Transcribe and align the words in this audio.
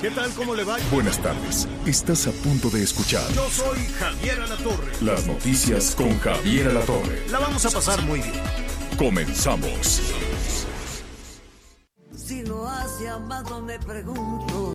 ¿Qué 0.00 0.10
tal? 0.10 0.30
¿Cómo 0.34 0.54
le 0.54 0.62
va? 0.62 0.76
Buenas 0.92 1.18
tardes. 1.20 1.66
Estás 1.84 2.28
a 2.28 2.30
punto 2.30 2.70
de 2.70 2.84
escuchar 2.84 3.28
Yo 3.32 3.48
soy 3.50 3.78
Javier 3.98 4.40
Alatorre. 4.40 4.92
las 5.00 5.26
noticias 5.26 5.96
con 5.96 6.16
Javier 6.20 6.68
Alatorre. 6.68 7.26
La 7.30 7.40
vamos 7.40 7.66
a 7.66 7.70
pasar 7.70 8.00
muy 8.02 8.20
bien. 8.20 8.34
Comenzamos. 8.96 10.00
Si 12.16 12.42
no 12.42 12.68
has 12.68 13.00
llamado 13.00 13.60
me 13.62 13.78
pregunto 13.78 14.74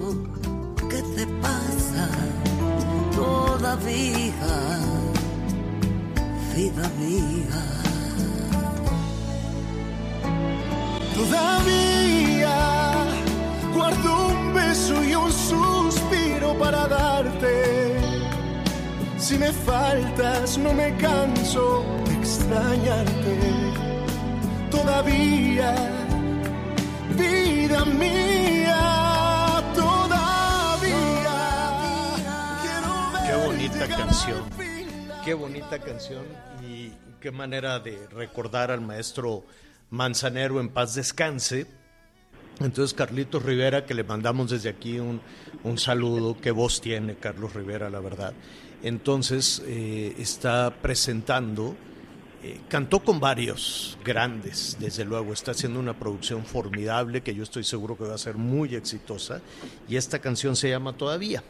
¿Qué 0.89 1.01
te 1.15 1.25
pasa 1.41 2.09
todavía? 3.15 4.33
Vida 6.55 6.91
mía 6.99 7.63
Todavía 11.15 12.92
Si 19.23 19.37
me 19.37 19.51
faltas, 19.53 20.57
no 20.57 20.73
me 20.73 20.95
canso 20.97 21.85
de 22.05 22.13
extrañarte. 22.15 23.39
Todavía, 24.69 25.73
vida 27.17 27.85
mía, 27.85 29.63
todavía. 29.73 31.37
quiero 32.61 32.91
Qué 33.25 33.47
bonita 33.47 33.87
canción. 33.87 34.43
Qué 35.23 35.33
bonita 35.33 35.79
canción 35.79 36.25
y 36.61 36.91
qué 37.21 37.31
manera 37.31 37.79
de 37.79 38.07
recordar 38.07 38.71
al 38.71 38.81
maestro 38.81 39.45
Manzanero 39.89 40.59
en 40.59 40.67
paz 40.67 40.95
descanse. 40.95 41.65
Entonces, 42.63 42.93
Carlitos 42.93 43.43
Rivera, 43.43 43.85
que 43.85 43.93
le 43.93 44.03
mandamos 44.03 44.49
desde 44.49 44.69
aquí 44.69 44.97
un, 44.97 45.19
un 45.63 45.77
saludo, 45.77 46.37
qué 46.39 46.51
voz 46.51 46.79
tiene 46.79 47.15
Carlos 47.15 47.53
Rivera, 47.53 47.89
la 47.89 47.99
verdad. 47.99 48.33
Entonces, 48.81 49.61
eh, 49.65 50.15
está 50.17 50.73
presentando, 50.81 51.75
eh, 52.41 52.61
cantó 52.69 53.01
con 53.01 53.19
varios 53.19 53.97
grandes, 54.03 54.77
desde 54.79 55.05
luego, 55.05 55.33
está 55.33 55.51
haciendo 55.51 55.79
una 55.79 55.97
producción 55.97 56.45
formidable 56.45 57.21
que 57.21 57.35
yo 57.35 57.43
estoy 57.43 57.63
seguro 57.63 57.97
que 57.97 58.05
va 58.05 58.15
a 58.15 58.17
ser 58.17 58.35
muy 58.35 58.75
exitosa, 58.75 59.41
y 59.87 59.97
esta 59.97 60.19
canción 60.19 60.55
se 60.55 60.69
llama 60.69 60.93
Todavía. 60.93 61.43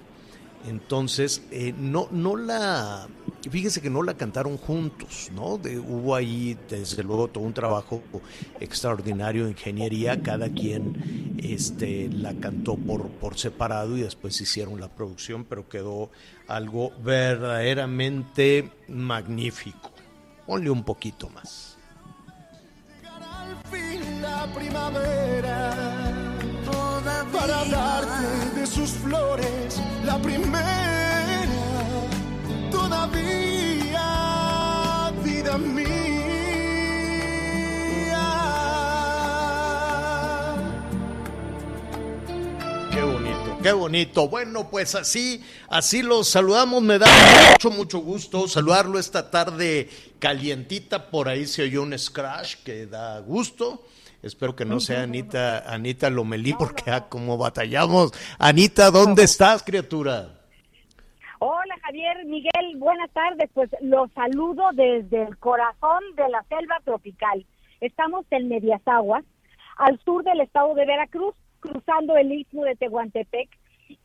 Entonces, 0.66 1.42
eh, 1.52 1.74
no, 1.78 2.08
no 2.12 2.36
la, 2.38 3.08
fíjese 3.50 3.82
que 3.82 3.90
no 3.90 4.02
la 4.02 4.14
cantaron 4.16 4.58
juntos, 4.58 5.30
¿no? 5.36 5.58
De- 5.58 5.78
hubo 5.78 6.16
ahí, 6.16 6.58
desde 6.70 7.04
luego, 7.04 7.28
todo 7.28 7.44
un 7.44 7.54
trabajo 7.54 8.02
extraordinario 8.62 9.44
de 9.46 9.52
ingeniería, 9.52 10.22
cada 10.22 10.48
quien 10.50 11.34
este, 11.38 12.08
la 12.10 12.34
cantó 12.36 12.76
por, 12.78 13.10
por 13.10 13.38
separado 13.38 13.98
y 13.98 14.02
después 14.04 14.40
hicieron 14.40 14.80
la 14.80 14.88
producción, 14.88 15.44
pero 15.44 15.68
quedó 15.68 16.10
algo 16.48 16.92
verdaderamente 17.04 18.72
magnífico. 18.88 19.92
Ponle 20.46 20.70
un 20.70 20.84
poquito 20.84 21.30
más. 21.30 21.78
al 23.06 23.58
fin 23.72 24.22
la 24.22 24.48
primavera 24.54 26.13
para 27.34 27.66
darte 27.66 28.60
de 28.60 28.68
sus 28.68 28.92
flores 28.92 29.82
la 30.06 30.22
primera 30.22 31.46
todavía 32.72 34.02
vida 35.24 35.58
mía 35.58 35.94
Qué 42.92 43.02
bonito, 43.02 43.58
qué 43.64 43.72
bonito. 43.72 44.30
Bueno, 44.30 44.70
pues 44.70 44.94
así, 44.94 45.44
así 45.68 46.04
los 46.04 46.28
saludamos. 46.28 46.84
Me 46.84 47.00
da 47.00 47.08
mucho, 47.52 47.72
mucho 47.72 47.98
gusto 48.00 48.48
saludarlo 48.48 49.00
esta 49.00 49.32
tarde 49.32 49.90
calientita. 50.20 51.10
Por 51.10 51.28
ahí 51.28 51.48
se 51.48 51.64
oyó 51.64 51.82
un 51.82 51.98
scratch 51.98 52.58
que 52.64 52.86
da 52.86 53.20
gusto. 53.20 53.84
Espero 54.24 54.56
que 54.56 54.64
no 54.64 54.80
sea 54.80 55.04
Anita, 55.04 55.70
Anita 55.70 56.10
Lomelí, 56.10 56.54
porque 56.54 56.90
ah, 56.90 57.10
como 57.10 57.38
batallamos. 57.38 58.14
Anita, 58.40 58.90
¿dónde 58.90 59.24
estás, 59.24 59.62
criatura? 59.64 60.30
Hola 61.40 61.76
Javier, 61.82 62.26
Miguel, 62.26 62.78
buenas 62.78 63.12
tardes. 63.12 63.50
Pues 63.54 63.70
los 63.82 64.10
saludo 64.14 64.70
desde 64.76 65.24
el 65.24 65.38
corazón 65.40 66.02
de 66.16 66.30
la 66.30 66.42
selva 66.44 66.80
tropical. 66.86 67.46
Estamos 67.82 68.26
en 68.32 68.48
Medias 68.48 68.82
Aguas, 68.86 69.26
al 69.76 70.00
sur 70.06 70.24
del 70.24 70.40
estado 70.40 70.74
de 70.74 70.86
Veracruz, 70.86 71.36
cruzando 71.60 72.16
el 72.16 72.32
istmo 72.32 72.64
de 72.64 72.78
Tehuantepec. 72.78 73.50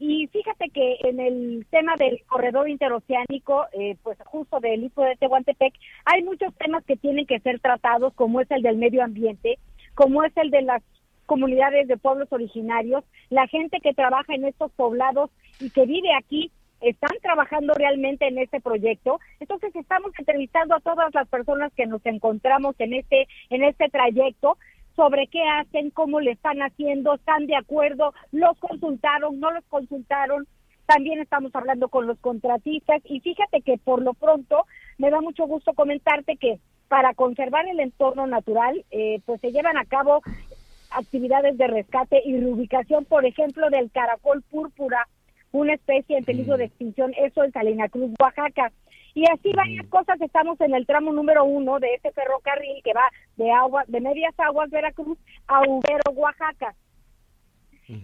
Y 0.00 0.26
fíjate 0.32 0.70
que 0.70 0.96
en 1.04 1.20
el 1.20 1.64
tema 1.70 1.94
del 1.96 2.24
corredor 2.26 2.68
interoceánico, 2.68 3.66
eh, 3.72 3.96
pues 4.02 4.18
justo 4.24 4.58
del 4.58 4.82
istmo 4.82 5.04
de 5.04 5.14
Tehuantepec, 5.14 5.74
hay 6.06 6.24
muchos 6.24 6.52
temas 6.56 6.84
que 6.84 6.96
tienen 6.96 7.24
que 7.24 7.38
ser 7.38 7.60
tratados, 7.60 8.12
como 8.14 8.40
es 8.40 8.50
el 8.50 8.62
del 8.62 8.78
medio 8.78 9.04
ambiente, 9.04 9.60
como 9.98 10.22
es 10.22 10.32
el 10.36 10.52
de 10.52 10.62
las 10.62 10.80
comunidades 11.26 11.88
de 11.88 11.96
pueblos 11.96 12.28
originarios, 12.30 13.02
la 13.30 13.48
gente 13.48 13.80
que 13.80 13.94
trabaja 13.94 14.32
en 14.32 14.44
estos 14.44 14.70
poblados 14.70 15.28
y 15.58 15.70
que 15.70 15.86
vive 15.86 16.10
aquí 16.14 16.52
están 16.80 17.18
trabajando 17.20 17.74
realmente 17.74 18.28
en 18.28 18.38
este 18.38 18.60
proyecto. 18.60 19.18
Entonces 19.40 19.74
estamos 19.74 20.12
entrevistando 20.16 20.76
a 20.76 20.80
todas 20.80 21.12
las 21.14 21.26
personas 21.26 21.72
que 21.74 21.86
nos 21.86 22.00
encontramos 22.06 22.76
en 22.78 22.94
este 22.94 23.26
en 23.50 23.64
este 23.64 23.88
trayecto 23.88 24.56
sobre 24.94 25.26
qué 25.26 25.42
hacen, 25.42 25.90
cómo 25.90 26.20
le 26.20 26.30
están 26.30 26.60
haciendo, 26.60 27.14
están 27.14 27.48
de 27.48 27.56
acuerdo, 27.56 28.14
los 28.30 28.56
consultaron, 28.60 29.40
no 29.40 29.50
los 29.50 29.64
consultaron. 29.64 30.46
También 30.86 31.18
estamos 31.18 31.52
hablando 31.56 31.88
con 31.88 32.06
los 32.06 32.20
contratistas 32.20 33.02
y 33.04 33.18
fíjate 33.18 33.62
que 33.62 33.78
por 33.78 34.00
lo 34.00 34.14
pronto 34.14 34.64
me 34.96 35.10
da 35.10 35.20
mucho 35.20 35.44
gusto 35.48 35.72
comentarte 35.72 36.36
que 36.36 36.60
para 36.88 37.14
conservar 37.14 37.66
el 37.68 37.80
entorno 37.80 38.26
natural, 38.26 38.84
eh, 38.90 39.20
pues 39.26 39.40
se 39.40 39.52
llevan 39.52 39.76
a 39.76 39.84
cabo 39.84 40.22
actividades 40.90 41.56
de 41.58 41.66
rescate 41.66 42.22
y 42.24 42.38
reubicación, 42.38 43.04
por 43.04 43.26
ejemplo, 43.26 43.68
del 43.70 43.90
caracol 43.90 44.42
púrpura, 44.50 45.06
una 45.52 45.74
especie 45.74 46.16
en 46.18 46.24
peligro 46.24 46.56
de 46.56 46.64
extinción, 46.64 47.12
eso 47.18 47.44
en 47.44 47.52
Salina 47.52 47.88
Cruz, 47.88 48.10
Oaxaca. 48.20 48.72
Y 49.14 49.24
así 49.30 49.52
varias 49.52 49.86
cosas, 49.88 50.20
estamos 50.20 50.60
en 50.60 50.74
el 50.74 50.86
tramo 50.86 51.12
número 51.12 51.44
uno 51.44 51.78
de 51.80 51.94
este 51.94 52.12
ferrocarril 52.12 52.80
que 52.84 52.92
va 52.92 53.08
de 53.36 53.50
agua, 53.50 53.84
de 53.88 54.00
Medias 54.00 54.34
Aguas, 54.38 54.70
Veracruz, 54.70 55.18
a 55.46 55.60
Ubero, 55.66 56.10
Oaxaca. 56.14 56.74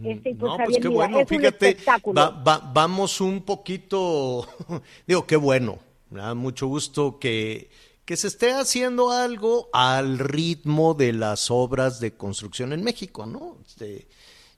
Este, 0.02 0.34
pues, 0.34 0.50
no, 0.52 0.56
pues 0.64 0.78
qué 0.78 0.88
bueno, 0.88 1.20
es 1.20 1.28
fíjate, 1.28 1.68
espectáculo. 1.68 2.18
va- 2.20 2.30
va- 2.42 2.70
vamos 2.72 3.20
un 3.20 3.42
poquito, 3.42 4.46
digo, 5.06 5.26
qué 5.26 5.36
bueno, 5.36 5.78
me 6.10 6.20
da 6.20 6.34
mucho 6.34 6.66
gusto 6.68 7.18
que, 7.18 7.68
que 8.04 8.16
se 8.16 8.28
esté 8.28 8.52
haciendo 8.52 9.10
algo 9.10 9.68
al 9.72 10.18
ritmo 10.18 10.94
de 10.94 11.12
las 11.12 11.50
obras 11.50 12.00
de 12.00 12.16
construcción 12.16 12.72
en 12.72 12.84
México, 12.84 13.24
¿no? 13.24 13.56
Este, 13.64 14.08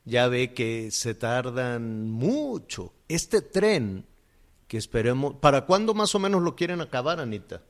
ya 0.04 0.26
ve 0.28 0.52
que 0.52 0.90
se 0.90 1.14
tardan 1.14 2.10
mucho. 2.10 2.92
Este 3.08 3.42
tren, 3.42 4.04
que 4.66 4.78
esperemos, 4.78 5.34
¿para 5.34 5.64
cuándo 5.64 5.94
más 5.94 6.12
o 6.14 6.18
menos 6.18 6.42
lo 6.42 6.56
quieren 6.56 6.80
acabar, 6.80 7.20
Anita? 7.20 7.62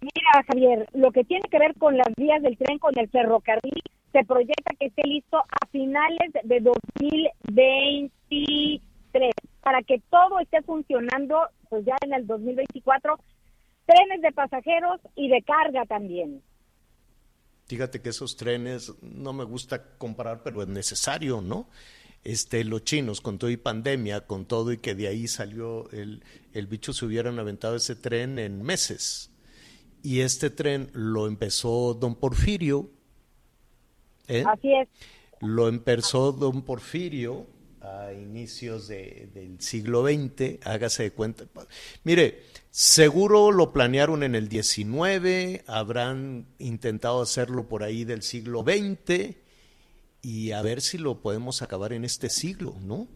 Mira, 0.00 0.44
Javier, 0.46 0.88
lo 0.94 1.12
que 1.12 1.24
tiene 1.24 1.46
que 1.50 1.58
ver 1.58 1.74
con 1.76 1.96
las 1.96 2.08
vías 2.16 2.40
del 2.42 2.56
tren, 2.56 2.78
con 2.78 2.98
el 2.98 3.10
ferrocarril, 3.10 3.82
se 4.12 4.24
proyecta 4.24 4.72
que 4.78 4.86
esté 4.86 5.02
listo 5.06 5.38
a 5.38 5.66
finales 5.72 6.32
de 6.42 6.60
2023 6.60 9.34
para 9.60 9.82
que 9.82 10.00
todo 10.10 10.40
esté 10.40 10.62
funcionando 10.62 11.36
pues 11.68 11.84
ya 11.84 11.96
en 12.02 12.14
el 12.14 12.26
2024 12.26 13.18
trenes 13.86 14.22
de 14.22 14.32
pasajeros 14.32 15.00
y 15.14 15.28
de 15.28 15.42
carga 15.42 15.84
también. 15.86 16.42
Fíjate 17.66 18.00
que 18.02 18.10
esos 18.10 18.36
trenes, 18.36 18.92
no 19.00 19.32
me 19.32 19.44
gusta 19.44 19.96
comparar, 19.96 20.42
pero 20.42 20.62
es 20.62 20.68
necesario, 20.68 21.40
¿no? 21.40 21.68
Este, 22.22 22.62
los 22.64 22.84
chinos, 22.84 23.20
con 23.20 23.38
todo 23.38 23.50
y 23.50 23.56
pandemia, 23.56 24.26
con 24.26 24.44
todo 24.46 24.72
y 24.72 24.78
que 24.78 24.94
de 24.94 25.08
ahí 25.08 25.28
salió 25.28 25.90
el, 25.90 26.22
el 26.52 26.66
bicho, 26.66 26.92
se 26.92 27.04
hubieran 27.06 27.38
aventado 27.38 27.76
ese 27.76 27.96
tren 27.96 28.38
en 28.38 28.62
meses. 28.62 29.30
Y 30.02 30.20
este 30.20 30.50
tren 30.50 30.90
lo 30.92 31.26
empezó 31.26 31.94
don 31.94 32.14
Porfirio, 32.14 32.90
¿eh? 34.28 34.44
Así 34.46 34.72
es. 34.74 34.88
Lo 35.40 35.68
empezó 35.68 36.32
don 36.32 36.62
Porfirio 36.62 37.46
a 37.80 38.12
inicios 38.12 38.88
de- 38.88 39.28
del 39.34 39.60
siglo 39.60 40.02
XX, 40.06 40.66
hágase 40.66 41.04
de 41.04 41.10
cuenta. 41.12 41.44
Mire, 42.04 42.42
seguro 42.76 43.52
lo 43.52 43.72
planearon 43.72 44.24
en 44.24 44.34
el 44.34 44.50
XIX, 44.50 45.62
habrán 45.68 46.46
intentado 46.58 47.22
hacerlo 47.22 47.68
por 47.68 47.84
ahí 47.84 48.02
del 48.02 48.22
siglo 48.22 48.62
XX 48.64 49.36
y 50.22 50.50
a 50.50 50.60
ver 50.60 50.80
si 50.80 50.98
lo 50.98 51.20
podemos 51.20 51.62
acabar 51.62 51.92
en 51.92 52.04
este 52.04 52.28
siglo, 52.30 52.74
¿no? 52.80 53.06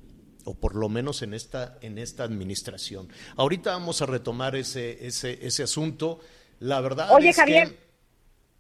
O 0.45 0.55
por 0.55 0.77
lo 0.77 0.89
menos 0.89 1.23
en 1.23 1.35
esta, 1.35 1.77
en 1.81 1.99
esta 1.99 2.23
administración. 2.23 3.09
Ahorita 3.37 3.73
vamos 3.73 4.01
a 4.01 4.07
retomar 4.07 4.55
ese, 4.55 5.05
ese, 5.05 5.45
ese 5.45 5.65
asunto. 5.65 6.21
La 6.61 6.81
verdad 6.81 7.09
Oye, 7.13 7.31
es 7.31 7.35
que- 7.37 7.43
Javier. 7.43 7.79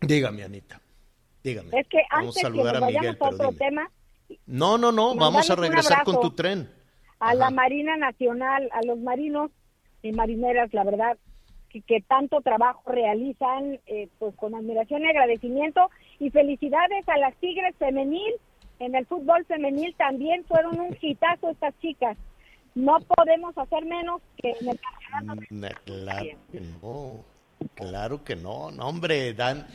Dígame, 0.00 0.42
Anita. 0.42 0.80
Dígame. 1.44 1.78
Es 1.78 1.86
que 1.86 1.98
Vamos 2.10 2.36
antes 2.36 2.44
a 2.44 2.48
que 2.48 2.56
saludar 2.56 2.76
a 2.76 2.86
Miguel, 2.86 3.16
a 3.20 3.28
otro 3.28 3.52
tema, 3.52 3.88
No, 4.46 4.76
no, 4.76 4.90
no, 4.90 5.14
vamos 5.14 5.48
a 5.48 5.54
regresar 5.54 6.02
con 6.02 6.20
tu 6.20 6.32
tren. 6.32 6.68
a 7.20 7.34
la. 7.34 7.50
Marina 7.50 7.96
Nacional, 7.96 8.68
a 8.72 8.84
los 8.84 8.98
marinos 8.98 9.52
y 10.02 10.12
marineras, 10.12 10.72
la 10.72 10.84
verdad, 10.84 11.16
que, 11.70 11.80
que 11.82 12.00
tanto 12.00 12.40
trabajo 12.40 12.82
realizan, 12.90 13.78
eh, 13.86 14.08
pues 14.18 14.34
con 14.36 14.54
admiración 14.54 15.02
y 15.02 15.08
agradecimiento. 15.08 15.90
Y 16.18 16.30
felicidades 16.30 17.08
a 17.08 17.18
las 17.18 17.34
Tigres 17.36 17.74
femenil. 17.78 18.34
En 18.80 18.94
el 18.94 19.06
fútbol 19.06 19.44
femenil 19.46 19.94
también 19.96 20.44
fueron 20.44 20.78
un 20.78 20.96
hitazo 21.00 21.50
estas 21.50 21.74
chicas. 21.80 22.16
No 22.74 22.98
podemos 23.00 23.56
hacer 23.58 23.84
menos 23.84 24.22
que 24.36 24.50
en 24.60 24.68
el 24.68 24.78
campeonato. 24.80 25.42
Na- 25.50 25.70
Claro 25.84 26.38
que 26.52 26.60
no. 26.60 27.24
Claro 27.74 28.22
que 28.22 28.36
no, 28.36 28.70
no 28.70 28.86
hombre, 28.88 29.34
dan, 29.34 29.66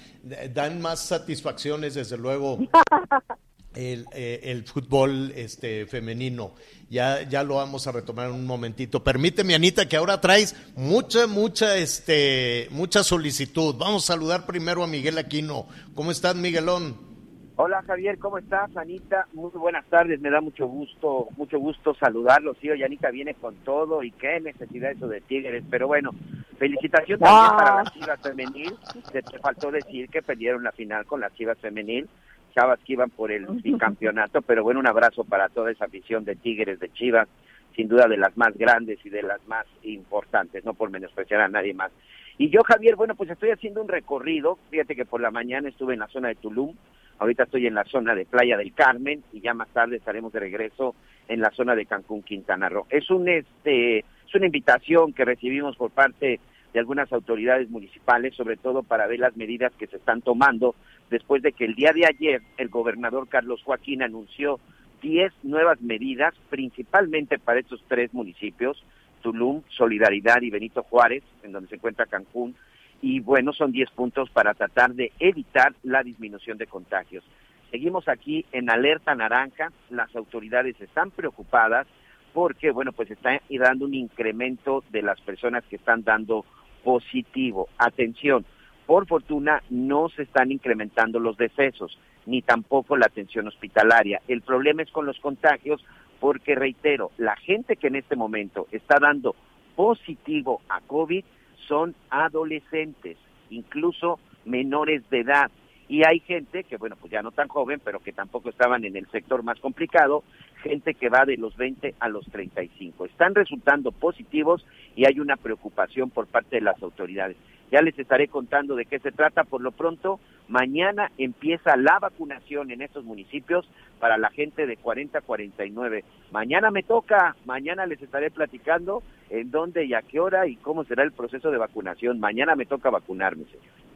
dan 0.54 0.82
más 0.82 1.02
satisfacciones 1.02 1.96
desde 1.96 2.18
luego 2.18 2.58
el, 3.76 4.06
eh, 4.14 4.40
el 4.44 4.64
fútbol 4.66 5.32
este 5.36 5.86
femenino. 5.86 6.54
Ya, 6.90 7.24
ya 7.28 7.44
lo 7.44 7.56
vamos 7.56 7.88
a 7.88 7.92
retomar 7.92 8.28
en 8.30 8.36
un 8.36 8.46
momentito. 8.46 9.04
Permíteme, 9.04 9.56
Anita, 9.56 9.88
que 9.88 9.96
ahora 9.98 10.22
traes 10.22 10.56
mucha, 10.76 11.26
mucha, 11.28 11.76
este, 11.78 12.68
mucha 12.72 13.04
solicitud. 13.04 13.76
Vamos 13.78 14.04
a 14.10 14.14
saludar 14.14 14.46
primero 14.46 14.84
a 14.84 14.88
Miguel 14.88 15.18
Aquino. 15.18 15.68
¿Cómo 15.96 16.12
estás, 16.12 16.36
Miguelón? 16.36 17.14
Hola 17.56 17.84
Javier, 17.86 18.18
¿cómo 18.18 18.40
estás? 18.40 18.76
Anita, 18.76 19.28
muy 19.34 19.52
buenas 19.52 19.86
tardes, 19.86 20.20
me 20.20 20.32
da 20.32 20.42
mucho 20.42 20.66
gusto, 20.66 21.28
mucho 21.38 21.60
gusto 21.60 21.94
saludarlos. 21.94 22.58
Sí, 22.60 22.68
hoy 22.68 22.82
Anita 22.82 23.12
viene 23.12 23.36
con 23.36 23.54
todo 23.58 24.02
y 24.02 24.10
qué 24.12 24.40
necesidad 24.40 24.92
eso 24.92 25.08
de 25.08 25.22
Tigres, 25.22 25.64
pero 25.70 25.86
bueno, 25.86 26.10
felicitación 26.58 27.20
también 27.20 27.46
Ah. 27.52 27.56
para 27.58 27.84
las 27.84 27.94
Chivas 27.94 28.20
femenil. 28.22 28.74
Se 29.12 29.22
te 29.22 29.38
faltó 29.38 29.70
decir 29.70 30.10
que 30.10 30.24
perdieron 30.24 30.64
la 30.64 30.72
final 30.72 31.06
con 31.06 31.22
las 31.22 31.32
Chivas 31.36 31.60
femenil, 31.60 32.10
chavas 32.54 32.80
que 32.86 32.94
iban 32.94 33.10
por 33.10 33.32
el 33.32 33.46
bicampeonato, 33.46 34.42
pero 34.42 34.64
bueno, 34.64 34.80
un 34.80 34.88
abrazo 34.88 35.24
para 35.24 35.50
toda 35.50 35.72
esa 35.72 35.86
afición 35.86 36.26
de 36.26 36.36
Tigres, 36.36 36.80
de 36.80 36.92
Chivas, 36.94 37.28
sin 37.76 37.88
duda 37.88 38.08
de 38.08 38.18
las 38.18 38.38
más 38.38 38.56
grandes 38.56 39.00
y 39.06 39.10
de 39.10 39.24
las 39.24 39.46
más 39.48 39.66
importantes, 39.84 40.64
no 40.64 40.74
por 40.74 40.90
menospreciar 40.90 41.42
a 41.42 41.48
nadie 41.48 41.74
más. 41.74 41.92
Y 42.38 42.50
yo, 42.50 42.62
Javier, 42.64 42.96
bueno, 42.96 43.16
pues 43.16 43.30
estoy 43.30 43.52
haciendo 43.52 43.82
un 43.82 43.88
recorrido, 43.88 44.58
fíjate 44.70 44.96
que 44.96 45.06
por 45.06 45.22
la 45.22 45.32
mañana 45.32 45.70
estuve 45.70 45.94
en 45.94 46.00
la 46.00 46.08
zona 46.08 46.30
de 46.30 46.36
Tulum, 46.36 46.76
Ahorita 47.20 47.44
estoy 47.44 47.68
en 47.68 47.76
la 47.76 47.86
zona 47.86 48.16
de 48.16 48.26
Playa 48.26 48.58
del 48.58 48.74
Carmen 48.74 49.24
y 49.32 49.40
ya 49.40 49.54
más 49.54 49.70
tarde 49.70 49.98
estaremos 49.98 50.34
de 50.34 50.40
regreso 50.40 50.96
en 51.28 51.40
la 51.40 51.52
zona 51.52 51.76
de 51.76 51.86
Cancún, 51.86 52.24
Quintana 52.24 52.70
Roo. 52.70 52.86
Es 52.90 53.10
un 53.10 53.30
este 53.30 54.00
es 54.00 54.36
una 54.36 54.48
invitación 54.48 55.14
que 55.14 55.26
recibimos 55.26 55.78
por 55.78 55.92
parte 55.92 56.40
de 56.74 56.80
algunas 56.80 57.12
autoridades 57.14 57.70
municipales, 57.70 58.36
sobre 58.36 58.58
todo 58.58 58.84
para 58.84 59.08
ver 59.08 59.20
las 59.20 59.38
medidas 59.38 59.72
que 59.78 59.88
se 59.88 59.98
están 59.98 60.22
tomando 60.22 60.76
después 61.10 61.44
de 61.44 61.52
que 61.54 61.66
el 61.66 61.76
día 61.76 61.94
de 61.94 62.06
ayer 62.08 62.42
el 62.58 62.70
gobernador 62.70 63.28
Carlos 63.28 63.62
Joaquín 63.64 64.02
anunció 64.02 64.60
10 65.02 65.32
nuevas 65.44 65.80
medidas, 65.82 66.34
principalmente 66.50 67.38
para 67.38 67.60
estos 67.60 67.84
tres 67.88 68.14
municipios, 68.14 68.84
Tulum, 69.22 69.62
Solidaridad 69.70 70.42
y 70.42 70.50
Benito 70.50 70.84
Juárez, 70.84 71.24
en 71.44 71.52
donde 71.52 71.70
se 71.70 71.76
encuentra 71.76 72.06
Cancún, 72.06 72.56
y 73.02 73.20
bueno, 73.20 73.54
son 73.54 73.72
10 73.72 73.92
puntos 73.92 74.30
para 74.30 74.54
tratar 74.54 74.94
de 74.94 75.12
evitar 75.20 75.74
la 75.84 76.04
disminución 76.04 76.58
de 76.58 76.68
contagios. 76.68 77.24
Seguimos 77.70 78.08
aquí 78.08 78.46
en 78.52 78.70
alerta 78.70 79.14
naranja, 79.14 79.72
las 79.90 80.16
autoridades 80.16 80.80
están 80.80 81.12
preocupadas 81.12 81.86
porque, 82.34 82.72
bueno, 82.72 82.94
pues 82.94 83.12
está 83.12 83.42
dando 83.50 83.86
un 83.86 83.94
incremento 83.94 84.84
de 84.90 85.02
las 85.02 85.20
personas 85.22 85.64
que 85.66 85.76
están 85.76 86.04
dando 86.04 86.46
positivo. 86.84 87.70
Atención, 87.78 88.46
por 88.86 89.08
fortuna 89.08 89.64
no 89.70 90.10
se 90.10 90.24
están 90.24 90.52
incrementando 90.52 91.20
los 91.20 91.38
decesos, 91.38 91.98
ni 92.26 92.42
tampoco 92.42 92.98
la 92.98 93.06
atención 93.06 93.48
hospitalaria. 93.48 94.22
El 94.28 94.42
problema 94.42 94.82
es 94.84 94.92
con 94.92 95.06
los 95.06 95.20
contagios 95.20 95.84
porque, 96.20 96.56
reitero, 96.56 97.12
la 97.18 97.36
gente 97.36 97.76
que 97.76 97.88
en 97.88 97.96
este 97.96 98.16
momento 98.16 98.68
está 98.72 98.98
dando 99.00 99.36
positivo 99.76 100.62
a 100.70 100.82
COVID 100.82 101.24
son 101.68 101.96
adolescentes, 102.10 103.18
incluso 103.50 104.20
menores 104.46 105.10
de 105.10 105.22
edad. 105.22 105.52
Y 105.94 106.02
hay 106.08 106.22
gente 106.22 106.64
que, 106.64 106.78
bueno, 106.78 106.96
pues 107.00 107.12
ya 107.12 107.22
no 107.22 107.30
tan 107.30 107.48
joven, 107.48 107.80
pero 107.86 108.00
que 108.00 108.12
tampoco 108.14 108.50
estaban 108.50 108.84
en 108.84 108.96
el 108.96 109.06
sector 109.12 109.44
más 109.44 109.60
complicado, 109.60 110.24
gente 110.64 110.96
que 110.96 111.08
va 111.08 111.24
de 111.24 111.38
los 111.38 111.56
20 111.56 111.94
a 112.00 112.10
los 112.10 112.26
35. 112.32 113.06
Están 113.06 113.36
resultando 113.36 113.92
positivos 113.92 114.66
y 114.96 115.06
hay 115.06 115.20
una 115.20 115.36
preocupación 115.36 116.10
por 116.10 116.26
parte 116.26 116.56
de 116.56 116.64
las 116.64 116.82
autoridades. 116.82 117.38
Ya 117.72 117.84
les 117.84 118.00
estaré 118.00 118.28
contando 118.28 118.76
de 118.76 118.88
qué 118.88 118.98
se 118.98 119.12
trata. 119.12 119.44
Por 119.44 119.62
lo 119.62 119.72
pronto, 119.72 120.20
mañana 120.48 121.12
empieza 121.20 121.78
la 121.78 122.00
vacunación 122.00 122.72
en 122.72 122.82
estos 122.82 123.06
municipios 123.06 123.70
para 124.00 124.18
la 124.18 124.32
gente 124.32 124.66
de 124.66 124.78
40 124.78 125.20
a 125.20 125.22
49. 125.22 126.04
Mañana 126.32 126.72
me 126.72 126.82
toca, 126.82 127.36
mañana 127.46 127.86
les 127.86 128.02
estaré 128.02 128.32
platicando 128.32 129.04
en 129.30 129.52
dónde 129.52 129.86
y 129.86 129.94
a 129.94 130.02
qué 130.02 130.20
hora 130.20 130.48
y 130.48 130.56
cómo 130.56 130.86
será 130.86 131.04
el 131.04 131.12
proceso 131.12 131.52
de 131.52 131.60
vacunación. 131.60 132.20
Mañana 132.20 132.56
me 132.56 132.66
toca 132.66 132.90
vacunarme, 132.90 133.44
señor. 133.46 133.93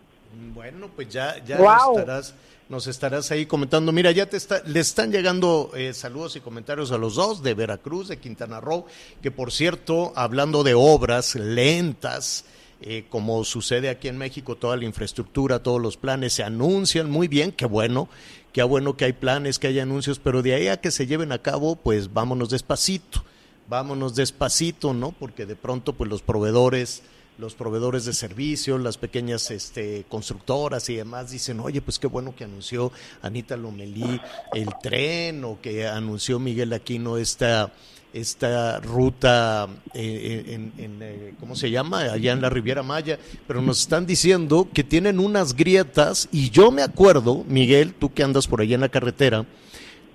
Bueno, 0.53 0.89
pues 0.95 1.09
ya, 1.09 1.43
ya 1.45 1.57
nos, 1.57 1.97
estarás, 1.97 2.33
nos 2.69 2.87
estarás 2.87 3.31
ahí 3.31 3.45
comentando. 3.45 3.91
Mira, 3.91 4.11
ya 4.11 4.27
te 4.27 4.37
está, 4.37 4.61
le 4.65 4.79
están 4.79 5.11
llegando 5.11 5.71
eh, 5.75 5.93
saludos 5.93 6.35
y 6.35 6.41
comentarios 6.41 6.91
a 6.91 6.97
los 6.97 7.15
dos, 7.15 7.41
de 7.41 7.53
Veracruz, 7.53 8.07
de 8.07 8.17
Quintana 8.17 8.59
Roo, 8.59 8.85
que 9.21 9.31
por 9.31 9.51
cierto, 9.51 10.13
hablando 10.15 10.63
de 10.63 10.73
obras 10.75 11.35
lentas, 11.35 12.45
eh, 12.81 13.05
como 13.09 13.43
sucede 13.43 13.89
aquí 13.89 14.07
en 14.07 14.17
México, 14.17 14.55
toda 14.55 14.77
la 14.77 14.85
infraestructura, 14.85 15.63
todos 15.63 15.81
los 15.81 15.97
planes 15.97 16.33
se 16.33 16.43
anuncian 16.43 17.09
muy 17.09 17.27
bien, 17.27 17.51
qué 17.51 17.65
bueno, 17.65 18.07
qué 18.53 18.61
bueno 18.61 18.95
que 18.95 19.05
hay 19.05 19.13
planes, 19.13 19.57
que 19.57 19.67
hay 19.67 19.79
anuncios, 19.79 20.19
pero 20.19 20.43
de 20.43 20.53
ahí 20.53 20.67
a 20.67 20.79
que 20.79 20.91
se 20.91 21.07
lleven 21.07 21.31
a 21.31 21.41
cabo, 21.41 21.75
pues 21.75 22.13
vámonos 22.13 22.51
despacito, 22.51 23.23
vámonos 23.67 24.15
despacito, 24.15 24.93
¿no? 24.93 25.11
Porque 25.11 25.47
de 25.47 25.55
pronto, 25.55 25.93
pues 25.93 26.07
los 26.09 26.21
proveedores 26.21 27.01
los 27.37 27.53
proveedores 27.53 28.05
de 28.05 28.13
servicios, 28.13 28.81
las 28.81 28.97
pequeñas 28.97 29.51
este, 29.51 30.05
constructoras 30.09 30.89
y 30.89 30.95
demás 30.95 31.31
dicen, 31.31 31.59
oye, 31.59 31.81
pues 31.81 31.99
qué 31.99 32.07
bueno 32.07 32.35
que 32.35 32.43
anunció 32.43 32.91
Anita 33.21 33.55
Lomelí 33.55 34.19
el 34.53 34.69
tren 34.81 35.43
o 35.43 35.59
que 35.61 35.87
anunció 35.87 36.39
Miguel 36.39 36.73
Aquino 36.73 37.17
esta, 37.17 37.71
esta 38.11 38.79
ruta, 38.79 39.67
eh, 39.93 40.45
en, 40.47 40.73
en, 40.77 40.99
eh, 41.01 41.33
¿cómo 41.39 41.55
se 41.55 41.69
llama? 41.69 42.01
Allá 42.01 42.33
en 42.33 42.41
la 42.41 42.49
Riviera 42.49 42.81
Maya, 42.81 43.19
pero 43.45 43.61
nos 43.61 43.81
están 43.81 44.05
diciendo 44.07 44.67
que 44.73 44.83
tienen 44.83 45.19
unas 45.19 45.55
grietas 45.55 46.27
y 46.31 46.49
yo 46.49 46.71
me 46.71 46.81
acuerdo, 46.81 47.45
Miguel, 47.47 47.93
tú 47.93 48.13
que 48.13 48.23
andas 48.23 48.47
por 48.47 48.61
allá 48.61 48.75
en 48.75 48.81
la 48.81 48.89
carretera, 48.89 49.45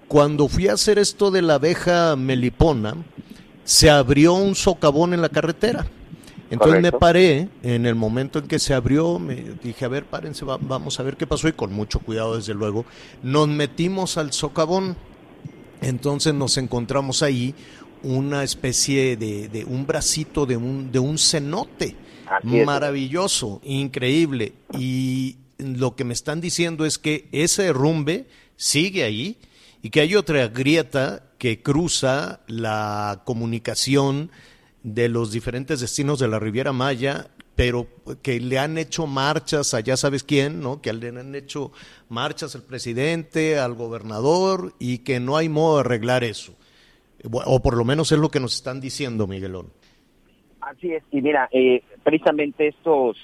cuando 0.09 0.49
fui 0.49 0.69
a 0.69 0.75
hacer 0.75 0.99
esto 0.99 1.31
de 1.31 1.43
la 1.43 1.55
abeja 1.55 2.17
melipona, 2.17 2.97
se 3.65 3.89
abrió 3.89 4.35
un 4.35 4.55
socavón 4.57 5.15
en 5.15 5.23
la 5.23 5.29
carretera. 5.29 5.87
Entonces 6.53 6.77
Correcto. 6.81 6.97
me 6.97 7.01
paré 7.01 7.49
en 7.63 7.87
el 7.87 7.95
momento 7.95 8.39
en 8.39 8.47
que 8.47 8.59
se 8.59 8.75
abrió, 8.75 9.19
me 9.19 9.35
dije, 9.63 9.85
a 9.85 9.89
ver, 9.89 10.05
párense, 10.05 10.45
va- 10.45 10.59
vamos 10.61 11.01
a 11.01 11.03
ver 11.03 11.17
qué 11.17 11.27
pasó 11.27 11.49
y 11.49 11.53
con 11.55 11.73
mucho 11.73 11.99
cuidado, 11.99 12.37
desde 12.37 12.53
luego, 12.55 12.85
nos 13.23 13.49
metimos 13.49 14.19
al 14.19 14.33
socavón. 14.33 14.97
Entonces 15.81 16.35
nos 16.35 16.59
encontramos 16.59 17.23
ahí 17.23 17.55
una 18.03 18.43
especie 18.45 19.17
de, 19.17 19.49
de 19.49 19.65
un 19.65 19.87
bracito 19.87 20.45
de 20.47 20.57
un, 20.57 20.93
de 20.93 20.99
un 20.99 21.17
cenote. 21.19 21.97
Maravilloso, 22.67 23.61
increíble. 23.65 24.53
Y 24.79 25.37
lo 25.59 25.97
que 25.97 26.05
me 26.05 26.13
están 26.13 26.41
diciendo 26.41 26.85
es 26.85 26.99
que 26.99 27.29
ese 27.33 27.63
derrumbe 27.65 28.27
sigue 28.57 29.05
ahí 29.05 29.39
y 29.83 29.91
que 29.91 30.01
hay 30.01 30.15
otra 30.15 30.49
grieta 30.49 31.23
que 31.39 31.63
cruza 31.63 32.41
la 32.47 33.23
comunicación 33.25 34.31
de 34.83 35.09
los 35.09 35.33
diferentes 35.33 35.81
destinos 35.81 36.19
de 36.19 36.29
la 36.29 36.39
Riviera 36.39 36.73
Maya, 36.73 37.29
pero 37.55 37.87
que 38.23 38.41
le 38.41 38.59
han 38.59 38.79
hecho 38.79 39.07
marchas 39.07 39.75
a 39.75 39.81
ya 39.81 39.97
sabes 39.97 40.25
quién, 40.25 40.61
¿no? 40.61 40.81
Que 40.81 40.93
le 40.93 41.09
han 41.09 41.35
hecho 41.35 41.73
marchas 42.09 42.55
al 42.55 42.63
presidente, 42.63 43.59
al 43.59 43.75
gobernador 43.75 44.73
y 44.79 44.99
que 44.99 45.21
no 45.21 45.37
hay 45.37 45.49
modo 45.49 45.77
de 45.77 45.81
arreglar 45.81 46.25
eso. 46.25 46.55
O 47.31 47.63
por 47.63 47.77
lo 47.77 47.85
menos 47.85 48.11
es 48.11 48.19
lo 48.19 48.31
que 48.31 48.41
nos 48.41 48.55
están 48.55 48.81
diciendo, 48.81 49.27
Miguelón. 49.27 49.71
Así 50.61 50.93
es, 50.93 51.03
y 51.11 51.21
mira, 51.21 51.49
eh, 51.53 51.83
precisamente 52.03 52.69
estos, 52.69 53.17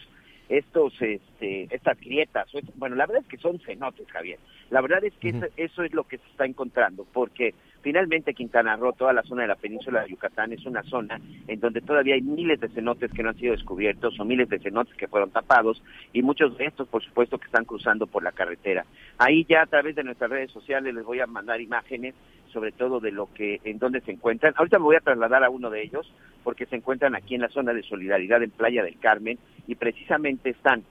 estos, 0.49 0.95
este, 1.01 1.69
estas 1.75 1.99
grietas. 2.01 2.49
Bueno, 2.77 2.97
la 2.97 3.07
verdad 3.07 3.23
es 3.23 3.29
que 3.29 3.37
son 3.37 3.59
cenotes, 3.61 4.11
Javier. 4.11 4.39
La 4.71 4.81
verdad 4.81 5.05
es 5.05 5.15
que 5.15 5.35
eso, 5.57 5.83
es 5.83 5.95
lo 5.95 6.05
que 6.05 6.19
se 6.19 6.27
está 6.27 6.45
encontrando, 6.45 7.07
porque 7.13 7.55
finalmente 7.81 8.35
Quintana 8.35 8.77
Roo, 8.77 8.93
toda 8.93 9.15
la 9.15 9.23
zona 9.23 9.43
de 9.43 9.49
la 9.49 9.55
península 9.55 10.03
de 10.03 10.11
Yucatán, 10.11 10.53
es 10.53 10.67
una 10.67 10.83
zona 10.83 11.21
en 11.47 11.61
donde 11.61 11.81
todavía 11.81 12.15
hay 12.15 12.21
miles 12.21 12.61
de 12.61 12.69
cenotes 12.69 13.11
que 13.13 13.23
no 13.23 13.31
han 13.31 13.39
sido 13.39 13.53
descubiertos 13.53 14.19
o 14.21 14.25
miles 14.25 14.49
de 14.49 14.59
cenotes 14.59 14.95
que 14.97 15.09
fueron 15.09 15.31
tapados 15.31 15.83
y 16.13 16.23
muchos 16.23 16.57
de 16.59 16.67
estos, 16.67 16.87
por 16.89 17.03
supuesto, 17.03 17.39
que 17.39 17.47
están 17.47 17.65
cruzando 17.65 18.07
por 18.07 18.23
la 18.23 18.33
carretera. 18.33 18.85
Ahí 19.17 19.47
ya 19.49 19.63
a 19.63 19.67
través 19.67 19.97
de 19.97 20.05
nuestras 20.05 20.31
redes 20.31 20.51
sociales 20.51 20.95
les 20.95 21.05
voy 21.05 21.21
a 21.21 21.27
mandar 21.27 21.61
imágenes 21.61 22.15
sobre 22.53 22.73
todo 22.73 23.01
de 23.01 23.13
lo 23.13 23.33
que 23.33 23.61
en 23.65 23.79
dónde 23.79 24.01
se 24.01 24.13
encuentran. 24.13 24.55
Ahorita 24.57 24.79
me 24.79 24.85
voy 24.85 24.97
a 24.97 25.01
trasladar 25.01 25.45
a 25.45 25.51
uno 25.51 25.71
de 25.71 25.83
ellos 25.83 26.13
porque 26.43 26.67
se 26.67 26.77
encuentran 26.77 27.15
aquí 27.15 27.35
en 27.35 27.43
la 27.43 27.49
zona 27.49 27.73
de 27.73 27.83
solidaridad 27.83 28.43
en 28.43 28.51
Playa 28.51 28.83
del 28.83 28.99
Carmen 28.99 29.39
y 29.67 29.75
precisamente 29.75 30.51
están 30.51 30.83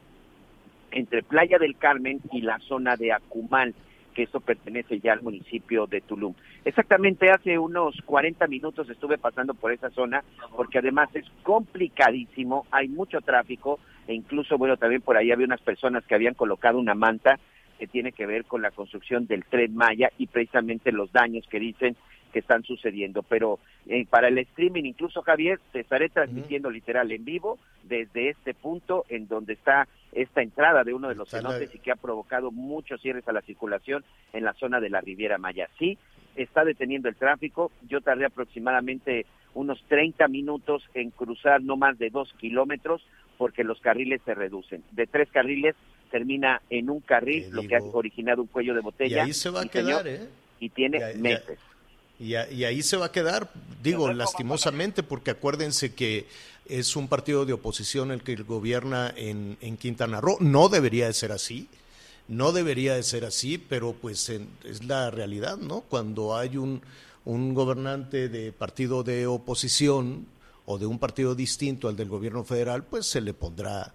entre 0.91 1.23
Playa 1.23 1.57
del 1.57 1.77
Carmen 1.77 2.19
y 2.31 2.41
la 2.41 2.59
zona 2.59 2.95
de 2.95 3.11
Acumal, 3.11 3.73
que 4.13 4.23
eso 4.23 4.39
pertenece 4.39 4.99
ya 4.99 5.13
al 5.13 5.21
municipio 5.21 5.85
de 5.85 6.01
Tulum. 6.01 6.33
Exactamente 6.65 7.29
hace 7.29 7.59
unos 7.59 7.95
40 8.05 8.47
minutos 8.47 8.89
estuve 8.89 9.17
pasando 9.17 9.53
por 9.53 9.71
esa 9.71 9.89
zona 9.91 10.23
porque 10.55 10.79
además 10.79 11.09
es 11.13 11.25
complicadísimo, 11.43 12.65
hay 12.71 12.87
mucho 12.87 13.21
tráfico 13.21 13.79
e 14.07 14.13
incluso, 14.13 14.57
bueno, 14.57 14.77
también 14.77 15.01
por 15.01 15.17
ahí 15.17 15.31
había 15.31 15.45
unas 15.45 15.61
personas 15.61 16.05
que 16.05 16.15
habían 16.15 16.33
colocado 16.33 16.79
una 16.79 16.95
manta 16.95 17.39
que 17.77 17.88
tiene 17.88 18.12
que 18.12 18.25
ver 18.25 18.46
con 18.46 18.62
la 18.62 18.72
construcción 18.72 19.27
del 19.27 19.46
tren 19.46 19.75
Maya 19.75 20.10
y 20.17 20.27
precisamente 20.27 20.91
los 20.91 21.12
daños 21.12 21.46
que 21.50 21.60
dicen 21.60 21.96
que 22.31 22.39
están 22.39 22.63
sucediendo. 22.63 23.24
Pero 23.24 23.60
eh, 23.88 24.05
para 24.10 24.27
el 24.27 24.38
streaming, 24.39 24.84
incluso 24.84 25.22
Javier, 25.22 25.60
te 25.72 25.81
estaré 25.81 26.10
transmitiendo 26.10 26.69
literal 26.69 27.12
en 27.12 27.24
vivo 27.24 27.57
desde 27.84 28.29
este 28.29 28.53
punto 28.53 29.05
en 29.10 29.27
donde 29.27 29.53
está 29.53 29.88
esta 30.12 30.41
entrada 30.41 30.84
de 30.84 30.93
uno 30.93 31.10
de 31.10 31.15
los 31.15 31.29
cenotes 31.29 31.74
y 31.74 31.79
que 31.79 31.91
ha 31.91 31.96
provocado 31.96 32.51
muchos 32.51 33.01
cierres 33.01 33.27
a 33.27 33.34
la 33.34 33.41
circulación 33.41 34.03
en 34.34 34.43
la 34.43 34.53
zona 34.53 34.79
de 34.79 34.89
la 34.89 35.01
Riviera 35.01 35.38
Maya. 35.38 35.69
Sí, 35.77 35.98
está 36.36 36.65
deteniendo 36.65 37.10
el 37.10 37.15
tráfico. 37.15 37.72
Yo 37.88 38.01
tardé 38.01 38.25
aproximadamente 38.25 39.25
unos 39.53 39.81
30 39.88 40.27
minutos 40.27 40.84
en 40.93 41.12
cruzar 41.12 41.62
no 41.62 41.77
más 41.77 41.98
de 41.98 42.10
dos 42.10 42.34
kilómetros 42.39 43.05
porque 43.38 43.63
los 43.63 43.79
carriles 43.79 44.22
se 44.25 44.34
reducen. 44.34 44.84
De 44.91 45.07
tres 45.07 45.29
carriles 45.31 45.75
termina 46.07 46.61
en 46.69 46.89
un 46.89 46.99
carril, 46.99 47.49
lo 47.51 47.63
que 47.63 47.75
ha 47.75 47.81
originado 47.81 48.41
un 48.41 48.47
cuello 48.47 48.73
de 48.73 48.81
botella. 48.81 49.17
Y 49.17 49.19
ahí 49.19 49.33
se 49.33 49.49
va 49.49 49.61
a 49.61 49.65
quedar, 49.65 50.07
¿eh? 50.07 50.27
Y 50.59 50.69
tiene 50.69 50.99
meses. 51.15 51.59
Y, 52.19 52.33
ahí 52.33 52.81
se 52.81 52.97
va 52.97 53.07
a 53.07 53.11
quedar, 53.11 53.51
digo, 53.83 54.11
lastimosamente, 54.11 55.03
porque 55.03 55.31
acuérdense 55.31 55.93
que 55.93 56.25
es 56.67 56.95
un 56.95 57.07
partido 57.07 57.45
de 57.45 57.53
oposición 57.53 58.11
el 58.11 58.23
que 58.23 58.35
gobierna 58.35 59.13
en, 59.15 59.57
en 59.61 59.77
Quintana 59.77 60.19
Roo. 60.19 60.37
No 60.39 60.67
debería 60.67 61.05
de 61.05 61.13
ser 61.13 61.31
así, 61.31 61.67
no 62.27 62.51
debería 62.51 62.95
de 62.95 63.03
ser 63.03 63.23
así, 63.23 63.57
pero 63.57 63.93
pues 63.93 64.29
es 64.29 64.83
la 64.83 65.11
realidad, 65.11 65.57
¿no? 65.57 65.81
Cuando 65.81 66.35
hay 66.35 66.57
un, 66.57 66.81
un 67.25 67.53
gobernante 67.53 68.29
de 68.29 68.51
partido 68.51 69.03
de 69.03 69.27
oposición 69.27 70.25
o 70.65 70.77
de 70.77 70.85
un 70.85 70.97
partido 70.97 71.35
distinto 71.35 71.87
al 71.87 71.95
del 71.95 72.09
gobierno 72.09 72.43
federal, 72.43 72.83
pues 72.83 73.05
se 73.05 73.21
le 73.21 73.33
pondrá 73.33 73.93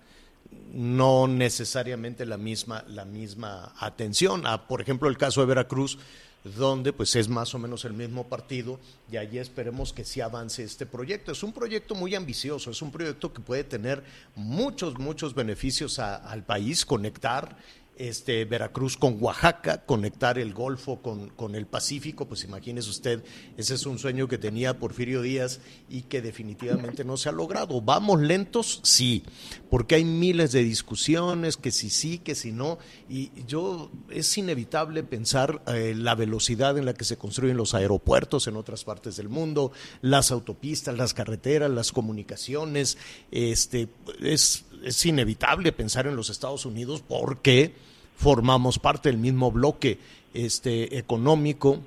no 0.73 1.29
necesariamente 1.29 2.25
la 2.27 2.39
misma, 2.39 2.85
la 2.89 3.05
misma 3.05 3.75
atención. 3.79 4.47
A, 4.47 4.67
por 4.67 4.81
ejemplo, 4.81 5.09
el 5.09 5.19
caso 5.19 5.41
de 5.41 5.47
Veracruz, 5.47 5.99
donde 6.45 6.93
pues 6.93 7.15
es 7.15 7.29
más 7.29 7.55
o 7.55 7.59
menos 7.59 7.85
el 7.85 7.93
mismo 7.93 8.29
partido 8.29 8.81
y 9.11 9.17
allí 9.17 9.39
esperemos 9.39 9.93
que 9.93 10.05
sí 10.05 10.21
avance 10.21 10.65
este 10.65 10.87
proyecto. 10.87 11.33
Es 11.33 11.43
un 11.43 11.53
proyecto 11.53 11.95
muy 11.95 12.15
ambicioso, 12.15 12.71
es 12.71 12.83
un 12.83 12.91
proyecto 12.91 13.33
que 13.33 13.41
puede 13.41 13.65
tener 13.65 14.03
muchos, 14.35 14.99
muchos 14.99 15.35
beneficios 15.35 15.99
al 15.99 16.45
país, 16.45 16.85
conectar 16.85 17.57
este, 17.97 18.45
Veracruz 18.45 18.97
con 18.97 19.19
Oaxaca, 19.21 19.85
conectar 19.85 20.39
el 20.39 20.55
Golfo 20.55 21.03
con, 21.03 21.29
con, 21.31 21.55
el 21.55 21.67
Pacífico, 21.67 22.27
pues 22.27 22.45
imagínese 22.45 22.89
usted, 22.89 23.25
ese 23.57 23.75
es 23.75 23.87
un 23.87 23.99
sueño 23.99 24.29
que 24.29 24.39
tenía 24.39 24.79
Porfirio 24.79 25.23
Díaz 25.23 25.61
y 25.89 26.03
que 26.03 26.23
definitivamente 26.23 27.05
no 27.05 27.17
se 27.17 27.29
ha 27.29 27.33
logrado. 27.33 27.81
¿Vamos 27.81 28.21
lentos? 28.21 28.81
Sí, 28.83 29.23
porque 29.71 29.97
hay 29.97 30.05
miles 30.05 30.53
de 30.53 30.65
discusiones, 30.65 31.57
que 31.57 31.71
si 31.71 31.91
sí, 31.91 32.19
que 32.19 32.35
si 32.35 32.53
no, 32.53 32.79
y 33.09 33.31
yo 33.47 33.91
es 34.11 34.37
inevitable 34.39 35.03
pensar 35.03 35.63
eh, 35.67 35.95
la 35.97 36.15
velocidad 36.15 36.79
en 36.79 36.87
la 36.87 36.95
que 36.95 37.05
se 37.05 37.19
construyen 37.19 37.57
los 37.57 37.75
aeropuertos 37.75 38.47
en 38.47 38.57
otras 38.57 38.85
partes 38.85 39.17
del 39.17 39.29
mundo, 39.29 39.73
las 40.01 40.31
autopistas, 40.31 40.97
las 40.97 41.15
carreteras, 41.15 41.71
las 41.71 41.93
comunicaciones, 41.93 42.97
este, 43.31 43.89
es 44.21 44.65
es 44.85 45.05
inevitable 45.07 45.73
pensar 45.73 46.07
en 46.07 46.17
los 46.17 46.31
Estados 46.31 46.67
Unidos 46.67 47.03
porque 47.07 47.75
formamos 48.17 48.79
parte 48.79 49.09
del 49.09 49.19
mismo 49.19 49.51
bloque 49.51 49.99
este, 50.35 50.99
económico, 50.99 51.81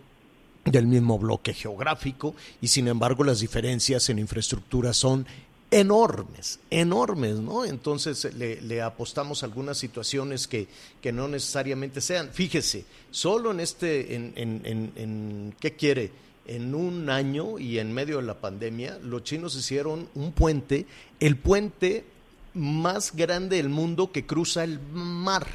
del 0.66 0.88
mismo 0.88 1.20
bloque 1.20 1.54
geográfico 1.54 2.36
y 2.60 2.68
sin 2.68 2.88
embargo 2.88 3.24
las 3.24 3.40
diferencias 3.40 4.10
en 4.10 4.20
infraestructura 4.20 4.94
son 4.94 5.28
enormes, 5.72 6.60
enormes, 6.70 7.36
¿no? 7.36 7.66
Entonces 7.66 8.34
le, 8.34 8.82
apostamos 8.82 9.44
a 9.44 9.46
algunas 9.46 9.78
situaciones 9.78 10.48
que, 10.48 10.68
que, 11.02 11.12
no 11.12 11.28
necesariamente 11.28 12.02
sean. 12.02 12.30
Fíjese, 12.32 12.86
solo 13.12 13.52
en 13.52 13.60
este, 13.60 14.16
en, 14.16 14.34
en, 14.36 14.92
en, 14.96 15.56
¿qué 15.60 15.76
quiere? 15.76 16.12
En 16.48 16.76
un 16.76 17.10
año 17.10 17.58
y 17.58 17.80
en 17.80 17.92
medio 17.92 18.18
de 18.18 18.24
la 18.24 18.40
pandemia, 18.40 19.00
los 19.02 19.24
chinos 19.24 19.56
hicieron 19.56 20.08
un 20.14 20.32
puente, 20.32 20.86
el 21.20 21.38
puente 21.38 22.06
más 22.54 23.16
grande 23.16 23.58
del 23.58 23.70
mundo 23.70 24.12
que 24.12 24.26
cruza 24.26 24.64
el 24.64 24.80
mar. 24.80 25.48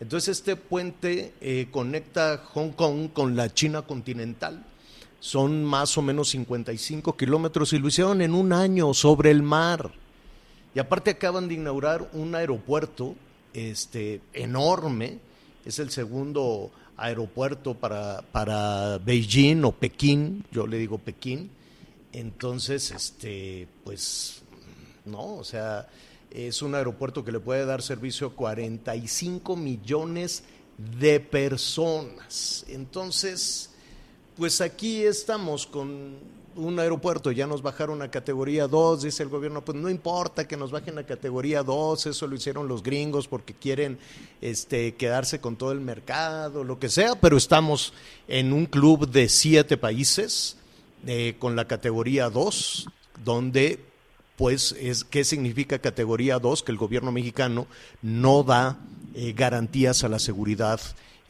Entonces 0.00 0.38
este 0.38 0.56
puente 0.56 1.34
eh, 1.42 1.68
conecta 1.70 2.38
Hong 2.54 2.70
Kong 2.70 3.10
con 3.12 3.36
la 3.36 3.52
China 3.52 3.82
continental. 3.82 4.64
Son 5.20 5.62
más 5.62 5.98
o 5.98 6.02
menos 6.02 6.30
55 6.30 7.16
kilómetros 7.16 7.74
y 7.74 7.78
lo 7.78 7.88
hicieron 7.88 8.22
en 8.22 8.34
un 8.34 8.54
año 8.54 8.94
sobre 8.94 9.30
el 9.30 9.42
mar. 9.42 9.92
Y 10.74 10.78
aparte 10.78 11.10
acaban 11.10 11.48
de 11.48 11.54
inaugurar 11.54 12.08
un 12.14 12.34
aeropuerto 12.34 13.14
este, 13.52 14.22
enorme. 14.32 15.18
Es 15.66 15.78
el 15.78 15.90
segundo 15.90 16.70
aeropuerto 16.96 17.74
para, 17.74 18.22
para 18.32 18.96
Beijing 18.98 19.64
o 19.64 19.72
Pekín, 19.72 20.44
yo 20.50 20.66
le 20.66 20.78
digo 20.78 20.96
Pekín. 20.96 21.50
Entonces, 22.12 22.90
este, 22.90 23.68
pues, 23.84 24.42
no, 25.04 25.36
o 25.36 25.44
sea, 25.44 25.88
es 26.30 26.62
un 26.62 26.74
aeropuerto 26.74 27.24
que 27.24 27.32
le 27.32 27.40
puede 27.40 27.64
dar 27.64 27.82
servicio 27.82 28.28
a 28.28 28.34
45 28.34 29.56
millones 29.56 30.44
de 30.98 31.20
personas. 31.20 32.64
Entonces, 32.68 33.70
pues 34.36 34.60
aquí 34.60 35.02
estamos 35.02 35.66
con 35.66 36.40
un 36.56 36.78
aeropuerto, 36.78 37.30
ya 37.30 37.46
nos 37.46 37.62
bajaron 37.62 38.02
a 38.02 38.10
categoría 38.10 38.66
2, 38.66 39.02
dice 39.02 39.22
el 39.22 39.28
gobierno, 39.28 39.64
pues 39.64 39.78
no 39.78 39.88
importa 39.88 40.48
que 40.48 40.56
nos 40.56 40.70
bajen 40.70 40.98
a 40.98 41.04
categoría 41.04 41.62
2, 41.62 42.06
eso 42.06 42.26
lo 42.26 42.34
hicieron 42.34 42.68
los 42.68 42.82
gringos 42.82 43.28
porque 43.28 43.54
quieren 43.54 43.98
este, 44.40 44.94
quedarse 44.94 45.40
con 45.40 45.56
todo 45.56 45.72
el 45.72 45.80
mercado, 45.80 46.64
lo 46.64 46.78
que 46.78 46.88
sea, 46.88 47.14
pero 47.20 47.36
estamos 47.36 47.92
en 48.28 48.52
un 48.52 48.66
club 48.66 49.08
de 49.08 49.28
siete 49.28 49.76
países 49.76 50.56
eh, 51.06 51.36
con 51.38 51.56
la 51.56 51.66
categoría 51.66 52.28
2, 52.30 52.88
donde 53.24 53.89
pues 54.40 54.74
es 54.80 55.04
qué 55.04 55.22
significa 55.22 55.80
categoría 55.80 56.38
2, 56.38 56.62
que 56.62 56.72
el 56.72 56.78
gobierno 56.78 57.12
mexicano 57.12 57.66
no 58.00 58.42
da 58.42 58.78
eh, 59.14 59.34
garantías 59.36 60.02
a 60.02 60.08
la 60.08 60.18
seguridad 60.18 60.80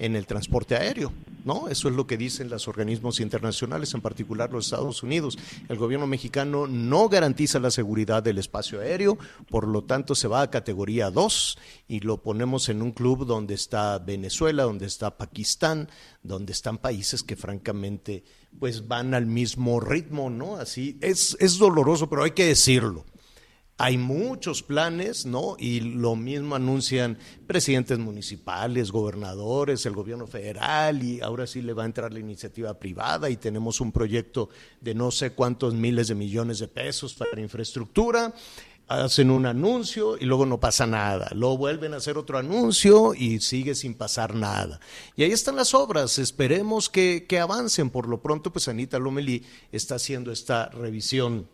en 0.01 0.17
el 0.17 0.27
transporte 0.27 0.75
aéreo, 0.75 1.13
¿no? 1.45 1.69
Eso 1.69 1.89
es 1.89 1.95
lo 1.95 2.07
que 2.07 2.17
dicen 2.17 2.49
los 2.49 2.69
organismos 2.69 3.21
internacionales, 3.21 3.93
en 3.93 4.01
particular 4.01 4.51
los 4.51 4.65
Estados 4.65 5.03
Unidos. 5.03 5.39
El 5.69 5.77
gobierno 5.77 6.07
mexicano 6.07 6.67
no 6.67 7.11
garantiza 7.11 7.61
la 7.61 7.71
seguridad 7.71 8.23
del 8.23 8.39
espacio 8.39 8.81
aéreo, 8.81 9.19
por 9.51 9.69
lo 9.69 9.85
tanto 9.85 10.15
se 10.15 10.27
va 10.27 10.41
a 10.41 10.51
categoría 10.51 11.11
2 11.11 11.59
y 11.87 12.01
lo 12.01 12.23
ponemos 12.23 12.71
en 12.71 12.81
un 12.81 12.93
club 12.93 13.27
donde 13.27 13.53
está 13.53 13.99
Venezuela, 13.99 14.63
donde 14.63 14.87
está 14.87 15.19
Pakistán, 15.19 15.91
donde 16.23 16.53
están 16.53 16.79
países 16.79 17.23
que 17.23 17.37
francamente 17.37 18.25
pues 18.59 18.89
van 18.89 19.13
al 19.13 19.27
mismo 19.27 19.81
ritmo, 19.81 20.31
¿no? 20.31 20.57
Así 20.57 20.97
es, 21.03 21.37
es 21.41 21.59
doloroso, 21.59 22.09
pero 22.09 22.25
hay 22.25 22.31
que 22.31 22.47
decirlo. 22.47 23.05
Hay 23.83 23.97
muchos 23.97 24.63
planes, 24.63 25.25
¿no? 25.25 25.57
Y 25.59 25.81
lo 25.81 26.15
mismo 26.15 26.55
anuncian 26.55 27.17
presidentes 27.47 27.99
municipales, 27.99 28.93
gobernadores, 28.93 29.87
el 29.87 29.95
gobierno 29.95 30.27
federal, 30.27 31.03
y 31.03 31.23
ahora 31.23 31.47
sí 31.47 31.63
le 31.63 31.73
va 31.73 31.85
a 31.85 31.87
entrar 31.87 32.13
la 32.13 32.21
iniciativa 32.21 32.79
privada 32.79 33.31
y 33.31 33.39
tenemos 33.39 33.81
un 33.81 33.91
proyecto 33.91 34.51
de 34.83 34.95
no 34.95 35.11
sé 35.11 35.33
cuántos 35.33 35.73
miles 35.73 36.09
de 36.09 36.15
millones 36.15 36.59
de 36.59 36.69
pesos 36.69 37.15
para 37.15 37.41
infraestructura 37.41 38.35
hacen 38.87 39.31
un 39.31 39.47
anuncio 39.47 40.19
y 40.19 40.27
luego 40.27 40.45
no 40.45 40.61
pasa 40.61 40.87
nada. 40.87 41.31
Luego 41.33 41.57
vuelven 41.57 41.95
a 41.95 41.99
hacer 41.99 42.19
otro 42.19 42.37
anuncio 42.37 43.15
y 43.15 43.41
sigue 43.41 43.75
sin 43.75 43.95
pasar 43.95 44.35
nada. 44.35 44.79
Y 45.17 45.23
ahí 45.23 45.33
están 45.33 45.57
las 45.57 45.73
obras. 45.73 46.19
Esperemos 46.19 46.91
que, 46.91 47.25
avancen. 47.41 47.89
Por 47.89 48.09
lo 48.09 48.21
pronto, 48.21 48.53
pues 48.53 48.69
Anita 48.69 48.99
Lomelí 48.99 49.43
está 49.73 49.95
haciendo 49.95 50.33
esta 50.33 50.69
revisión 50.69 51.49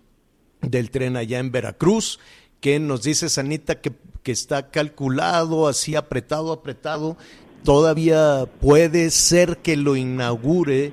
del 0.61 0.91
tren 0.91 1.17
allá 1.17 1.39
en 1.39 1.51
Veracruz. 1.51 2.21
¿Qué 2.61 2.79
nos 2.79 3.03
dices, 3.03 3.39
Anita? 3.39 3.81
¿Qué, 3.81 3.93
que 4.27 4.33
está 4.33 4.73
calculado, 4.73 5.69
así 5.69 5.95
apretado, 5.95 6.53
apretado, 6.53 7.17
todavía 7.65 8.47
puede 8.61 9.11
ser 9.11 9.59
que 9.59 9.77
lo 9.77 9.95
inaugure 9.95 10.93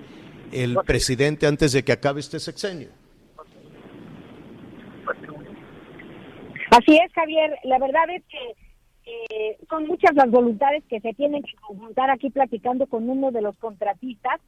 el 0.52 0.78
presidente 0.86 1.48
antes 1.48 1.72
de 1.72 1.84
que 1.84 1.94
acabe 1.94 2.20
este 2.20 2.40
sexenio. 2.40 2.90
Así 6.70 6.96
es, 6.96 7.12
Javier. 7.14 7.58
La 7.64 7.80
verdad 7.80 8.04
es 8.16 8.24
que 8.26 9.12
eh, 9.12 9.58
son 9.68 9.88
muchas 9.88 10.14
las 10.14 10.30
voluntades 10.30 10.84
que 10.88 11.00
se 11.00 11.16
tienen 11.16 11.42
que 11.42 11.56
conjuntar 11.56 12.12
aquí 12.12 12.30
platicando 12.30 12.86
con 12.86 13.10
uno 13.10 13.32
de 13.32 13.42
los 13.42 13.58
contratistas, 13.58 14.40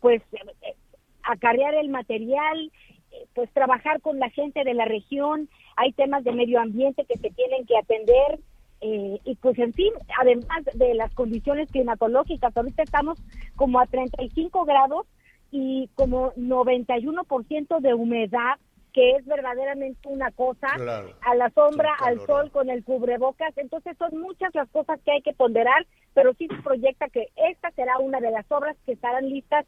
pues 0.00 0.20
eh, 0.32 0.74
acarrear 1.22 1.74
el 1.76 1.88
material, 1.88 2.70
eh, 2.90 3.03
pues 3.34 3.50
trabajar 3.52 4.00
con 4.00 4.18
la 4.18 4.30
gente 4.30 4.64
de 4.64 4.74
la 4.74 4.84
región, 4.84 5.48
hay 5.76 5.92
temas 5.92 6.24
de 6.24 6.32
medio 6.32 6.60
ambiente 6.60 7.04
que 7.04 7.18
se 7.18 7.30
tienen 7.30 7.66
que 7.66 7.76
atender 7.76 8.40
y 8.80 9.38
pues 9.40 9.58
en 9.58 9.72
fin, 9.72 9.92
además 10.20 10.62
de 10.74 10.92
las 10.94 11.12
condiciones 11.14 11.70
climatológicas, 11.70 12.54
ahorita 12.54 12.82
estamos 12.82 13.18
como 13.56 13.80
a 13.80 13.86
35 13.86 14.66
grados 14.66 15.06
y 15.50 15.88
como 15.94 16.32
91% 16.34 17.80
de 17.80 17.94
humedad 17.94 18.56
que 18.92 19.16
es 19.16 19.26
verdaderamente 19.26 20.08
una 20.08 20.30
cosa, 20.30 20.68
a 20.68 21.34
la 21.34 21.50
sombra, 21.50 21.94
al 22.00 22.24
sol, 22.26 22.52
con 22.52 22.70
el 22.70 22.84
cubrebocas. 22.84 23.52
Entonces 23.58 23.96
son 23.98 24.20
muchas 24.20 24.54
las 24.54 24.68
cosas 24.68 25.00
que 25.04 25.10
hay 25.10 25.20
que 25.20 25.32
ponderar, 25.32 25.84
pero 26.14 26.32
sí 26.34 26.46
se 26.46 26.62
proyecta 26.62 27.08
que 27.08 27.26
esta 27.34 27.72
será 27.72 27.98
una 27.98 28.20
de 28.20 28.30
las 28.30 28.46
obras 28.52 28.76
que 28.86 28.92
estarán 28.92 29.28
listas 29.28 29.66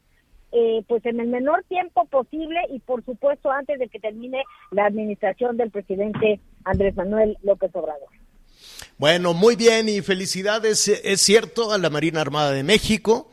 eh, 0.51 0.83
pues 0.87 1.05
en 1.05 1.19
el 1.19 1.27
menor 1.27 1.63
tiempo 1.67 2.05
posible 2.05 2.59
y 2.69 2.79
por 2.79 3.03
supuesto 3.03 3.51
antes 3.51 3.79
de 3.79 3.89
que 3.89 3.99
termine 3.99 4.43
la 4.71 4.85
administración 4.85 5.57
del 5.57 5.71
presidente 5.71 6.39
Andrés 6.63 6.95
Manuel 6.95 7.37
López 7.43 7.71
Obrador. 7.73 8.09
Bueno, 8.97 9.33
muy 9.33 9.55
bien 9.55 9.89
y 9.89 10.01
felicidades, 10.01 10.87
es 10.87 11.21
cierto, 11.21 11.71
a 11.71 11.77
la 11.77 11.89
Marina 11.89 12.21
Armada 12.21 12.51
de 12.51 12.63
México 12.63 13.29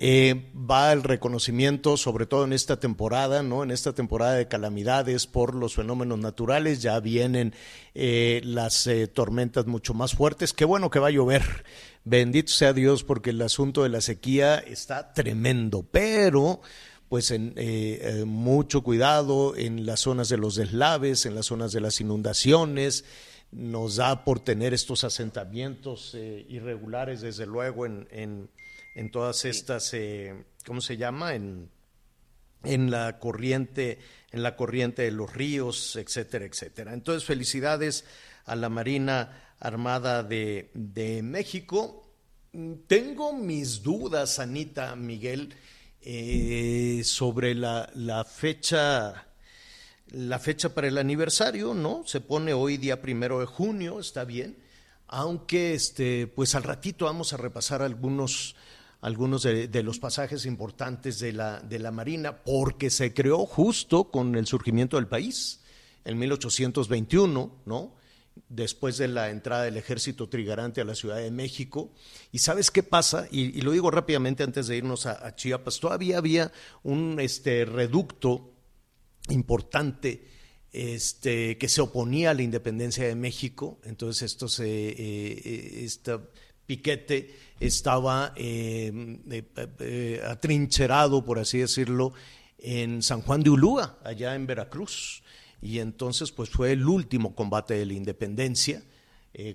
eh, 0.00 0.52
va 0.54 0.92
el 0.92 1.02
reconocimiento, 1.02 1.96
sobre 1.96 2.26
todo 2.26 2.44
en 2.44 2.52
esta 2.52 2.78
temporada, 2.78 3.42
¿no? 3.42 3.64
En 3.64 3.72
esta 3.72 3.94
temporada 3.94 4.34
de 4.34 4.46
calamidades 4.46 5.26
por 5.26 5.56
los 5.56 5.74
fenómenos 5.74 6.20
naturales, 6.20 6.80
ya 6.80 7.00
vienen 7.00 7.52
eh, 7.96 8.40
las 8.44 8.86
eh, 8.86 9.08
tormentas 9.08 9.66
mucho 9.66 9.94
más 9.94 10.14
fuertes. 10.14 10.52
Qué 10.52 10.64
bueno 10.64 10.88
que 10.88 11.00
va 11.00 11.08
a 11.08 11.10
llover. 11.10 11.42
Bendito 12.04 12.52
sea 12.52 12.72
Dios, 12.72 13.02
porque 13.02 13.30
el 13.30 13.42
asunto 13.42 13.82
de 13.82 13.88
la 13.88 14.00
sequía 14.00 14.58
está 14.58 15.12
tremendo, 15.12 15.84
pero 15.90 16.60
pues 17.08 17.32
en 17.32 17.54
mucho 18.28 18.82
cuidado 18.82 19.56
en 19.56 19.84
las 19.84 20.00
zonas 20.00 20.28
de 20.28 20.36
los 20.36 20.54
deslaves, 20.54 21.26
en 21.26 21.34
las 21.34 21.46
zonas 21.46 21.72
de 21.72 21.80
las 21.80 22.00
inundaciones, 22.00 23.04
nos 23.50 23.96
da 23.96 24.24
por 24.24 24.40
tener 24.40 24.74
estos 24.74 25.04
asentamientos 25.04 26.14
irregulares, 26.14 27.22
desde 27.22 27.46
luego, 27.46 27.86
en 27.86 28.48
todas 29.10 29.44
estas, 29.44 29.94
eh, 29.94 30.44
¿cómo 30.66 30.80
se 30.80 30.96
llama? 30.96 31.34
En, 31.34 31.70
en 32.64 32.90
la 32.90 33.18
corriente, 33.18 33.98
en 34.30 34.42
la 34.42 34.56
corriente 34.56 35.02
de 35.02 35.10
los 35.10 35.32
ríos, 35.32 35.96
etcétera, 35.96 36.44
etcétera. 36.44 36.92
Entonces, 36.92 37.24
felicidades 37.24 38.04
a 38.44 38.56
la 38.56 38.68
Marina 38.68 39.54
Armada 39.60 40.22
de, 40.22 41.20
México. 41.22 42.14
Tengo 42.86 43.32
mis 43.32 43.82
dudas, 43.82 44.38
Anita 44.38 44.94
Miguel, 44.96 45.54
eh, 46.00 47.02
sobre 47.04 47.54
la, 47.54 47.90
la, 47.94 48.24
fecha. 48.24 49.26
La 50.10 50.38
fecha 50.38 50.74
para 50.74 50.88
el 50.88 50.96
aniversario, 50.96 51.74
¿no? 51.74 52.02
Se 52.06 52.20
pone 52.20 52.54
hoy 52.54 52.78
día 52.78 53.02
primero 53.02 53.40
de 53.40 53.46
junio, 53.46 54.00
está 54.00 54.24
bien. 54.24 54.56
Aunque 55.06 55.74
este, 55.74 56.26
pues 56.26 56.54
al 56.54 56.62
ratito 56.62 57.04
vamos 57.04 57.32
a 57.32 57.36
repasar 57.36 57.82
algunos 57.82 58.56
algunos 59.00 59.42
de, 59.42 59.82
los 59.82 59.98
pasajes 59.98 60.44
importantes 60.46 61.20
de 61.20 61.32
la, 61.32 61.60
de 61.60 61.78
la 61.78 61.90
Marina, 61.90 62.42
porque 62.42 62.90
se 62.90 63.14
creó 63.14 63.46
justo 63.46 64.10
con 64.10 64.34
el 64.34 64.46
surgimiento 64.46 64.96
del 64.96 65.06
país, 65.06 65.60
en 66.04 66.18
1821, 66.18 67.62
¿no? 67.66 67.98
después 68.48 68.98
de 68.98 69.08
la 69.08 69.30
entrada 69.30 69.64
del 69.64 69.76
ejército 69.76 70.28
trigarante 70.28 70.80
a 70.80 70.84
la 70.84 70.94
Ciudad 70.94 71.16
de 71.16 71.30
México. 71.30 71.92
¿Y 72.32 72.38
sabes 72.38 72.70
qué 72.70 72.82
pasa? 72.82 73.26
Y, 73.30 73.60
lo 73.62 73.72
digo 73.72 73.90
rápidamente 73.90 74.42
antes 74.42 74.66
de 74.66 74.76
irnos 74.76 75.06
a, 75.06 75.34
Chiapas, 75.34 75.80
todavía 75.80 76.18
había 76.18 76.52
un 76.82 77.18
este, 77.20 77.64
reducto 77.64 78.52
importante 79.28 80.26
este, 80.72 81.58
que 81.58 81.68
se 81.68 81.80
oponía 81.80 82.30
a 82.30 82.34
la 82.34 82.42
independencia 82.42 83.06
de 83.06 83.14
México, 83.14 83.78
entonces 83.84 84.32
esto 84.32 84.48
se, 84.48 84.66
eh, 84.66 84.96
eh, 84.98 85.84
piquete 86.68 87.34
estaba 87.58 88.34
eh, 88.36 88.92
eh, 89.30 89.42
eh, 89.80 90.22
atrincherado, 90.24 91.24
por 91.24 91.38
así 91.38 91.58
decirlo, 91.58 92.12
en 92.58 93.02
San 93.02 93.22
Juan 93.22 93.42
de 93.42 93.48
Ulúa, 93.50 93.98
allá 94.04 94.34
en 94.34 94.46
Veracruz. 94.46 95.22
Y 95.62 95.78
entonces, 95.78 96.30
pues 96.30 96.50
fue 96.50 96.72
el 96.72 96.86
último 96.86 97.34
combate 97.34 97.74
de 97.74 97.86
la 97.86 97.94
independencia 97.94 98.84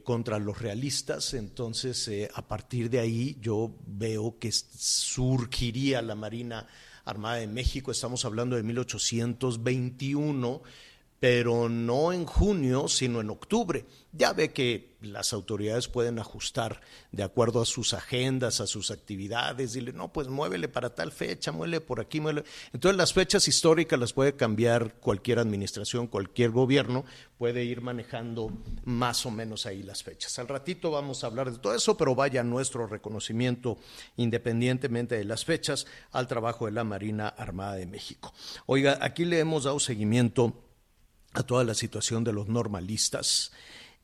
contra 0.03 0.39
los 0.39 0.61
realistas. 0.61 1.33
Entonces, 1.33 2.09
a 2.33 2.47
partir 2.47 2.89
de 2.89 2.99
ahí, 2.99 3.37
yo 3.41 3.75
veo 3.85 4.37
que 4.39 4.51
surgiría 4.51 6.01
la 6.01 6.15
Marina 6.15 6.67
Armada 7.05 7.37
de 7.37 7.47
México. 7.47 7.91
Estamos 7.91 8.23
hablando 8.25 8.55
de 8.55 8.63
1821 8.63 10.61
pero 11.23 11.69
no 11.69 12.11
en 12.11 12.25
junio, 12.25 12.89
sino 12.89 13.21
en 13.21 13.29
octubre. 13.29 13.85
Ya 14.11 14.33
ve 14.33 14.51
que 14.51 14.97
las 14.99 15.31
autoridades 15.31 15.87
pueden 15.87 16.19
ajustar 16.19 16.81
de 17.13 17.23
acuerdo 17.23 17.61
a 17.61 17.65
sus 17.65 17.93
agendas, 17.93 18.59
a 18.59 18.67
sus 18.67 18.91
actividades, 18.91 19.71
dile, 19.71 19.93
no, 19.93 20.11
pues 20.11 20.27
muévele 20.27 20.67
para 20.67 20.93
tal 20.93 21.13
fecha, 21.13 21.53
muévele 21.53 21.79
por 21.79 22.01
aquí, 22.01 22.19
muévele. 22.19 22.45
Entonces 22.73 22.97
las 22.97 23.13
fechas 23.13 23.47
históricas 23.47 23.97
las 23.97 24.11
puede 24.11 24.35
cambiar 24.35 24.95
cualquier 24.95 25.39
administración, 25.39 26.07
cualquier 26.07 26.51
gobierno, 26.51 27.05
puede 27.37 27.63
ir 27.63 27.79
manejando 27.79 28.51
más 28.83 29.25
o 29.25 29.31
menos 29.31 29.65
ahí 29.65 29.81
las 29.81 30.03
fechas. 30.03 30.37
Al 30.39 30.49
ratito 30.49 30.91
vamos 30.91 31.23
a 31.23 31.27
hablar 31.27 31.53
de 31.53 31.57
todo 31.57 31.73
eso, 31.73 31.95
pero 31.95 32.15
vaya 32.15 32.43
nuestro 32.43 32.85
reconocimiento, 32.85 33.77
independientemente 34.17 35.15
de 35.15 35.23
las 35.23 35.45
fechas, 35.45 35.85
al 36.11 36.27
trabajo 36.27 36.65
de 36.65 36.73
la 36.73 36.83
Marina 36.83 37.29
Armada 37.29 37.75
de 37.75 37.85
México. 37.85 38.33
Oiga, 38.65 38.99
aquí 38.99 39.23
le 39.23 39.39
hemos 39.39 39.63
dado 39.63 39.79
seguimiento 39.79 40.59
a 41.33 41.43
toda 41.43 41.63
la 41.63 41.73
situación 41.73 42.23
de 42.23 42.33
los 42.33 42.47
normalistas, 42.47 43.51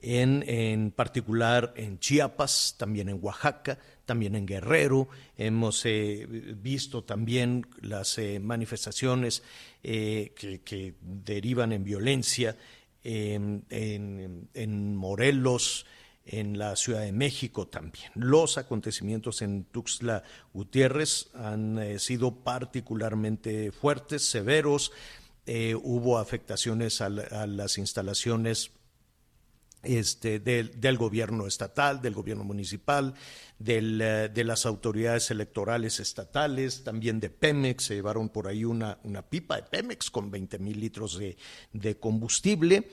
en, 0.01 0.43
en, 0.47 0.91
particular 0.91 1.73
en 1.75 1.99
Chiapas, 1.99 2.75
también 2.77 3.09
en 3.09 3.19
Oaxaca, 3.21 3.77
también 4.05 4.35
en 4.35 4.45
Guerrero. 4.45 5.09
Hemos 5.37 5.85
eh, 5.85 6.25
visto 6.27 7.03
también 7.03 7.67
las 7.81 8.17
eh, 8.17 8.39
manifestaciones 8.39 9.43
eh, 9.83 10.33
que, 10.35 10.95
derivan 11.01 11.73
en 11.73 11.83
violencia 11.83 12.57
en, 13.03 13.65
en, 13.69 14.95
Morelos, 14.95 15.85
en 16.25 16.57
la 16.57 16.75
Ciudad 16.75 17.01
de 17.01 17.11
México 17.11 17.67
también. 17.67 18.11
Los 18.15 18.57
acontecimientos 18.57 19.41
en 19.41 19.65
Tuxtla 19.65 20.23
Gutiérrez 20.53 21.29
han 21.33 21.99
sido 21.99 22.35
particularmente 22.35 23.71
fuertes, 23.71 24.23
severos, 24.29 24.91
eh, 25.51 25.73
hubo 25.73 26.19
afectaciones 26.19 27.01
a, 27.01 27.09
las 27.09 27.79
instalaciones 27.79 28.69
este, 29.81 30.39
del, 30.39 30.97
gobierno 30.99 31.47
estatal, 31.47 32.03
del 32.03 32.13
gobierno 32.13 32.43
municipal, 32.43 33.15
eh, 33.65 34.29
de 34.31 34.43
las 34.43 34.67
autoridades 34.67 35.31
electorales 35.31 35.99
estatales, 35.99 36.83
también 36.83 37.19
de 37.19 37.31
Pemex, 37.31 37.85
se 37.85 37.95
llevaron 37.95 38.29
por 38.29 38.47
ahí 38.47 38.63
una, 38.63 38.99
pipa 39.27 39.55
de 39.55 39.63
Pemex 39.63 40.11
con 40.11 40.29
20 40.29 40.59
mil 40.59 40.79
litros 40.79 41.19
de 41.73 41.97
combustible 41.99 42.87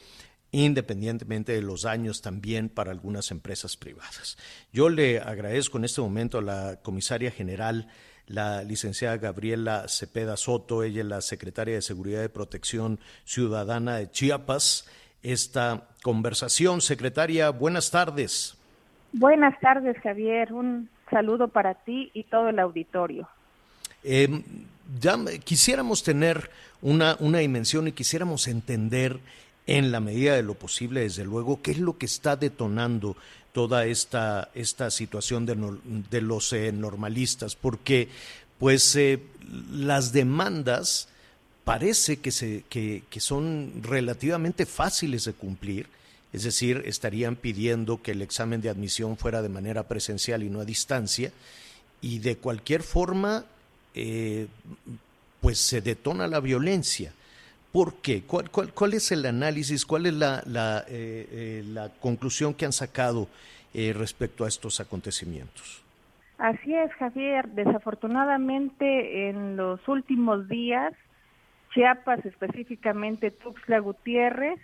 independientemente 0.53 1.53
de 1.53 1.61
los 1.61 1.83
daños 1.83 2.23
también 2.23 2.71
para 2.71 2.91
algunas 2.91 3.31
empresas 3.31 3.77
privadas. 3.77 4.39
Yo 4.73 4.89
le 4.89 5.21
agradezco 5.21 5.77
en 5.77 5.85
este 5.85 6.01
momento 6.01 6.39
a 6.39 6.43
la 6.43 6.81
comisaria 6.83 7.31
general 7.31 7.89
la 8.29 8.63
licenciada 8.63 9.17
Gabriela 9.19 9.87
Cepeda 9.89 10.37
Soto, 10.37 10.83
ella 10.83 11.01
es 11.01 11.07
la 11.07 11.21
secretaria 11.21 11.75
de 11.75 11.83
Seguridad 11.83 12.25
y 12.25 12.29
Protección 12.29 12.99
Ciudadana 13.25 13.97
de 13.97 14.11
Chiapas, 14.11 14.89
esta 15.23 15.89
conversación. 16.03 16.81
Secretaria, 16.81 17.51
buenas 17.51 17.91
tardes. 17.91 18.57
Buenas 19.13 19.59
tardes, 19.61 19.97
Javier. 20.03 20.53
Un 20.53 20.89
saludo 21.11 21.49
para 21.49 21.75
ti 21.75 22.11
y 22.15 22.25
todo 22.25 22.49
el 22.49 22.59
auditorio. 22.59 23.29
Em, 24.03 24.43
ya 25.01 25.17
quisiéramos 25.45 26.03
tener 26.03 26.51
una, 26.83 27.17
una 27.21 27.39
dimensión 27.39 27.89
y 27.89 27.93
quisiéramos 27.93 28.47
entender 28.49 29.19
en 29.67 29.91
la 29.91 30.01
medida 30.01 30.35
de 30.35 30.43
lo 30.43 30.55
posible, 30.55 31.01
desde 31.01 31.25
luego, 31.25 31.61
qué 31.61 31.73
es 31.73 31.79
lo 31.79 31.99
que 31.99 32.07
está 32.07 32.37
detonando 32.37 33.17
toda 33.57 33.87
esta, 33.87 34.51
esta 34.53 34.91
situación 34.91 35.47
de, 35.47 35.57
de 36.11 36.21
los 36.21 36.53
eh, 36.53 36.73
normalistas, 36.73 37.57
porque 37.57 38.11
pues 38.59 38.95
eh, 38.97 39.19
las 39.73 40.13
demandas 40.13 41.09
parece 41.65 42.19
que, 42.19 42.33
se, 42.33 42.65
que, 42.69 43.03
son 43.17 43.73
relativamente 43.83 44.67
fáciles 44.67 45.25
de 45.25 45.33
cumplir, 45.33 45.87
es 46.35 46.43
decir, 46.43 46.83
estarían 46.85 47.35
pidiendo 47.35 48.03
que 48.03 48.11
el 48.11 48.21
examen 48.21 48.61
de 48.61 48.69
admisión 48.69 49.17
fuera 49.17 49.41
de 49.41 49.49
manera 49.49 49.85
presencial 49.85 50.43
y 50.43 50.51
no 50.51 50.61
a 50.61 50.67
distancia, 50.67 51.33
y 52.03 52.19
de 52.19 52.37
cualquier 52.37 52.83
forma, 52.83 53.47
eh, 53.95 54.49
pues 55.41 55.57
se 55.57 55.81
detona 55.81 56.29
la 56.29 56.41
violencia. 56.41 57.15
¿Por 57.77 57.97
qué? 57.97 58.23
¿Cuál, 58.23 58.49
cuál, 58.51 58.95
es 58.95 59.13
el 59.13 59.27
análisis? 59.27 59.85
¿Cuál 59.85 60.07
es 60.07 60.15
la, 60.15 60.39
eh, 60.89 61.29
eh, 61.31 61.63
la 61.67 61.91
conclusión 62.01 62.55
que 62.55 62.65
han 62.65 62.73
sacado 62.73 63.29
respecto 63.75 64.47
a 64.47 64.49
estos 64.49 64.81
acontecimientos? 64.81 65.85
Así 66.39 66.75
es, 66.75 66.91
Javier. 66.95 67.49
Desafortunadamente, 67.49 69.29
en 69.29 69.59
los 69.59 69.87
últimos 69.89 70.49
días, 70.49 70.95
Chiapas, 71.75 72.25
específicamente 72.25 73.31
Tuxtla 73.31 73.81
Gutiérrez, 73.81 74.59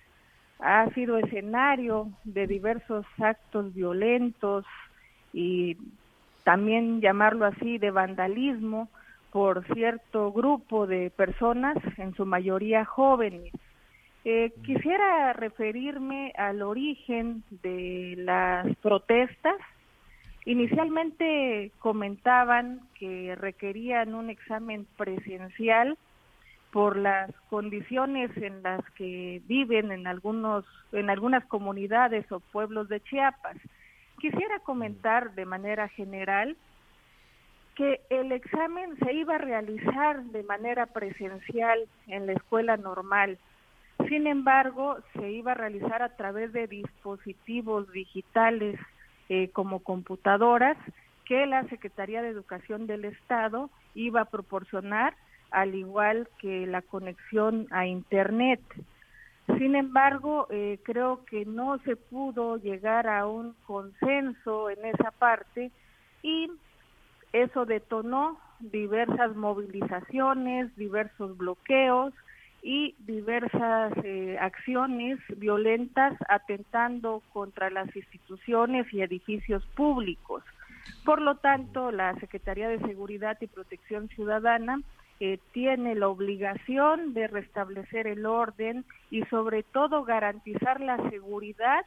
ha 0.60 0.88
sido 0.94 1.18
escenario 1.18 2.08
de 2.24 2.46
diversos 2.46 3.04
actos 3.18 3.74
violentos 3.74 4.64
y 5.34 5.76
también 6.44 7.02
llamarlo 7.02 7.44
así 7.44 7.76
de 7.76 7.90
vandalismo 7.90 8.88
por 9.32 9.64
cierto 9.74 10.30
grupo 10.32 10.86
de 10.86 11.10
personas, 11.10 11.76
en 11.96 12.14
su 12.14 12.26
mayoría 12.26 12.84
jóvenes. 12.84 13.52
Eh, 14.24 14.52
quisiera 14.64 15.32
referirme 15.32 16.32
al 16.36 16.62
origen 16.62 17.42
de 17.62 18.14
las 18.18 18.76
protestas 18.76 19.56
Inicialmente 20.44 21.70
comentaban 21.78 22.80
que 22.98 23.36
requerían 23.36 24.14
un 24.14 24.28
examen 24.28 24.86
presencial 24.96 25.96
por 26.72 26.96
las 26.96 27.30
condiciones 27.48 28.36
en 28.36 28.62
las 28.62 28.80
que 28.92 29.40
viven 29.46 29.92
en 29.92 30.06
algunos 30.06 30.64
en 30.90 31.10
algunas 31.10 31.44
comunidades 31.44 32.30
o 32.32 32.40
pueblos 32.40 32.88
de 32.88 33.00
Chiapas. 33.00 33.56
Quisiera 34.20 34.58
comentar 34.60 35.34
de 35.34 35.46
manera 35.46 35.88
general 35.88 36.56
que 37.74 38.00
el 38.10 38.32
examen 38.32 38.96
se 38.98 39.12
iba 39.14 39.36
a 39.36 39.38
realizar 39.38 40.22
de 40.24 40.42
manera 40.42 40.86
presencial 40.86 41.80
en 42.06 42.26
la 42.26 42.32
escuela 42.32 42.76
normal. 42.76 43.38
Sin 44.08 44.26
embargo, 44.26 44.96
se 45.14 45.30
iba 45.30 45.52
a 45.52 45.56
realizar 45.56 46.02
a 46.02 46.16
través 46.16 46.52
de 46.52 46.66
dispositivos 46.66 47.90
digitales 47.92 48.78
eh, 49.28 49.48
como 49.52 49.80
computadoras 49.80 50.76
que 51.24 51.46
la 51.46 51.64
Secretaría 51.68 52.20
de 52.20 52.28
Educación 52.28 52.86
del 52.86 53.04
Estado 53.04 53.70
iba 53.94 54.22
a 54.22 54.30
proporcionar, 54.30 55.14
al 55.50 55.74
igual 55.74 56.28
que 56.38 56.66
la 56.66 56.82
conexión 56.82 57.68
a 57.70 57.86
Internet. 57.86 58.60
Sin 59.58 59.76
embargo, 59.76 60.46
eh, 60.50 60.78
creo 60.82 61.24
que 61.24 61.44
no 61.44 61.78
se 61.78 61.96
pudo 61.96 62.56
llegar 62.56 63.08
a 63.08 63.26
un 63.26 63.54
consenso 63.66 64.70
en 64.70 64.84
esa 64.84 65.10
parte 65.10 65.70
y 66.22 66.50
eso 67.32 67.64
detonó 67.64 68.38
diversas 68.60 69.34
movilizaciones, 69.34 70.74
diversos 70.76 71.36
bloqueos, 71.36 72.12
y 72.62 72.94
diversas 73.00 73.92
eh, 74.04 74.38
acciones 74.40 75.18
violentas 75.36 76.16
atentando 76.28 77.20
contra 77.32 77.70
las 77.70 77.94
instituciones 77.94 78.86
y 78.92 79.02
edificios 79.02 79.66
públicos. 79.74 80.44
Por 81.04 81.20
lo 81.20 81.36
tanto, 81.36 81.90
la 81.90 82.14
Secretaría 82.20 82.68
de 82.68 82.78
Seguridad 82.78 83.36
y 83.40 83.48
Protección 83.48 84.08
Ciudadana 84.10 84.80
eh, 85.18 85.38
tiene 85.52 85.96
la 85.96 86.08
obligación 86.08 87.14
de 87.14 87.26
restablecer 87.26 88.06
el 88.06 88.26
orden 88.26 88.84
y 89.10 89.24
sobre 89.24 89.64
todo 89.64 90.04
garantizar 90.04 90.80
la 90.80 90.96
seguridad 91.10 91.84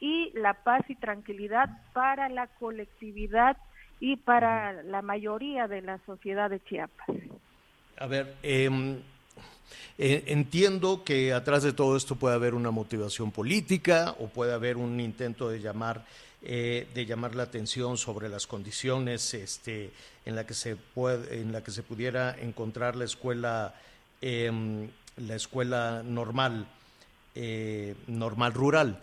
y 0.00 0.30
la 0.34 0.54
paz 0.54 0.82
y 0.88 0.96
tranquilidad 0.96 1.70
para 1.94 2.28
la 2.28 2.46
colectividad 2.46 3.56
y 4.00 4.16
para 4.16 4.82
la 4.82 5.02
mayoría 5.02 5.68
de 5.68 5.82
la 5.82 5.98
sociedad 6.06 6.50
de 6.50 6.62
Chiapas. 6.64 7.06
A 7.98 8.06
ver, 8.06 8.34
eh, 8.42 8.98
eh, 9.98 10.24
entiendo 10.28 11.04
que 11.04 11.34
atrás 11.34 11.62
de 11.62 11.74
todo 11.74 11.96
esto 11.96 12.16
puede 12.16 12.34
haber 12.34 12.54
una 12.54 12.70
motivación 12.70 13.30
política 13.30 14.14
o 14.18 14.28
puede 14.28 14.54
haber 14.54 14.78
un 14.78 14.98
intento 14.98 15.48
de 15.50 15.60
llamar 15.60 16.04
eh, 16.42 16.88
de 16.94 17.04
llamar 17.04 17.34
la 17.34 17.42
atención 17.42 17.98
sobre 17.98 18.30
las 18.30 18.46
condiciones 18.46 19.34
este, 19.34 19.90
en 20.24 20.34
la 20.34 20.46
que 20.46 20.54
se 20.54 20.74
puede, 20.74 21.38
en 21.42 21.52
la 21.52 21.62
que 21.62 21.70
se 21.70 21.82
pudiera 21.82 22.34
encontrar 22.40 22.96
la 22.96 23.04
escuela 23.04 23.74
em, 24.22 24.88
la 25.18 25.34
escuela 25.34 26.02
normal 26.02 26.66
eh, 27.34 27.94
normal 28.08 28.54
rural. 28.54 28.98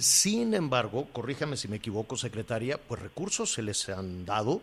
Sin 0.00 0.54
embargo, 0.54 1.08
corríjame 1.12 1.56
si 1.56 1.68
me 1.68 1.76
equivoco, 1.76 2.16
secretaria, 2.16 2.78
pues 2.78 3.00
recursos 3.00 3.52
se 3.52 3.62
les 3.62 3.88
han 3.88 4.26
dado, 4.26 4.60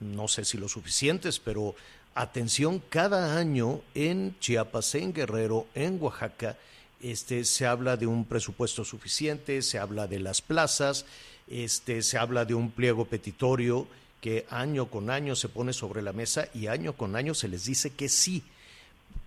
no 0.00 0.28
sé 0.28 0.44
si 0.44 0.58
lo 0.58 0.68
suficientes, 0.68 1.38
pero 1.38 1.74
atención, 2.16 2.82
cada 2.88 3.38
año 3.38 3.82
en 3.94 4.36
Chiapas, 4.40 4.94
en 4.94 5.12
Guerrero, 5.12 5.66
en 5.74 6.02
Oaxaca, 6.02 6.56
este, 7.00 7.44
se 7.44 7.66
habla 7.66 7.96
de 7.96 8.06
un 8.06 8.24
presupuesto 8.24 8.84
suficiente, 8.84 9.60
se 9.62 9.78
habla 9.78 10.06
de 10.06 10.18
las 10.18 10.40
plazas, 10.40 11.04
este, 11.46 12.02
se 12.02 12.18
habla 12.18 12.44
de 12.44 12.54
un 12.54 12.70
pliego 12.70 13.04
petitorio 13.04 13.86
que 14.20 14.46
año 14.50 14.86
con 14.90 15.10
año 15.10 15.36
se 15.36 15.50
pone 15.50 15.74
sobre 15.74 16.00
la 16.02 16.12
mesa 16.12 16.48
y 16.54 16.68
año 16.68 16.94
con 16.94 17.16
año 17.16 17.34
se 17.34 17.48
les 17.48 17.66
dice 17.66 17.90
que 17.90 18.08
sí. 18.08 18.42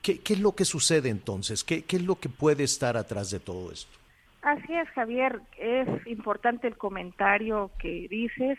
¿Qué, 0.02 0.19
es 0.28 0.39
lo 0.39 0.56
que 0.56 0.65
sucede 0.65 1.10
entonces? 1.10 1.63
¿Qué, 1.63 1.84
¿Qué 1.84 1.98
es 1.98 2.04
lo 2.04 2.19
que 2.19 2.30
puede 2.30 2.63
estar 2.63 2.98
atrás 2.98 3.30
de 3.30 3.39
todo 3.39 3.72
esto? 3.72 3.99
Así 4.41 4.73
es, 4.73 4.88
Javier. 4.89 5.41
Es 5.58 5.88
importante 6.08 6.67
el 6.67 6.78
comentario 6.78 7.71
que 7.80 8.08
dices. 8.10 8.58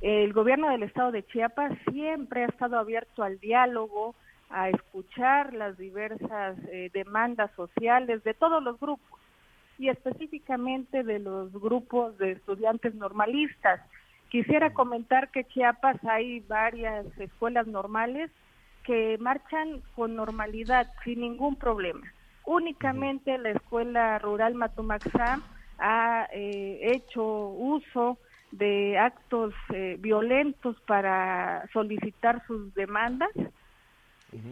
El 0.00 0.32
gobierno 0.32 0.70
del 0.70 0.82
estado 0.82 1.12
de 1.12 1.24
Chiapas 1.26 1.72
siempre 1.90 2.42
ha 2.42 2.48
estado 2.48 2.78
abierto 2.78 3.22
al 3.22 3.38
diálogo, 3.38 4.14
a 4.50 4.68
escuchar 4.68 5.54
las 5.54 5.78
diversas 5.78 6.56
eh, 6.70 6.90
demandas 6.92 7.50
sociales 7.54 8.24
de 8.24 8.34
todos 8.34 8.62
los 8.62 8.78
grupos 8.80 9.20
y 9.78 9.88
específicamente 9.88 11.02
de 11.02 11.18
los 11.18 11.52
grupos 11.52 12.18
de 12.18 12.32
estudiantes 12.32 12.94
normalistas. 12.94 13.80
Quisiera 14.28 14.72
comentar 14.72 15.30
que 15.30 15.44
Chiapas 15.44 16.02
hay 16.04 16.40
varias 16.40 17.06
escuelas 17.18 17.66
normales 17.66 18.30
que 18.84 19.18
marchan 19.20 19.82
con 19.94 20.16
normalidad, 20.16 20.92
sin 21.04 21.20
ningún 21.20 21.56
problema. 21.56 22.02
Únicamente 22.44 23.38
la 23.38 23.50
escuela 23.50 24.18
rural 24.18 24.54
Matumaxá 24.54 25.40
ha 25.78 26.28
eh, 26.32 26.78
hecho 26.94 27.24
uso 27.24 28.18
de 28.52 28.98
actos 28.98 29.54
eh, 29.72 29.96
violentos 29.98 30.76
para 30.86 31.66
solicitar 31.72 32.44
sus 32.46 32.72
demandas. 32.74 33.30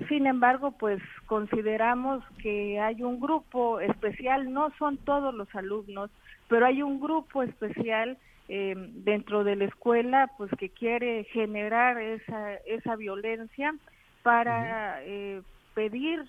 Sin 0.09 0.27
embargo, 0.27 0.73
pues 0.73 1.01
consideramos 1.25 2.23
que 2.43 2.79
hay 2.79 3.03
un 3.03 3.19
grupo 3.19 3.81
especial, 3.81 4.53
no 4.53 4.71
son 4.79 4.99
todos 4.99 5.33
los 5.35 5.49
alumnos, 5.55 6.11
pero 6.49 6.67
hay 6.67 6.83
un 6.83 7.01
grupo 7.01 7.43
especial 7.43 8.19
eh, 8.49 8.75
dentro 8.77 9.43
de 9.43 9.57
la 9.57 9.65
escuela, 9.65 10.31
pues 10.37 10.51
que 10.59 10.69
quiere 10.69 11.25
generar 11.33 11.99
esa, 11.99 12.55
esa 12.67 12.97
violencia 12.97 13.75
para 14.23 15.03
eh, 15.05 15.41
pedir 15.81 16.25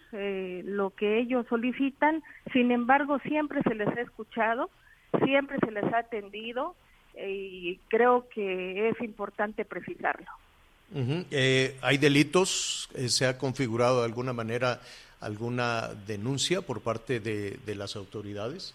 lo 0.65 0.91
que 0.91 1.19
ellos 1.19 1.45
solicitan. 1.49 2.23
Sin 2.53 2.71
embargo, 2.71 3.19
siempre 3.19 3.61
se 3.63 3.75
les 3.75 3.87
ha 3.89 4.01
escuchado, 4.01 4.69
siempre 5.25 5.57
se 5.63 5.71
les 5.71 5.83
ha 5.93 5.99
atendido, 5.99 6.75
y 7.17 7.77
creo 7.89 8.29
que 8.29 8.89
es 8.89 9.01
importante 9.01 9.65
precisarlo. 9.65 10.27
Eh, 11.31 11.77
¿Hay 11.81 11.97
delitos? 11.97 12.89
Eh, 12.95 13.09
¿Se 13.09 13.25
ha 13.25 13.37
configurado 13.37 13.99
de 13.99 14.05
alguna 14.05 14.33
manera 14.33 14.81
alguna 15.19 15.89
denuncia 16.07 16.61
por 16.61 16.81
parte 16.81 17.19
de 17.19 17.75
las 17.75 17.95
autoridades? 17.95 18.73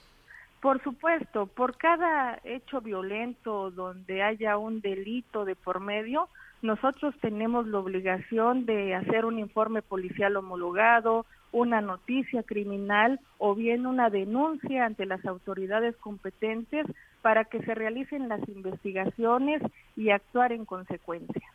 Por 0.67 0.83
supuesto, 0.83 1.47
por 1.47 1.77
cada 1.77 2.41
hecho 2.43 2.81
violento 2.81 3.71
donde 3.71 4.25
haya 4.25 4.57
un 4.57 4.81
delito 4.81 5.45
de 5.45 5.55
por 5.55 5.79
medio, 5.79 6.29
nosotros 6.61 7.15
tenemos 7.21 7.69
la 7.69 7.79
obligación 7.79 8.67
de 8.67 8.97
hacer 8.97 9.27
un 9.27 9.39
informe 9.39 9.81
policial 9.81 10.35
homologado, 10.37 11.25
una 11.53 11.81
noticia 11.81 12.43
criminal 12.43 13.21
o 13.39 13.55
bien 13.55 13.87
una 13.87 14.11
denuncia 14.11 14.87
ante 14.87 15.07
las 15.07 15.25
autoridades 15.25 15.95
competentes 15.99 16.85
para 17.23 17.45
que 17.45 17.63
se 17.63 17.73
realicen 17.73 18.29
las 18.29 18.41
investigaciones 18.49 19.63
y 19.97 20.11
actuar 20.11 20.51
en 20.51 20.65
consecuencia. 20.65 21.47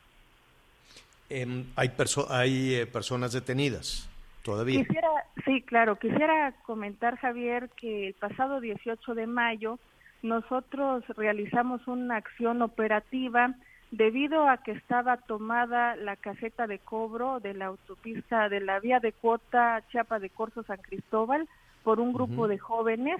Em, 1.29 1.65
hay 1.75 1.91
hay 2.29 2.75
eh, 2.75 2.87
personas 2.87 3.33
detenidas 3.33 4.09
todavía. 4.41 4.79
Quisiera, 4.79 5.09
sí, 5.51 5.61
claro, 5.61 5.97
quisiera 5.97 6.53
comentar, 6.63 7.17
Javier, 7.17 7.69
que 7.75 8.07
el 8.07 8.13
pasado 8.13 8.61
18 8.61 9.15
de 9.15 9.27
mayo 9.27 9.79
nosotros 10.21 11.03
realizamos 11.17 11.85
una 11.87 12.15
acción 12.15 12.61
operativa 12.61 13.53
debido 13.91 14.47
a 14.47 14.57
que 14.57 14.71
estaba 14.71 15.17
tomada 15.17 15.97
la 15.97 16.15
caseta 16.15 16.67
de 16.67 16.79
cobro 16.79 17.41
de 17.41 17.53
la 17.53 17.65
autopista 17.65 18.47
de 18.47 18.61
la 18.61 18.79
vía 18.79 19.01
de 19.01 19.11
cuota 19.11 19.83
Chiapa 19.89 20.19
de 20.19 20.29
Corzo 20.29 20.63
San 20.63 20.77
Cristóbal 20.77 21.49
por 21.83 21.99
un 21.99 22.13
grupo 22.13 22.47
de 22.47 22.57
jóvenes 22.57 23.19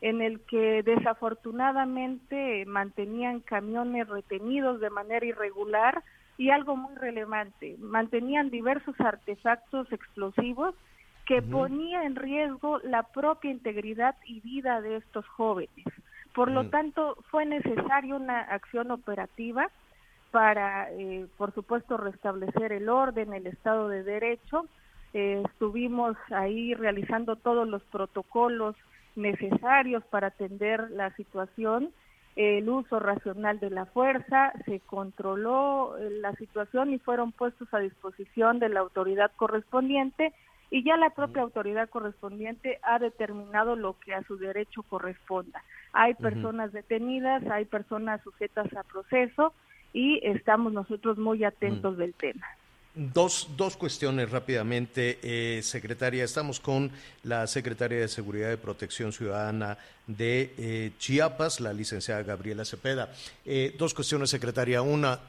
en 0.00 0.20
el 0.20 0.40
que 0.42 0.84
desafortunadamente 0.84 2.64
mantenían 2.66 3.40
camiones 3.40 4.06
retenidos 4.06 4.78
de 4.78 4.90
manera 4.90 5.26
irregular 5.26 6.04
y 6.38 6.50
algo 6.50 6.76
muy 6.76 6.94
relevante, 6.94 7.76
mantenían 7.80 8.50
diversos 8.50 9.00
artefactos 9.00 9.90
explosivos 9.92 10.76
que 11.26 11.40
ponía 11.40 12.04
en 12.04 12.16
riesgo 12.16 12.78
la 12.80 13.02
propia 13.02 13.50
integridad 13.50 14.14
y 14.26 14.40
vida 14.40 14.80
de 14.80 14.96
estos 14.96 15.26
jóvenes. 15.28 15.86
Por 16.34 16.50
lo 16.50 16.68
tanto, 16.68 17.16
fue 17.30 17.46
necesaria 17.46 18.16
una 18.16 18.40
acción 18.40 18.90
operativa 18.90 19.68
para, 20.32 20.90
eh, 20.90 21.26
por 21.38 21.54
supuesto, 21.54 21.96
restablecer 21.96 22.72
el 22.72 22.88
orden, 22.88 23.32
el 23.32 23.46
Estado 23.46 23.88
de 23.88 24.02
Derecho. 24.02 24.66
Eh, 25.12 25.42
estuvimos 25.46 26.16
ahí 26.30 26.74
realizando 26.74 27.36
todos 27.36 27.68
los 27.68 27.82
protocolos 27.84 28.74
necesarios 29.14 30.04
para 30.06 30.26
atender 30.26 30.90
la 30.90 31.14
situación, 31.14 31.90
el 32.34 32.68
uso 32.68 32.98
racional 32.98 33.60
de 33.60 33.70
la 33.70 33.86
fuerza, 33.86 34.52
se 34.64 34.80
controló 34.80 35.96
eh, 35.98 36.10
la 36.20 36.34
situación 36.34 36.92
y 36.92 36.98
fueron 36.98 37.30
puestos 37.30 37.72
a 37.72 37.78
disposición 37.78 38.58
de 38.58 38.70
la 38.70 38.80
autoridad 38.80 39.30
correspondiente 39.36 40.32
y 40.74 40.82
ya 40.82 40.96
la 40.96 41.10
propia 41.10 41.42
autoridad 41.42 41.88
correspondiente 41.88 42.80
ha 42.82 42.98
determinado 42.98 43.76
lo 43.76 43.96
que 44.00 44.12
a 44.12 44.24
su 44.24 44.36
derecho 44.36 44.82
corresponda. 44.82 45.62
Hay 45.92 46.14
personas 46.14 46.72
detenidas, 46.72 47.46
hay 47.48 47.64
personas 47.64 48.20
sujetas 48.24 48.66
a 48.74 48.82
proceso 48.82 49.52
y 49.92 50.18
estamos 50.26 50.72
nosotros 50.72 51.16
muy 51.16 51.44
atentos 51.44 51.96
del 51.96 52.12
tema. 52.14 52.44
Dos, 52.92 53.50
dos 53.56 53.76
cuestiones 53.76 54.32
rápidamente, 54.32 55.20
eh, 55.22 55.62
secretaria. 55.62 56.24
Estamos 56.24 56.58
con 56.58 56.90
la 57.22 57.46
secretaria 57.46 58.00
de 58.00 58.08
Seguridad 58.08 58.52
y 58.52 58.56
Protección 58.56 59.12
Ciudadana 59.12 59.78
de 60.08 60.54
eh, 60.58 60.90
Chiapas, 60.98 61.60
la 61.60 61.72
licenciada 61.72 62.24
Gabriela 62.24 62.64
Cepeda. 62.64 63.12
Eh, 63.44 63.76
dos 63.78 63.94
cuestiones, 63.94 64.28
secretaria. 64.28 64.82
Una, 64.82 65.20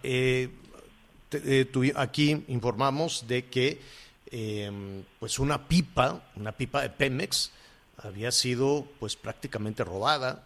aquí 1.97 2.43
informamos 2.47 3.27
de 3.27 3.45
que 3.45 4.04
pues 5.19 5.39
una 5.39 5.67
pipa, 5.67 6.21
una 6.35 6.51
pipa 6.51 6.81
de 6.81 6.89
Pemex, 6.89 7.51
había 7.97 8.31
sido 8.31 8.85
pues 8.99 9.15
prácticamente 9.15 9.83
robada 9.83 10.43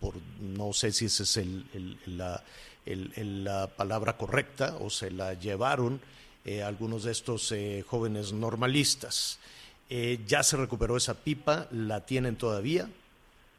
por 0.00 0.14
no 0.40 0.72
sé 0.72 0.92
si 0.92 1.04
esa 1.04 1.22
es 1.22 1.36
el, 1.36 1.98
la, 2.06 2.42
la 2.86 3.66
palabra 3.68 4.16
correcta 4.16 4.76
o 4.80 4.90
se 4.90 5.10
la 5.10 5.34
llevaron 5.34 6.00
eh, 6.44 6.62
algunos 6.62 7.04
de 7.04 7.12
estos 7.12 7.52
eh, 7.52 7.84
jóvenes 7.86 8.32
normalistas. 8.32 9.38
Eh, 9.90 10.20
¿Ya 10.26 10.42
se 10.42 10.56
recuperó 10.56 10.96
esa 10.96 11.14
pipa? 11.14 11.66
¿La 11.70 12.06
tienen 12.06 12.36
todavía? 12.36 12.88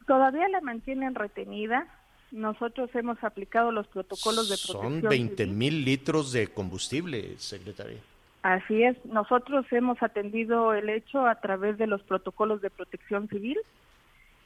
Todavía 0.06 0.48
la 0.48 0.60
mantienen 0.60 1.14
retenida. 1.14 1.86
Nosotros 2.32 2.90
hemos 2.94 3.22
aplicado 3.22 3.70
los 3.70 3.86
protocolos 3.86 4.48
de 4.48 4.56
protección. 4.56 5.00
Son 5.00 5.08
20 5.08 5.46
mil 5.46 5.84
litros 5.84 6.32
de 6.32 6.48
combustible, 6.48 7.36
secretaria. 7.38 8.00
Así 8.42 8.82
es. 8.82 8.96
Nosotros 9.04 9.66
hemos 9.70 10.02
atendido 10.02 10.74
el 10.74 10.88
hecho 10.88 11.26
a 11.26 11.36
través 11.36 11.78
de 11.78 11.86
los 11.86 12.02
protocolos 12.02 12.60
de 12.60 12.70
protección 12.70 13.28
civil 13.28 13.58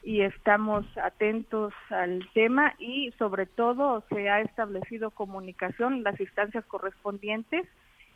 y 0.02 0.20
estamos 0.20 0.84
atentos 0.98 1.72
al 1.90 2.28
tema 2.34 2.74
y 2.78 3.12
sobre 3.18 3.46
todo 3.46 4.04
se 4.08 4.28
ha 4.28 4.40
establecido 4.40 5.10
comunicación 5.10 6.02
las 6.02 6.20
instancias 6.20 6.64
correspondientes 6.66 7.66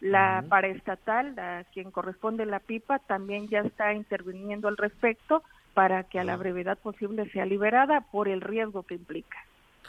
la 0.00 0.44
paraestatal, 0.48 1.38
a 1.38 1.64
quien 1.72 1.90
corresponde 1.90 2.46
la 2.46 2.58
pipa, 2.58 2.98
también 3.00 3.48
ya 3.48 3.60
está 3.60 3.92
interviniendo 3.92 4.68
al 4.68 4.76
respecto 4.76 5.42
para 5.74 6.04
que 6.04 6.18
a 6.18 6.24
la 6.24 6.36
brevedad 6.36 6.78
posible 6.78 7.30
sea 7.30 7.44
liberada 7.44 8.00
por 8.00 8.28
el 8.28 8.40
riesgo 8.40 8.82
que 8.82 8.94
implica. 8.94 9.38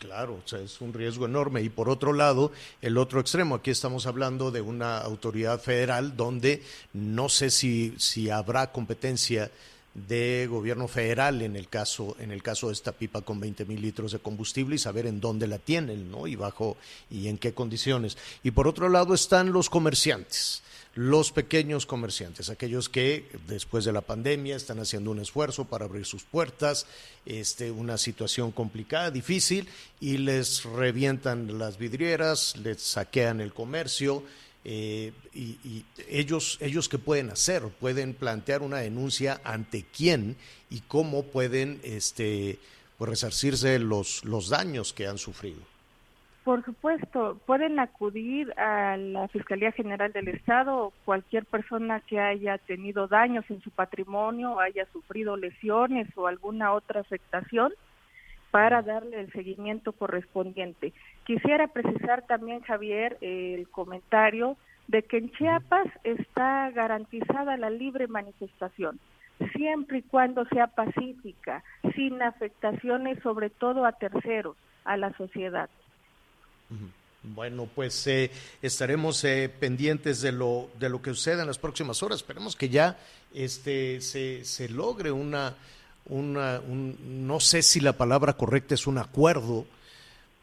Claro, 0.01 0.41
o 0.43 0.47
sea, 0.47 0.57
es 0.59 0.81
un 0.81 0.93
riesgo 0.93 1.27
enorme. 1.27 1.61
Y 1.61 1.69
por 1.69 1.87
otro 1.87 2.11
lado, 2.11 2.51
el 2.81 2.97
otro 2.97 3.19
extremo, 3.19 3.53
aquí 3.53 3.69
estamos 3.69 4.07
hablando 4.07 4.49
de 4.49 4.59
una 4.59 4.97
autoridad 4.97 5.61
federal 5.61 6.17
donde 6.17 6.63
no 6.91 7.29
sé 7.29 7.51
si, 7.51 7.93
si 7.99 8.31
habrá 8.31 8.71
competencia 8.71 9.51
de 9.93 10.47
gobierno 10.49 10.87
federal 10.87 11.43
en 11.43 11.55
el 11.55 11.67
caso 11.67 12.15
en 12.17 12.31
el 12.31 12.41
caso 12.41 12.67
de 12.67 12.73
esta 12.73 12.93
pipa 12.93 13.21
con 13.21 13.41
20 13.41 13.65
mil 13.65 13.81
litros 13.81 14.13
de 14.13 14.19
combustible 14.19 14.75
y 14.75 14.79
saber 14.79 15.05
en 15.05 15.19
dónde 15.19 15.47
la 15.47 15.59
tienen 15.59 16.09
no 16.09 16.27
y 16.27 16.35
bajo 16.37 16.77
y 17.11 17.27
en 17.27 17.37
qué 17.37 17.53
condiciones. 17.53 18.17
Y 18.41 18.51
por 18.51 18.67
otro 18.67 18.89
lado 18.89 19.13
están 19.13 19.51
los 19.51 19.69
comerciantes 19.69 20.63
los 20.93 21.31
pequeños 21.31 21.85
comerciantes, 21.85 22.49
aquellos 22.49 22.89
que 22.89 23.25
después 23.47 23.85
de 23.85 23.93
la 23.93 24.01
pandemia 24.01 24.57
están 24.57 24.79
haciendo 24.79 25.11
un 25.11 25.19
esfuerzo 25.19 25.65
para 25.65 25.85
abrir 25.85 26.05
sus 26.05 26.23
puertas, 26.23 26.85
este, 27.25 27.71
una 27.71 27.97
situación 27.97 28.51
complicada, 28.51 29.09
difícil, 29.09 29.69
y 30.01 30.17
les 30.17 30.65
revientan 30.65 31.57
las 31.57 31.77
vidrieras, 31.77 32.57
les 32.57 32.81
saquean 32.81 33.39
el 33.39 33.53
comercio, 33.53 34.23
eh, 34.63 35.13
y, 35.33 35.85
ellos, 36.09 36.57
ellos 36.61 36.89
qué 36.89 36.99
pueden 36.99 37.31
hacer, 37.31 37.63
pueden 37.79 38.13
plantear 38.13 38.61
una 38.61 38.77
denuncia 38.77 39.41
ante 39.43 39.85
quién 39.95 40.35
y 40.69 40.81
cómo 40.81 41.23
pueden 41.23 41.79
este, 41.83 42.59
pues, 42.97 43.09
resarcirse 43.09 43.79
los, 43.79 44.23
los 44.25 44.49
daños 44.49 44.93
que 44.93 45.07
han 45.07 45.17
sufrido. 45.17 45.70
Por 46.43 46.65
supuesto, 46.65 47.39
pueden 47.45 47.79
acudir 47.79 48.51
a 48.59 48.97
la 48.97 49.27
Fiscalía 49.27 49.71
General 49.71 50.11
del 50.11 50.27
Estado 50.27 50.91
cualquier 51.05 51.45
persona 51.45 51.99
que 51.99 52.19
haya 52.19 52.57
tenido 52.57 53.07
daños 53.07 53.45
en 53.49 53.61
su 53.61 53.69
patrimonio, 53.69 54.59
haya 54.59 54.87
sufrido 54.91 55.37
lesiones 55.37 56.07
o 56.17 56.25
alguna 56.25 56.73
otra 56.73 57.01
afectación 57.01 57.71
para 58.49 58.81
darle 58.81 59.19
el 59.19 59.31
seguimiento 59.31 59.91
correspondiente. 59.93 60.93
Quisiera 61.25 61.67
precisar 61.67 62.23
también, 62.25 62.61
Javier, 62.61 63.19
el 63.21 63.69
comentario 63.69 64.57
de 64.87 65.03
que 65.03 65.17
en 65.17 65.31
Chiapas 65.33 65.87
está 66.03 66.71
garantizada 66.71 67.55
la 67.55 67.69
libre 67.69 68.07
manifestación, 68.07 68.99
siempre 69.53 69.99
y 69.99 70.01
cuando 70.01 70.45
sea 70.45 70.67
pacífica, 70.67 71.63
sin 71.95 72.19
afectaciones 72.23 73.19
sobre 73.21 73.51
todo 73.51 73.85
a 73.85 73.91
terceros, 73.91 74.57
a 74.85 74.97
la 74.97 75.13
sociedad. 75.13 75.69
Bueno, 77.23 77.69
pues 77.73 78.07
eh, 78.07 78.31
estaremos 78.61 79.23
eh, 79.23 79.47
pendientes 79.59 80.21
de 80.21 80.31
lo 80.31 80.69
de 80.79 80.89
lo 80.89 81.01
que 81.01 81.11
suceda 81.11 81.41
en 81.41 81.47
las 81.47 81.59
próximas 81.59 82.01
horas. 82.01 82.17
Esperemos 82.17 82.55
que 82.55 82.69
ya 82.69 82.97
este 83.33 84.01
se, 84.01 84.43
se 84.43 84.69
logre 84.69 85.11
una 85.11 85.55
una 86.05 86.59
un, 86.59 87.27
no 87.27 87.39
sé 87.39 87.61
si 87.61 87.79
la 87.79 87.93
palabra 87.93 88.33
correcta 88.33 88.73
es 88.73 88.87
un 88.87 88.97
acuerdo 88.97 89.67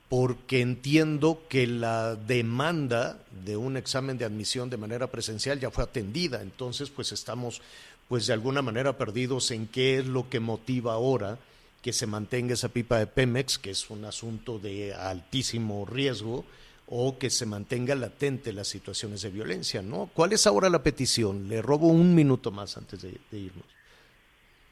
porque 0.09 0.61
entiendo 0.61 1.43
que 1.49 1.67
la 1.67 2.15
demanda 2.15 3.19
de 3.45 3.57
un 3.57 3.77
examen 3.77 4.17
de 4.17 4.25
admisión 4.25 4.71
de 4.71 4.77
manera 4.77 5.09
presencial 5.09 5.61
ya 5.61 5.71
fue 5.71 5.85
atendida, 5.85 6.41
entonces 6.43 6.91
pues 6.91 7.13
estamos 7.13 7.61
pues 8.09 8.27
de 8.27 8.33
alguna 8.33 8.63
manera 8.63 8.97
perdidos 8.97 9.51
en 9.51 9.67
qué 9.67 9.99
es 9.99 10.07
lo 10.07 10.31
que 10.31 10.41
motiva 10.41 10.95
ahora 10.95 11.39
que 11.83 11.93
se 11.93 12.07
mantenga 12.07 12.55
esa 12.55 12.69
pipa 12.69 12.99
de 12.99 13.07
Pemex, 13.07 13.59
que 13.59 13.71
es 13.71 13.91
un 13.91 14.05
asunto 14.05 14.59
de 14.59 14.95
altísimo 14.95 15.87
riesgo, 15.87 16.45
o 16.87 17.19
que 17.19 17.31
se 17.31 17.47
mantenga 17.47 17.95
latente 17.95 18.53
las 18.53 18.69
situaciones 18.69 19.23
de 19.23 19.31
violencia, 19.31 19.83
¿no? 19.83 20.11
¿Cuál 20.15 20.33
es 20.33 20.47
ahora 20.47 20.71
la 20.71 20.83
petición? 20.83 21.49
Le 21.49 21.61
robo 21.61 21.89
un 21.89 22.15
minuto 22.15 22.51
más 22.51 22.77
antes 22.77 23.03
de 23.03 23.19
irnos. 23.31 23.65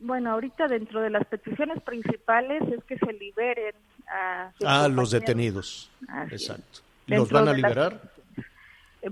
Bueno, 0.00 0.32
ahorita 0.32 0.68
dentro 0.68 1.00
de 1.00 1.10
las 1.10 1.24
peticiones 1.26 1.82
principales 1.82 2.62
es 2.70 2.84
que 2.84 2.98
se 2.98 3.12
liberen 3.14 3.74
a... 4.08 4.52
Ah, 4.64 4.88
los 4.88 5.10
detenidos. 5.10 5.90
Exacto. 6.30 6.80
¿Los 7.06 7.30
van 7.30 7.48
a 7.48 7.52
liberar? 7.52 8.00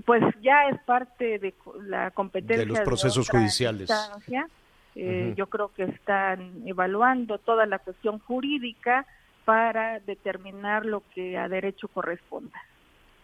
Pues 0.05 0.21
ya 0.41 0.67
es 0.69 0.79
parte 0.83 1.39
de 1.39 1.53
la 1.87 2.11
competencia 2.11 2.57
de 2.57 2.65
los 2.65 2.79
procesos 2.81 3.29
judiciales. 3.29 3.89
Eh, 4.95 5.33
yo 5.35 5.47
creo 5.47 5.73
que 5.73 5.83
están 5.83 6.65
evaluando 6.65 7.37
toda 7.37 7.65
la 7.65 7.79
cuestión 7.79 8.19
jurídica 8.19 9.05
para 9.43 9.99
determinar 9.99 10.85
lo 10.85 11.03
que 11.13 11.37
a 11.37 11.47
derecho 11.49 11.87
corresponda. 11.89 12.57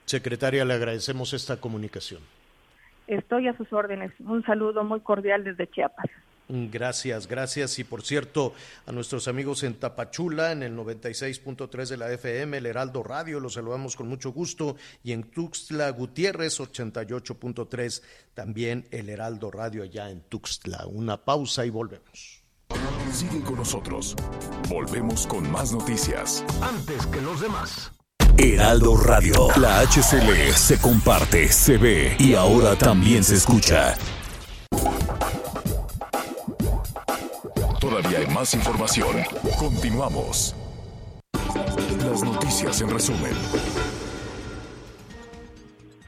Secretaria, 0.05 0.65
le 0.65 0.73
agradecemos 0.73 1.33
esta 1.33 1.61
comunicación. 1.61 2.21
Estoy 3.07 3.47
a 3.47 3.57
sus 3.57 3.71
órdenes. 3.71 4.11
Un 4.19 4.43
saludo 4.43 4.83
muy 4.83 4.99
cordial 4.99 5.43
desde 5.43 5.67
Chiapas. 5.67 6.09
Gracias, 6.51 7.27
gracias. 7.27 7.79
Y 7.79 7.85
por 7.85 8.03
cierto, 8.03 8.53
a 8.85 8.91
nuestros 8.91 9.29
amigos 9.29 9.63
en 9.63 9.75
Tapachula, 9.75 10.51
en 10.51 10.63
el 10.63 10.75
96.3 10.75 11.87
de 11.87 11.97
la 11.97 12.11
FM, 12.11 12.57
el 12.57 12.65
Heraldo 12.65 13.03
Radio, 13.03 13.39
los 13.39 13.53
saludamos 13.53 13.95
con 13.95 14.09
mucho 14.09 14.31
gusto. 14.33 14.75
Y 15.01 15.13
en 15.13 15.23
Tuxtla 15.23 15.89
Gutiérrez, 15.91 16.59
88.3, 16.59 18.01
también 18.33 18.85
el 18.91 19.07
Heraldo 19.09 19.49
Radio 19.49 19.83
allá 19.83 20.09
en 20.09 20.21
Tuxtla. 20.21 20.87
Una 20.87 21.23
pausa 21.23 21.65
y 21.65 21.69
volvemos. 21.69 22.43
Sigue 23.13 23.41
con 23.41 23.55
nosotros. 23.55 24.15
Volvemos 24.67 25.27
con 25.27 25.49
más 25.49 25.71
noticias. 25.71 26.43
Antes 26.61 27.05
que 27.07 27.21
los 27.21 27.39
demás. 27.39 27.91
Heraldo 28.37 28.97
Radio. 28.97 29.47
La 29.57 29.81
HCL 29.81 30.53
se 30.53 30.79
comparte, 30.79 31.49
se 31.51 31.77
ve 31.77 32.15
y 32.19 32.33
ahora 32.33 32.75
también 32.75 33.23
se 33.23 33.35
escucha. 33.35 33.95
Más 38.33 38.53
información. 38.53 39.17
Continuamos. 39.59 40.55
Las 41.33 42.23
noticias 42.23 42.79
en 42.79 42.89
resumen. 42.89 43.33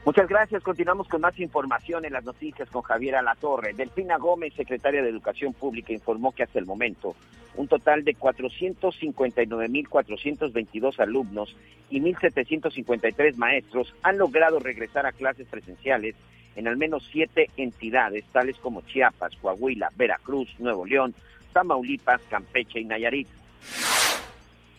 Muchas 0.06 0.26
gracias. 0.26 0.62
Continuamos 0.62 1.08
con 1.08 1.20
más 1.20 1.38
información 1.38 2.06
en 2.06 2.14
las 2.14 2.24
noticias 2.24 2.70
con 2.70 2.80
Javier 2.82 3.16
Alatorre. 3.16 3.74
Delfina 3.74 4.16
Gómez, 4.16 4.54
secretaria 4.54 5.02
de 5.02 5.10
Educación 5.10 5.52
Pública, 5.52 5.92
informó 5.92 6.32
que 6.32 6.44
hasta 6.44 6.58
el 6.58 6.64
momento 6.64 7.14
un 7.54 7.68
total 7.68 8.02
de 8.02 8.16
459.422 8.16 11.00
alumnos 11.00 11.54
y 11.90 12.00
1.753 12.00 13.36
maestros 13.36 13.94
han 14.02 14.16
logrado 14.16 14.58
regresar 14.58 15.04
a 15.04 15.12
clases 15.12 15.46
presenciales 15.48 16.14
en 16.56 16.66
al 16.66 16.78
menos 16.78 17.06
siete 17.10 17.50
entidades, 17.56 18.24
tales 18.32 18.56
como 18.58 18.82
Chiapas, 18.82 19.34
Coahuila, 19.36 19.90
Veracruz, 19.96 20.48
Nuevo 20.58 20.84
León, 20.86 21.14
Tamaulipas, 21.54 22.20
Campeche 22.28 22.80
y 22.80 22.84
Nayarit. 22.84 23.28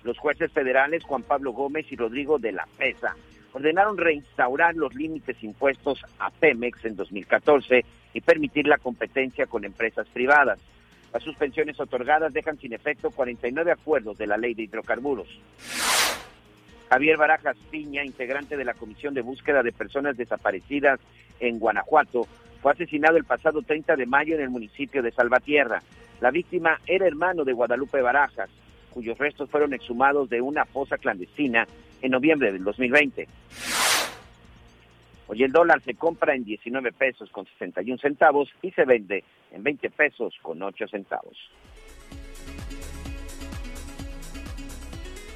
Los 0.04 0.20
jueces 0.20 0.52
federales 0.52 1.04
Juan 1.04 1.24
Pablo 1.24 1.52
Gómez 1.52 1.92
y 1.92 1.96
Rodrigo 1.96 2.38
de 2.38 2.52
la 2.52 2.68
Pesa 2.78 3.16
ordenaron 3.54 3.98
reinstaurar 3.98 4.76
los 4.76 4.94
límites 4.94 5.42
impuestos 5.42 6.06
a 6.20 6.30
Pemex 6.30 6.84
en 6.84 6.98
2014 6.98 7.86
y 8.14 8.22
permitir 8.22 8.68
la 8.68 8.78
competencia 8.78 9.48
con 9.48 9.64
empresas 9.64 10.08
privadas. 10.10 10.60
Las 11.14 11.24
suspensiones 11.24 11.80
otorgadas 11.80 12.34
dejan 12.34 12.60
sin 12.60 12.74
efecto 12.74 13.12
49 13.12 13.72
acuerdos 13.72 14.18
de 14.18 14.28
la 14.28 14.36
ley 14.36 14.54
de 14.54 14.64
hidrocarburos. 14.64 15.30
Javier 16.90 17.18
Barajas 17.18 17.56
Piña, 17.72 18.04
integrante 18.04 18.58
de 18.58 18.66
la 18.66 18.74
Comisión 18.74 19.14
de 19.14 19.22
Búsqueda 19.22 19.64
de 19.64 19.72
Personas 19.72 20.18
Desaparecidas 20.18 21.00
en 21.40 21.58
Guanajuato, 21.58 22.28
fue 22.62 22.74
asesinado 22.74 23.16
el 23.16 23.24
pasado 23.24 23.62
30 23.62 23.96
de 23.96 24.06
mayo 24.06 24.36
en 24.36 24.42
el 24.42 24.50
municipio 24.50 25.02
de 25.02 25.12
Salvatierra. 25.12 25.82
La 26.22 26.32
víctima 26.32 26.80
era 26.88 27.08
hermano 27.08 27.44
de 27.44 27.54
Guadalupe 27.54 28.02
Barajas, 28.02 28.50
cuyos 28.92 29.18
restos 29.18 29.50
fueron 29.50 29.74
exhumados 29.74 30.30
de 30.30 30.42
una 30.42 30.66
fosa 30.66 30.98
clandestina 30.98 31.68
en 32.02 32.12
noviembre 32.12 32.52
del 32.54 32.64
2020. 32.64 33.28
Hoy 35.28 35.44
el 35.44 35.52
dólar 35.52 35.82
se 35.82 35.96
compra 35.96 36.36
en 36.36 36.46
19 36.46 36.92
pesos 36.94 37.30
con 37.32 37.46
61 37.46 37.98
centavos 37.98 38.50
y 38.62 38.72
se 38.72 38.86
vende 38.86 39.24
en 39.52 39.64
20 39.64 39.90
pesos 39.90 40.36
con 40.42 40.62
8 40.62 40.88
centavos. 40.88 41.38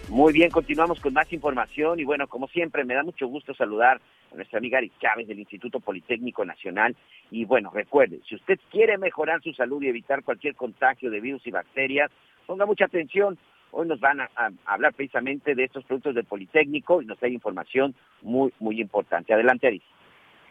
Muy 0.09 0.33
bien, 0.33 0.49
continuamos 0.49 0.99
con 0.99 1.13
más 1.13 1.31
información 1.33 1.99
y 1.99 2.03
bueno, 2.03 2.27
como 2.27 2.47
siempre, 2.47 2.83
me 2.83 2.95
da 2.95 3.03
mucho 3.03 3.27
gusto 3.27 3.53
saludar 3.53 3.99
a 4.31 4.35
nuestra 4.35 4.59
amiga 4.59 4.77
Ari 4.77 4.91
Chávez 4.99 5.27
del 5.27 5.39
Instituto 5.39 5.79
Politécnico 5.79 6.45
Nacional. 6.45 6.95
Y 7.31 7.45
bueno, 7.45 7.71
recuerde, 7.73 8.19
si 8.27 8.35
usted 8.35 8.59
quiere 8.71 8.97
mejorar 8.97 9.41
su 9.41 9.53
salud 9.53 9.81
y 9.81 9.87
evitar 9.87 10.23
cualquier 10.23 10.55
contagio 10.55 11.09
de 11.11 11.19
virus 11.19 11.45
y 11.45 11.51
bacterias, 11.51 12.11
ponga 12.45 12.65
mucha 12.65 12.85
atención. 12.85 13.37
Hoy 13.71 13.87
nos 13.87 13.99
van 13.99 14.21
a, 14.21 14.29
hablar 14.65 14.93
precisamente 14.93 15.53
de 15.53 15.65
estos 15.65 15.83
productos 15.85 16.15
del 16.15 16.25
Politécnico 16.25 17.01
y 17.01 17.05
nos 17.05 17.19
da 17.19 17.27
información 17.27 17.93
muy, 18.21 18.51
muy 18.59 18.81
importante. 18.81 19.33
Adelante, 19.33 19.67
Ari. 19.67 19.81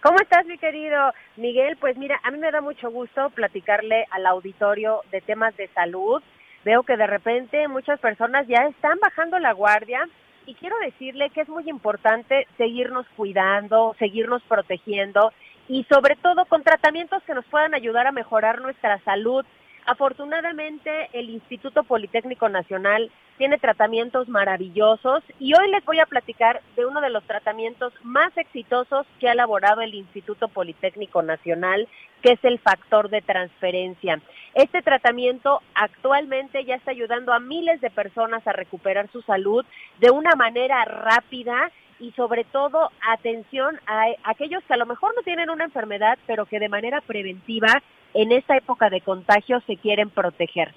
¿Cómo 0.02 0.16
estás, 0.22 0.46
mi 0.46 0.56
querido 0.58 1.12
Miguel? 1.36 1.76
Pues 1.80 1.96
mira, 1.96 2.20
a 2.22 2.30
mí 2.30 2.38
me 2.38 2.52
da 2.52 2.60
mucho 2.60 2.88
gusto 2.90 3.30
platicarle 3.30 4.06
al 4.10 4.26
auditorio 4.26 5.00
de 5.10 5.20
temas 5.20 5.56
de 5.56 5.66
salud 5.68 6.22
veo 6.64 6.82
que 6.82 6.96
de 6.96 7.06
repente 7.06 7.66
muchas 7.68 7.98
personas 8.00 8.46
ya 8.46 8.66
están 8.68 8.98
bajando 9.00 9.38
la 9.38 9.52
guardia 9.52 10.06
y 10.48 10.54
quiero 10.54 10.76
decirle 10.78 11.28
que 11.28 11.42
es 11.42 11.48
muy 11.50 11.68
importante 11.68 12.46
seguirnos 12.56 13.06
cuidando, 13.16 13.94
seguirnos 13.98 14.42
protegiendo 14.48 15.30
y 15.68 15.84
sobre 15.90 16.16
todo 16.16 16.46
con 16.46 16.62
tratamientos 16.62 17.22
que 17.24 17.34
nos 17.34 17.44
puedan 17.44 17.74
ayudar 17.74 18.06
a 18.06 18.12
mejorar 18.12 18.62
nuestra 18.62 18.98
salud. 19.04 19.44
Afortunadamente 19.84 21.10
el 21.12 21.28
Instituto 21.28 21.84
Politécnico 21.84 22.48
Nacional 22.48 23.10
tiene 23.38 23.56
tratamientos 23.58 24.28
maravillosos 24.28 25.22
y 25.38 25.54
hoy 25.54 25.70
les 25.70 25.84
voy 25.84 26.00
a 26.00 26.06
platicar 26.06 26.60
de 26.76 26.84
uno 26.84 27.00
de 27.00 27.08
los 27.08 27.22
tratamientos 27.24 27.92
más 28.02 28.36
exitosos 28.36 29.06
que 29.20 29.28
ha 29.28 29.32
elaborado 29.32 29.80
el 29.80 29.94
Instituto 29.94 30.48
Politécnico 30.48 31.22
Nacional, 31.22 31.88
que 32.20 32.32
es 32.32 32.44
el 32.44 32.58
factor 32.58 33.08
de 33.08 33.22
transferencia. 33.22 34.20
Este 34.54 34.82
tratamiento 34.82 35.62
actualmente 35.74 36.64
ya 36.64 36.74
está 36.74 36.90
ayudando 36.90 37.32
a 37.32 37.38
miles 37.38 37.80
de 37.80 37.90
personas 37.90 38.46
a 38.46 38.52
recuperar 38.52 39.08
su 39.12 39.22
salud 39.22 39.64
de 40.00 40.10
una 40.10 40.32
manera 40.32 40.84
rápida 40.84 41.70
y 42.00 42.10
sobre 42.12 42.44
todo 42.44 42.90
atención 43.08 43.80
a 43.86 44.06
aquellos 44.24 44.64
que 44.64 44.74
a 44.74 44.78
lo 44.78 44.86
mejor 44.86 45.14
no 45.14 45.22
tienen 45.22 45.50
una 45.50 45.64
enfermedad, 45.64 46.18
pero 46.26 46.46
que 46.46 46.58
de 46.58 46.68
manera 46.68 47.00
preventiva 47.00 47.82
en 48.14 48.32
esta 48.32 48.56
época 48.56 48.90
de 48.90 49.00
contagio 49.00 49.60
se 49.66 49.76
quieren 49.76 50.10
proteger. 50.10 50.74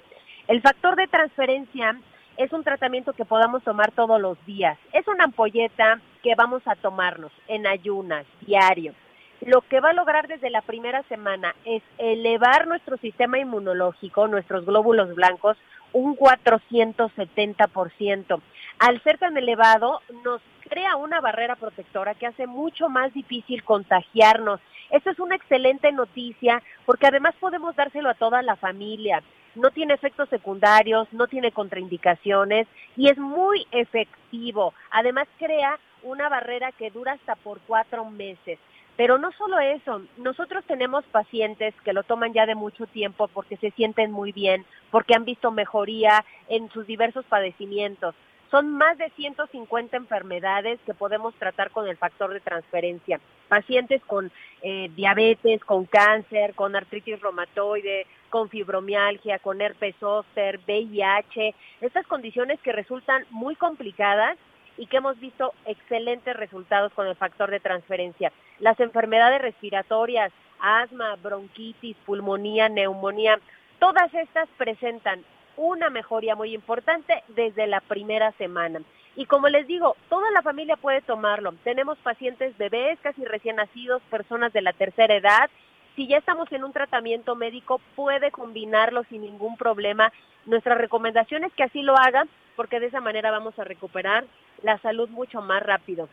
El 0.48 0.60
factor 0.60 0.96
de 0.96 1.06
transferencia 1.06 1.98
es 2.36 2.52
un 2.52 2.64
tratamiento 2.64 3.12
que 3.12 3.24
podamos 3.24 3.62
tomar 3.62 3.92
todos 3.92 4.20
los 4.20 4.36
días. 4.46 4.76
Es 4.92 5.06
una 5.08 5.24
ampolleta 5.24 6.00
que 6.22 6.34
vamos 6.34 6.62
a 6.66 6.74
tomarnos 6.76 7.32
en 7.48 7.66
ayunas, 7.66 8.26
diario. 8.40 8.94
Lo 9.40 9.62
que 9.62 9.80
va 9.80 9.90
a 9.90 9.94
lograr 9.94 10.28
desde 10.28 10.50
la 10.50 10.62
primera 10.62 11.02
semana 11.04 11.54
es 11.64 11.82
elevar 11.98 12.68
nuestro 12.68 12.96
sistema 12.98 13.38
inmunológico, 13.38 14.28
nuestros 14.28 14.64
glóbulos 14.64 15.14
blancos, 15.14 15.56
un 15.92 16.16
470%. 16.16 18.40
Al 18.78 19.02
ser 19.02 19.18
tan 19.18 19.36
elevado, 19.36 20.00
nos 20.24 20.40
crea 20.68 20.96
una 20.96 21.20
barrera 21.20 21.56
protectora 21.56 22.14
que 22.14 22.26
hace 22.26 22.46
mucho 22.46 22.88
más 22.88 23.12
difícil 23.12 23.64
contagiarnos. 23.64 24.60
Esta 24.90 25.10
es 25.10 25.18
una 25.18 25.34
excelente 25.34 25.90
noticia 25.90 26.62
porque 26.86 27.08
además 27.08 27.34
podemos 27.40 27.74
dárselo 27.74 28.10
a 28.10 28.14
toda 28.14 28.42
la 28.42 28.54
familia 28.56 29.22
no 29.54 29.70
tiene 29.70 29.94
efectos 29.94 30.28
secundarios, 30.28 31.08
no 31.12 31.26
tiene 31.26 31.52
contraindicaciones 31.52 32.66
y 32.96 33.08
es 33.08 33.18
muy 33.18 33.66
efectivo. 33.70 34.74
Además 34.90 35.28
crea 35.38 35.78
una 36.02 36.28
barrera 36.28 36.72
que 36.72 36.90
dura 36.90 37.12
hasta 37.12 37.36
por 37.36 37.60
cuatro 37.60 38.04
meses. 38.04 38.58
Pero 38.96 39.18
no 39.18 39.32
solo 39.32 39.58
eso, 39.58 40.02
nosotros 40.18 40.64
tenemos 40.66 41.04
pacientes 41.06 41.74
que 41.82 41.94
lo 41.94 42.02
toman 42.02 42.34
ya 42.34 42.44
de 42.44 42.54
mucho 42.54 42.86
tiempo 42.86 43.28
porque 43.28 43.56
se 43.56 43.70
sienten 43.70 44.12
muy 44.12 44.32
bien, 44.32 44.66
porque 44.90 45.14
han 45.14 45.24
visto 45.24 45.50
mejoría 45.50 46.24
en 46.48 46.68
sus 46.70 46.86
diversos 46.86 47.24
padecimientos. 47.24 48.14
Son 48.50 48.76
más 48.76 48.98
de 48.98 49.08
150 49.16 49.96
enfermedades 49.96 50.78
que 50.84 50.92
podemos 50.92 51.34
tratar 51.36 51.70
con 51.70 51.88
el 51.88 51.96
factor 51.96 52.34
de 52.34 52.40
transferencia. 52.40 53.18
Pacientes 53.48 54.02
con 54.04 54.30
eh, 54.60 54.90
diabetes, 54.94 55.64
con 55.64 55.86
cáncer, 55.86 56.54
con 56.54 56.76
artritis 56.76 57.18
reumatoide, 57.18 58.06
con 58.32 58.48
fibromialgia, 58.48 59.38
con 59.40 59.60
herpes 59.60 59.94
zóster, 60.00 60.58
VIH, 60.66 61.54
estas 61.82 62.06
condiciones 62.06 62.58
que 62.60 62.72
resultan 62.72 63.26
muy 63.28 63.56
complicadas 63.56 64.38
y 64.78 64.86
que 64.86 64.96
hemos 64.96 65.20
visto 65.20 65.52
excelentes 65.66 66.34
resultados 66.34 66.94
con 66.94 67.06
el 67.06 67.14
factor 67.14 67.50
de 67.50 67.60
transferencia. 67.60 68.32
Las 68.58 68.80
enfermedades 68.80 69.42
respiratorias, 69.42 70.32
asma, 70.60 71.16
bronquitis, 71.22 71.94
pulmonía, 72.06 72.70
neumonía, 72.70 73.38
todas 73.78 74.12
estas 74.14 74.48
presentan 74.56 75.22
una 75.58 75.90
mejoría 75.90 76.34
muy 76.34 76.54
importante 76.54 77.22
desde 77.28 77.66
la 77.66 77.82
primera 77.82 78.32
semana. 78.38 78.80
Y 79.14 79.26
como 79.26 79.50
les 79.50 79.66
digo, 79.66 79.94
toda 80.08 80.30
la 80.30 80.40
familia 80.40 80.76
puede 80.76 81.02
tomarlo. 81.02 81.52
Tenemos 81.64 81.98
pacientes 81.98 82.56
bebés, 82.56 82.98
casi 83.02 83.26
recién 83.26 83.56
nacidos, 83.56 84.00
personas 84.10 84.54
de 84.54 84.62
la 84.62 84.72
tercera 84.72 85.14
edad. 85.14 85.50
Si 85.96 86.06
ya 86.06 86.18
estamos 86.18 86.50
en 86.52 86.64
un 86.64 86.72
tratamiento 86.72 87.36
médico, 87.36 87.80
puede 87.94 88.30
combinarlo 88.30 89.04
sin 89.04 89.22
ningún 89.22 89.56
problema. 89.56 90.12
Nuestra 90.46 90.74
recomendación 90.74 91.44
es 91.44 91.52
que 91.52 91.64
así 91.64 91.82
lo 91.82 91.96
haga, 91.96 92.26
porque 92.56 92.80
de 92.80 92.86
esa 92.86 93.00
manera 93.00 93.30
vamos 93.30 93.58
a 93.58 93.64
recuperar 93.64 94.24
la 94.62 94.78
salud 94.78 95.08
mucho 95.10 95.42
más 95.42 95.62
rápido. 95.62 96.08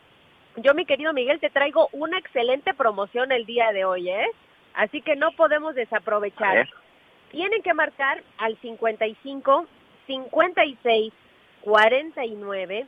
Yo, 0.56 0.74
mi 0.74 0.84
querido 0.84 1.12
Miguel, 1.12 1.40
te 1.40 1.50
traigo 1.50 1.88
una 1.92 2.18
excelente 2.18 2.74
promoción 2.74 3.32
el 3.32 3.46
día 3.46 3.72
de 3.72 3.84
hoy, 3.84 4.10
¿eh? 4.10 4.30
Así 4.74 5.00
que 5.02 5.16
no 5.16 5.32
podemos 5.32 5.74
desaprovechar 5.74 6.68
tienen 7.30 7.62
que 7.62 7.74
marcar 7.74 8.22
al 8.38 8.56
55 8.58 9.66
56 10.06 11.12
49 11.62 12.86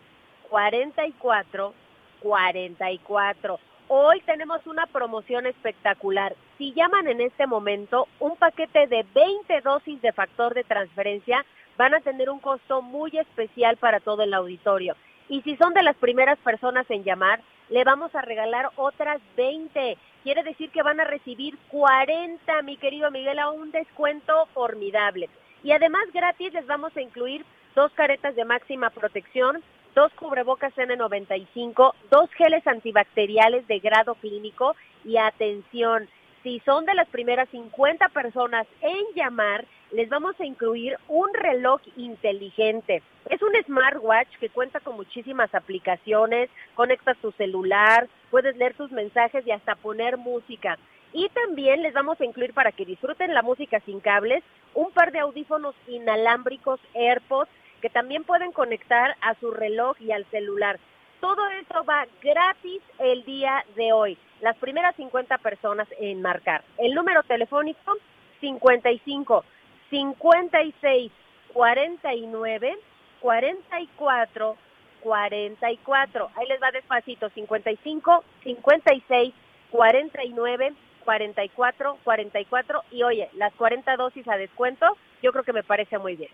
44 0.49 1.74
44. 2.20 3.61
Hoy 3.88 4.20
tenemos 4.22 4.66
una 4.66 4.86
promoción 4.86 5.47
espectacular. 5.47 6.34
Si 6.62 6.72
llaman 6.74 7.08
en 7.08 7.20
este 7.20 7.48
momento, 7.48 8.06
un 8.20 8.36
paquete 8.36 8.86
de 8.86 9.04
20 9.12 9.62
dosis 9.62 10.00
de 10.00 10.12
factor 10.12 10.54
de 10.54 10.62
transferencia 10.62 11.44
van 11.76 11.92
a 11.92 11.98
tener 11.98 12.30
un 12.30 12.38
costo 12.38 12.82
muy 12.82 13.10
especial 13.18 13.78
para 13.78 13.98
todo 13.98 14.22
el 14.22 14.32
auditorio. 14.32 14.94
Y 15.28 15.42
si 15.42 15.56
son 15.56 15.74
de 15.74 15.82
las 15.82 15.96
primeras 15.96 16.38
personas 16.38 16.88
en 16.88 17.02
llamar, 17.02 17.40
le 17.68 17.82
vamos 17.82 18.14
a 18.14 18.22
regalar 18.22 18.70
otras 18.76 19.20
20. 19.36 19.98
Quiere 20.22 20.44
decir 20.44 20.70
que 20.70 20.84
van 20.84 21.00
a 21.00 21.04
recibir 21.04 21.58
40, 21.66 22.62
mi 22.62 22.76
querido 22.76 23.10
Miguel, 23.10 23.40
a 23.40 23.50
un 23.50 23.72
descuento 23.72 24.46
formidable. 24.54 25.28
Y 25.64 25.72
además 25.72 26.04
gratis 26.14 26.52
les 26.52 26.66
vamos 26.68 26.96
a 26.96 27.02
incluir 27.02 27.44
dos 27.74 27.90
caretas 27.94 28.36
de 28.36 28.44
máxima 28.44 28.90
protección, 28.90 29.64
dos 29.96 30.12
cubrebocas 30.12 30.72
N95, 30.76 31.92
dos 32.08 32.30
geles 32.34 32.64
antibacteriales 32.68 33.66
de 33.66 33.80
grado 33.80 34.14
clínico 34.14 34.76
y 35.04 35.16
atención, 35.16 36.08
si 36.43 36.61
son 36.61 36.84
de 36.84 36.95
las 36.95 37.09
primeras 37.09 37.49
50 37.51 38.09
personas 38.09 38.66
en 38.80 39.05
llamar, 39.14 39.64
les 39.93 40.09
vamos 40.09 40.38
a 40.40 40.45
incluir 40.45 40.97
un 41.09 41.32
reloj 41.34 41.80
inteligente. 41.97 43.03
Es 43.28 43.40
un 43.43 43.53
smartwatch 43.64 44.28
que 44.40 44.49
cuenta 44.49 44.80
con 44.80 44.97
muchísimas 44.97 45.55
aplicaciones, 45.55 46.51
conectas 46.74 47.16
tu 47.18 47.30
celular, 47.32 48.09
puedes 48.30 48.57
leer 48.57 48.74
tus 48.74 48.90
mensajes 48.90 49.47
y 49.47 49.51
hasta 49.51 49.76
poner 49.76 50.16
música. 50.16 50.78
Y 51.12 51.28
también 51.28 51.82
les 51.82 51.93
vamos 51.93 52.20
a 52.20 52.24
incluir 52.24 52.55
para 52.55 52.72
que 52.72 52.86
disfruten 52.86 53.34
la 53.34 53.43
música 53.43 53.80
sin 53.80 54.01
cables, 54.01 54.43
un 54.74 54.90
par 54.93 55.12
de 55.12 55.20
audífonos 55.20 55.74
inalámbricos 55.86 56.80
AirPods 56.95 57.51
que 57.82 57.90
también 57.90 58.24
pueden 58.24 58.53
conectar 58.53 59.16
a 59.20 59.34
su 59.34 59.51
reloj 59.51 60.01
y 60.01 60.12
al 60.12 60.24
celular. 60.26 60.78
Todo 61.22 61.48
esto 61.50 61.84
va 61.84 62.04
gratis 62.20 62.82
el 62.98 63.24
día 63.24 63.64
de 63.76 63.92
hoy. 63.92 64.18
Las 64.40 64.56
primeras 64.56 64.96
50 64.96 65.38
personas 65.38 65.86
en 66.00 66.20
marcar. 66.20 66.64
El 66.78 66.94
número 66.94 67.22
telefónico 67.22 67.96
55 68.40 69.44
56 69.88 71.12
49 71.54 72.78
44 73.20 74.56
44. 75.00 76.30
Ahí 76.34 76.48
les 76.48 76.60
va 76.60 76.72
despacito. 76.72 77.30
55 77.30 78.24
56 78.42 79.34
49 79.70 80.72
44 81.04 81.98
44 82.02 82.82
y 82.90 83.02
oye, 83.04 83.30
las 83.34 83.54
40 83.54 83.96
dosis 83.96 84.26
a 84.26 84.36
descuento, 84.36 84.96
yo 85.22 85.30
creo 85.30 85.44
que 85.44 85.52
me 85.52 85.62
parece 85.62 85.98
muy 85.98 86.16
bien. 86.16 86.30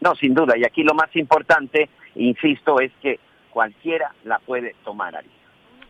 No, 0.00 0.14
sin 0.14 0.32
duda. 0.32 0.56
Y 0.56 0.64
aquí 0.64 0.84
lo 0.84 0.94
más 0.94 1.14
importante, 1.16 1.88
insisto, 2.14 2.78
es 2.78 2.92
que 3.02 3.18
cualquiera 3.50 4.14
la 4.24 4.38
puede 4.38 4.74
tomar, 4.84 5.16
Ari. 5.16 5.30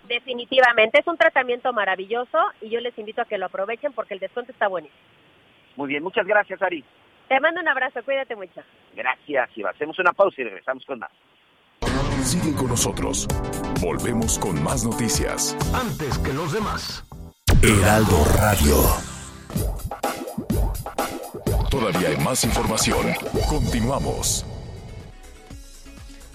Definitivamente, 0.09 0.99
es 0.99 1.07
un 1.07 1.17
tratamiento 1.17 1.73
maravilloso 1.73 2.39
y 2.61 2.69
yo 2.69 2.81
les 2.81 2.99
invito 2.99 3.23
a 3.23 3.27
que 3.27 3.39
lo 3.39 3.47
aprovechen 3.47 3.93
porque 3.93 4.15
el 4.15 4.21
descuento 4.21 4.51
está 4.51 4.67
buenísimo. 4.67 4.99
Muy 5.77 5.89
bien, 5.89 6.03
muchas 6.03 6.27
gracias, 6.27 6.61
Ari. 6.61 6.85
Te 7.29 7.39
mando 7.39 7.61
un 7.61 7.69
abrazo, 7.69 8.03
cuídate 8.03 8.35
mucho. 8.35 8.61
Gracias, 8.95 9.51
y 9.57 9.63
Hacemos 9.63 9.99
una 10.01 10.13
pausa 10.13 10.41
y 10.41 10.45
regresamos 10.45 10.85
con 10.85 10.99
más. 10.99 11.13
Sigue 12.23 12.55
con 12.55 12.69
nosotros. 12.69 13.29
Volvemos 13.81 14.39
con 14.39 14.63
más 14.63 14.85
noticias. 14.85 15.57
Antes 15.73 16.19
que 16.19 16.33
los 16.33 16.53
demás. 16.53 17.05
Heraldo 17.63 18.25
Radio. 18.37 18.75
Todavía 21.71 22.09
hay 22.09 22.17
más 22.19 22.45
información. 22.45 23.07
Continuamos. 23.49 24.45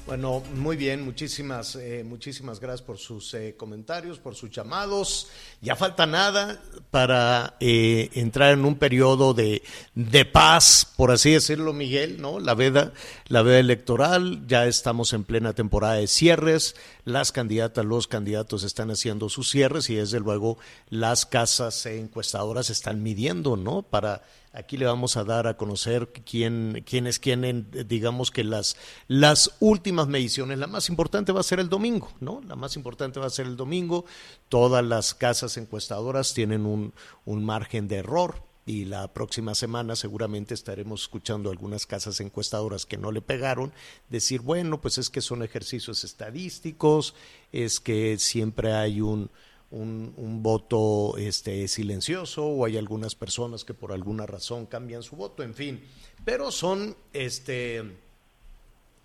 Bueno, 0.05 0.43
muy 0.53 0.77
bien, 0.77 1.03
muchísimas, 1.03 1.75
eh, 1.77 2.03
muchísimas 2.03 2.59
gracias 2.59 2.83
por 2.83 2.99
sus 2.99 3.33
eh, 3.33 3.55
comentarios, 3.57 4.19
por 4.19 4.35
sus 4.35 4.51
llamados. 4.51 5.29
Ya 5.61 5.75
falta 5.75 6.05
nada 6.05 6.61
para 6.91 7.57
eh, 7.59 8.11
entrar 8.13 8.53
en 8.53 8.65
un 8.65 8.75
periodo 8.75 9.33
de, 9.33 9.63
de 9.95 10.25
paz, 10.25 10.87
por 10.95 11.09
así 11.09 11.31
decirlo, 11.31 11.73
Miguel, 11.73 12.21
¿no? 12.21 12.39
La 12.39 12.53
veda, 12.53 12.93
la 13.29 13.41
veda 13.41 13.57
electoral, 13.57 14.45
ya 14.45 14.67
estamos 14.67 15.11
en 15.13 15.23
plena 15.23 15.53
temporada 15.53 15.95
de 15.95 16.05
cierres, 16.05 16.75
las 17.03 17.31
candidatas, 17.31 17.83
los 17.83 18.07
candidatos 18.07 18.61
están 18.61 18.91
haciendo 18.91 19.27
sus 19.27 19.49
cierres 19.49 19.89
y 19.89 19.95
desde 19.95 20.19
luego 20.19 20.59
las 20.87 21.25
casas 21.25 21.83
encuestadoras 21.87 22.69
están 22.69 23.01
midiendo, 23.01 23.57
¿no? 23.57 23.81
Para 23.81 24.21
Aquí 24.55 24.77
le 24.77 24.85
vamos 24.85 25.17
a 25.17 25.25
dar 25.25 25.47
a 25.47 25.57
conocer 25.57 26.07
quién, 26.25 26.81
quién 26.85 27.07
es 27.07 27.19
quién 27.19 27.67
digamos 27.87 28.31
que 28.31 28.45
las, 28.45 28.77
las 29.09 29.51
últimas 29.59 30.07
mediciones. 30.07 30.59
La 30.59 30.67
más 30.67 30.87
importante 30.87 31.33
va 31.33 31.41
a 31.41 31.43
ser 31.43 31.59
el 31.59 31.67
domingo, 31.67 32.09
¿no? 32.21 32.41
La 32.47 32.55
más 32.55 32.77
importante 32.77 33.19
va 33.19 33.25
a 33.25 33.31
ser 33.31 33.47
el 33.47 33.57
domingo. 33.57 34.05
Todas 34.47 34.83
las 34.85 35.13
casas 35.13 35.57
encuestadoras 35.57 36.33
tienen 36.33 36.65
un, 36.65 36.93
un 37.25 37.43
margen 37.43 37.89
de 37.89 37.97
error 37.97 38.43
y 38.65 38.85
la 38.85 39.13
próxima 39.13 39.55
semana 39.55 39.97
seguramente 39.97 40.53
estaremos 40.53 41.01
escuchando 41.01 41.51
algunas 41.51 41.85
casas 41.85 42.21
encuestadoras 42.21 42.85
que 42.85 42.97
no 42.97 43.11
le 43.11 43.21
pegaron 43.21 43.73
decir, 44.09 44.39
bueno, 44.39 44.79
pues 44.79 44.97
es 44.97 45.09
que 45.09 45.21
son 45.21 45.43
ejercicios 45.43 46.03
estadísticos, 46.05 47.13
es 47.51 47.81
que 47.81 48.17
siempre 48.17 48.73
hay 48.73 49.01
un, 49.01 49.29
un, 49.75 50.41
voto 50.41 51.17
este, 51.17 51.67
silencioso 51.67 52.45
o 52.45 52.65
hay 52.65 52.77
algunas 52.77 53.15
personas 53.15 53.65
que 53.65 53.73
por 53.73 53.91
alguna 53.91 54.25
razón 54.25 54.65
cambian 54.65 55.03
su 55.03 55.15
voto, 55.15 55.43
en 55.43 55.53
fin, 55.53 55.83
pero 56.23 56.51
son 56.51 56.95
este, 57.13 57.83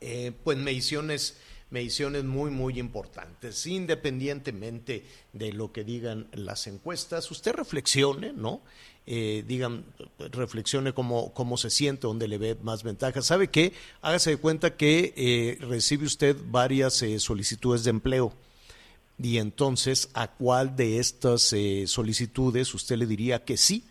eh, 0.01 0.33
pues 0.45 0.59
mediciones, 0.59 1.39
mediciones 1.71 2.25
muy, 2.25 2.51
muy 2.51 2.79
importantes, 2.79 3.67
independientemente 3.67 5.05
de 5.33 5.53
lo 5.53 5.73
que 5.73 5.83
digan 5.83 6.29
las 6.33 6.67
encuestas, 6.67 7.31
usted 7.31 7.53
reflexione, 7.53 8.33
¿no? 8.33 8.61
Eh, 9.07 9.43
digan, 9.47 9.87
reflexione 10.19 10.93
cómo, 10.93 11.33
cómo 11.33 11.57
se 11.57 11.71
siente, 11.71 12.07
dónde 12.07 12.29
le 12.29 12.39
ve 12.39 12.57
más 12.63 12.85
ventajas. 12.85 13.27
¿Sabe 13.27 13.49
qué? 13.49 13.73
Hágase 14.03 14.31
de 14.31 14.37
cuenta 14.37 14.77
que 14.77 15.15
eh, 15.17 15.59
recibe 15.63 16.07
usted 16.07 16.37
varias 16.49 17.03
solicitudes 17.19 17.83
de 17.83 17.91
empleo 17.91 18.33
y 19.23 19.39
entonces 19.39 20.09
a 20.15 20.29
cuál 20.29 20.77
de 20.77 20.99
estas 20.99 21.53
eh, 21.53 21.85
solicitudes 21.87 22.75
usted 22.75 22.97
le 22.97 23.07
diría 23.07 23.45
que 23.45 23.57
sí. 23.57 23.85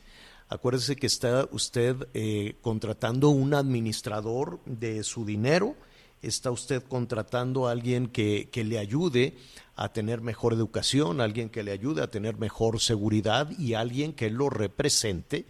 Acuérdese 0.48 0.96
que 0.96 1.06
está 1.06 1.48
usted 1.52 2.08
eh, 2.16 2.56
contratando 2.62 3.30
un 3.30 3.54
administrador 3.54 4.60
de 4.66 5.04
su 5.04 5.26
dinero, 5.26 5.76
está 6.24 6.50
usted 6.50 6.82
contratando 6.84 7.68
a 7.68 7.72
alguien 7.72 8.08
que, 8.08 8.50
que 8.52 8.64
le 8.64 8.80
ayude 8.80 9.38
a 9.76 9.94
tener 9.94 10.22
mejor 10.22 10.54
educación, 10.54 11.22
alguien 11.22 11.50
que 11.50 11.64
le 11.64 11.72
ayude 11.72 12.02
a 12.02 12.10
tener 12.10 12.38
mejor 12.38 12.80
seguridad 12.80 13.52
y 13.60 13.76
alguien 13.76 14.14
que 14.14 14.32
lo 14.32 14.50
represente 14.50 15.46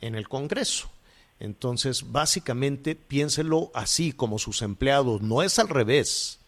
en 0.00 0.16
el 0.16 0.28
Congreso. 0.28 0.90
Entonces, 1.38 2.10
básicamente, 2.10 2.96
piénselo 2.96 3.70
así 3.72 4.12
como 4.12 4.38
sus 4.38 4.62
empleados, 4.62 5.22
no 5.22 5.42
es 5.42 5.58
al 5.60 5.68
revés 5.68 6.39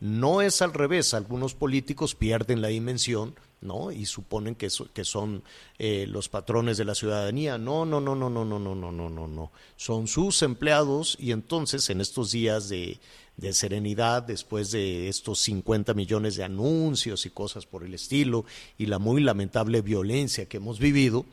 no 0.00 0.40
es 0.40 0.62
al 0.62 0.72
revés, 0.72 1.12
algunos 1.12 1.54
políticos 1.54 2.14
pierden 2.14 2.62
la 2.62 2.68
dimensión, 2.68 3.34
¿no? 3.60 3.92
Y 3.92 4.06
suponen 4.06 4.54
que, 4.54 4.68
que 4.94 5.04
son 5.04 5.42
eh, 5.78 6.06
los 6.08 6.30
patrones 6.30 6.78
de 6.78 6.86
la 6.86 6.94
ciudadanía. 6.94 7.58
No, 7.58 7.84
no, 7.84 8.00
no, 8.00 8.14
no, 8.14 8.30
no, 8.30 8.44
no, 8.44 8.58
no, 8.58 8.74
no, 8.74 8.92
no, 8.92 9.10
no, 9.10 9.28
no. 9.28 9.52
Son 9.76 10.08
sus 10.08 10.42
empleados 10.42 11.18
y 11.20 11.32
entonces 11.32 11.90
en 11.90 12.00
estos 12.00 12.32
días 12.32 12.70
de, 12.70 12.98
de 13.36 13.52
serenidad, 13.52 14.22
después 14.22 14.70
de 14.70 15.08
estos 15.08 15.40
50 15.40 15.92
millones 15.92 16.36
de 16.36 16.44
anuncios 16.44 17.26
y 17.26 17.30
cosas 17.30 17.66
por 17.66 17.84
el 17.84 17.92
estilo 17.92 18.46
y 18.78 18.86
la 18.86 18.98
muy 18.98 19.22
lamentable 19.22 19.82
violencia 19.82 20.46
que 20.46 20.56
hemos 20.56 20.78
vivido, 20.78 21.26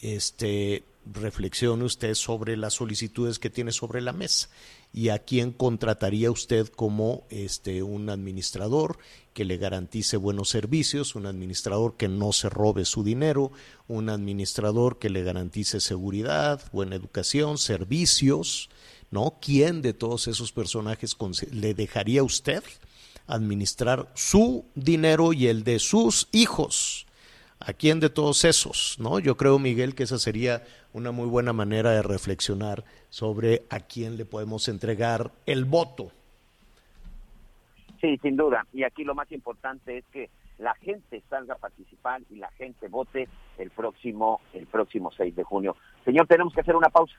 este, 0.00 0.84
reflexione 1.12 1.84
usted 1.84 2.14
sobre 2.14 2.56
las 2.56 2.74
solicitudes 2.74 3.38
que 3.38 3.50
tiene 3.50 3.72
sobre 3.72 4.00
la 4.00 4.12
mesa 4.12 4.48
y 4.96 5.10
a 5.10 5.18
quién 5.18 5.52
contrataría 5.52 6.30
usted 6.30 6.68
como 6.68 7.26
este 7.28 7.82
un 7.82 8.08
administrador 8.08 8.96
que 9.34 9.44
le 9.44 9.58
garantice 9.58 10.16
buenos 10.16 10.48
servicios, 10.48 11.14
un 11.14 11.26
administrador 11.26 11.98
que 11.98 12.08
no 12.08 12.32
se 12.32 12.48
robe 12.48 12.86
su 12.86 13.04
dinero, 13.04 13.52
un 13.88 14.08
administrador 14.08 14.98
que 14.98 15.10
le 15.10 15.22
garantice 15.22 15.80
seguridad, 15.80 16.62
buena 16.72 16.96
educación, 16.96 17.58
servicios, 17.58 18.70
¿no? 19.10 19.36
¿Quién 19.38 19.82
de 19.82 19.92
todos 19.92 20.28
esos 20.28 20.52
personajes 20.52 21.14
le 21.52 21.74
dejaría 21.74 22.22
a 22.22 22.24
usted 22.24 22.64
administrar 23.26 24.10
su 24.14 24.64
dinero 24.74 25.34
y 25.34 25.48
el 25.48 25.62
de 25.62 25.78
sus 25.78 26.26
hijos? 26.32 27.05
¿A 27.58 27.72
quién 27.72 28.00
de 28.00 28.10
todos 28.10 28.44
esos? 28.44 28.96
¿No? 28.98 29.18
Yo 29.18 29.36
creo, 29.36 29.58
Miguel, 29.58 29.94
que 29.94 30.02
esa 30.02 30.18
sería 30.18 30.62
una 30.92 31.10
muy 31.10 31.26
buena 31.26 31.52
manera 31.52 31.90
de 31.90 32.02
reflexionar 32.02 32.84
sobre 33.08 33.62
a 33.70 33.80
quién 33.80 34.16
le 34.16 34.24
podemos 34.24 34.68
entregar 34.68 35.32
el 35.46 35.64
voto. 35.64 36.12
Sí, 38.00 38.18
sin 38.18 38.36
duda. 38.36 38.66
Y 38.72 38.84
aquí 38.84 39.04
lo 39.04 39.14
más 39.14 39.30
importante 39.32 39.98
es 39.98 40.04
que 40.12 40.28
la 40.58 40.74
gente 40.76 41.22
salga 41.28 41.54
a 41.54 41.58
participar 41.58 42.22
y 42.30 42.36
la 42.36 42.50
gente 42.52 42.88
vote 42.88 43.28
el 43.58 43.70
próximo 43.70 44.40
el 44.52 44.66
próximo 44.66 45.10
6 45.16 45.34
de 45.34 45.42
junio. 45.42 45.76
Señor, 46.04 46.26
tenemos 46.26 46.52
que 46.54 46.60
hacer 46.60 46.76
una 46.76 46.88
pausa. 46.88 47.14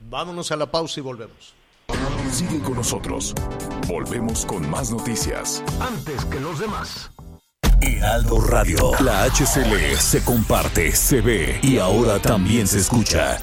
Vámonos 0.00 0.52
a 0.52 0.56
la 0.56 0.70
pausa 0.70 1.00
y 1.00 1.02
volvemos. 1.02 1.54
Sigue 2.30 2.60
con 2.62 2.74
nosotros. 2.74 3.34
Volvemos 3.88 4.44
con 4.44 4.68
más 4.70 4.92
noticias. 4.92 5.64
Antes 5.80 6.24
que 6.26 6.38
los 6.38 6.60
demás. 6.60 7.10
Heraldo 7.80 8.40
Radio. 8.40 8.92
La 9.00 9.24
HCL 9.24 9.96
se 9.98 10.24
comparte, 10.24 10.92
se 10.94 11.20
ve 11.20 11.60
y 11.62 11.78
ahora 11.78 12.18
también 12.18 12.66
se 12.66 12.78
escucha. 12.78 13.38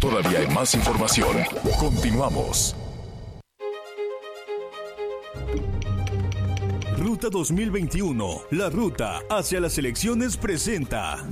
Todavía 0.00 0.40
hay 0.40 0.48
más 0.48 0.74
información. 0.74 1.36
Continuamos. 1.78 2.74
Ruta 6.96 7.28
2021. 7.30 8.42
La 8.50 8.68
ruta 8.68 9.20
hacia 9.30 9.60
las 9.60 9.78
elecciones 9.78 10.36
presenta. 10.36 11.24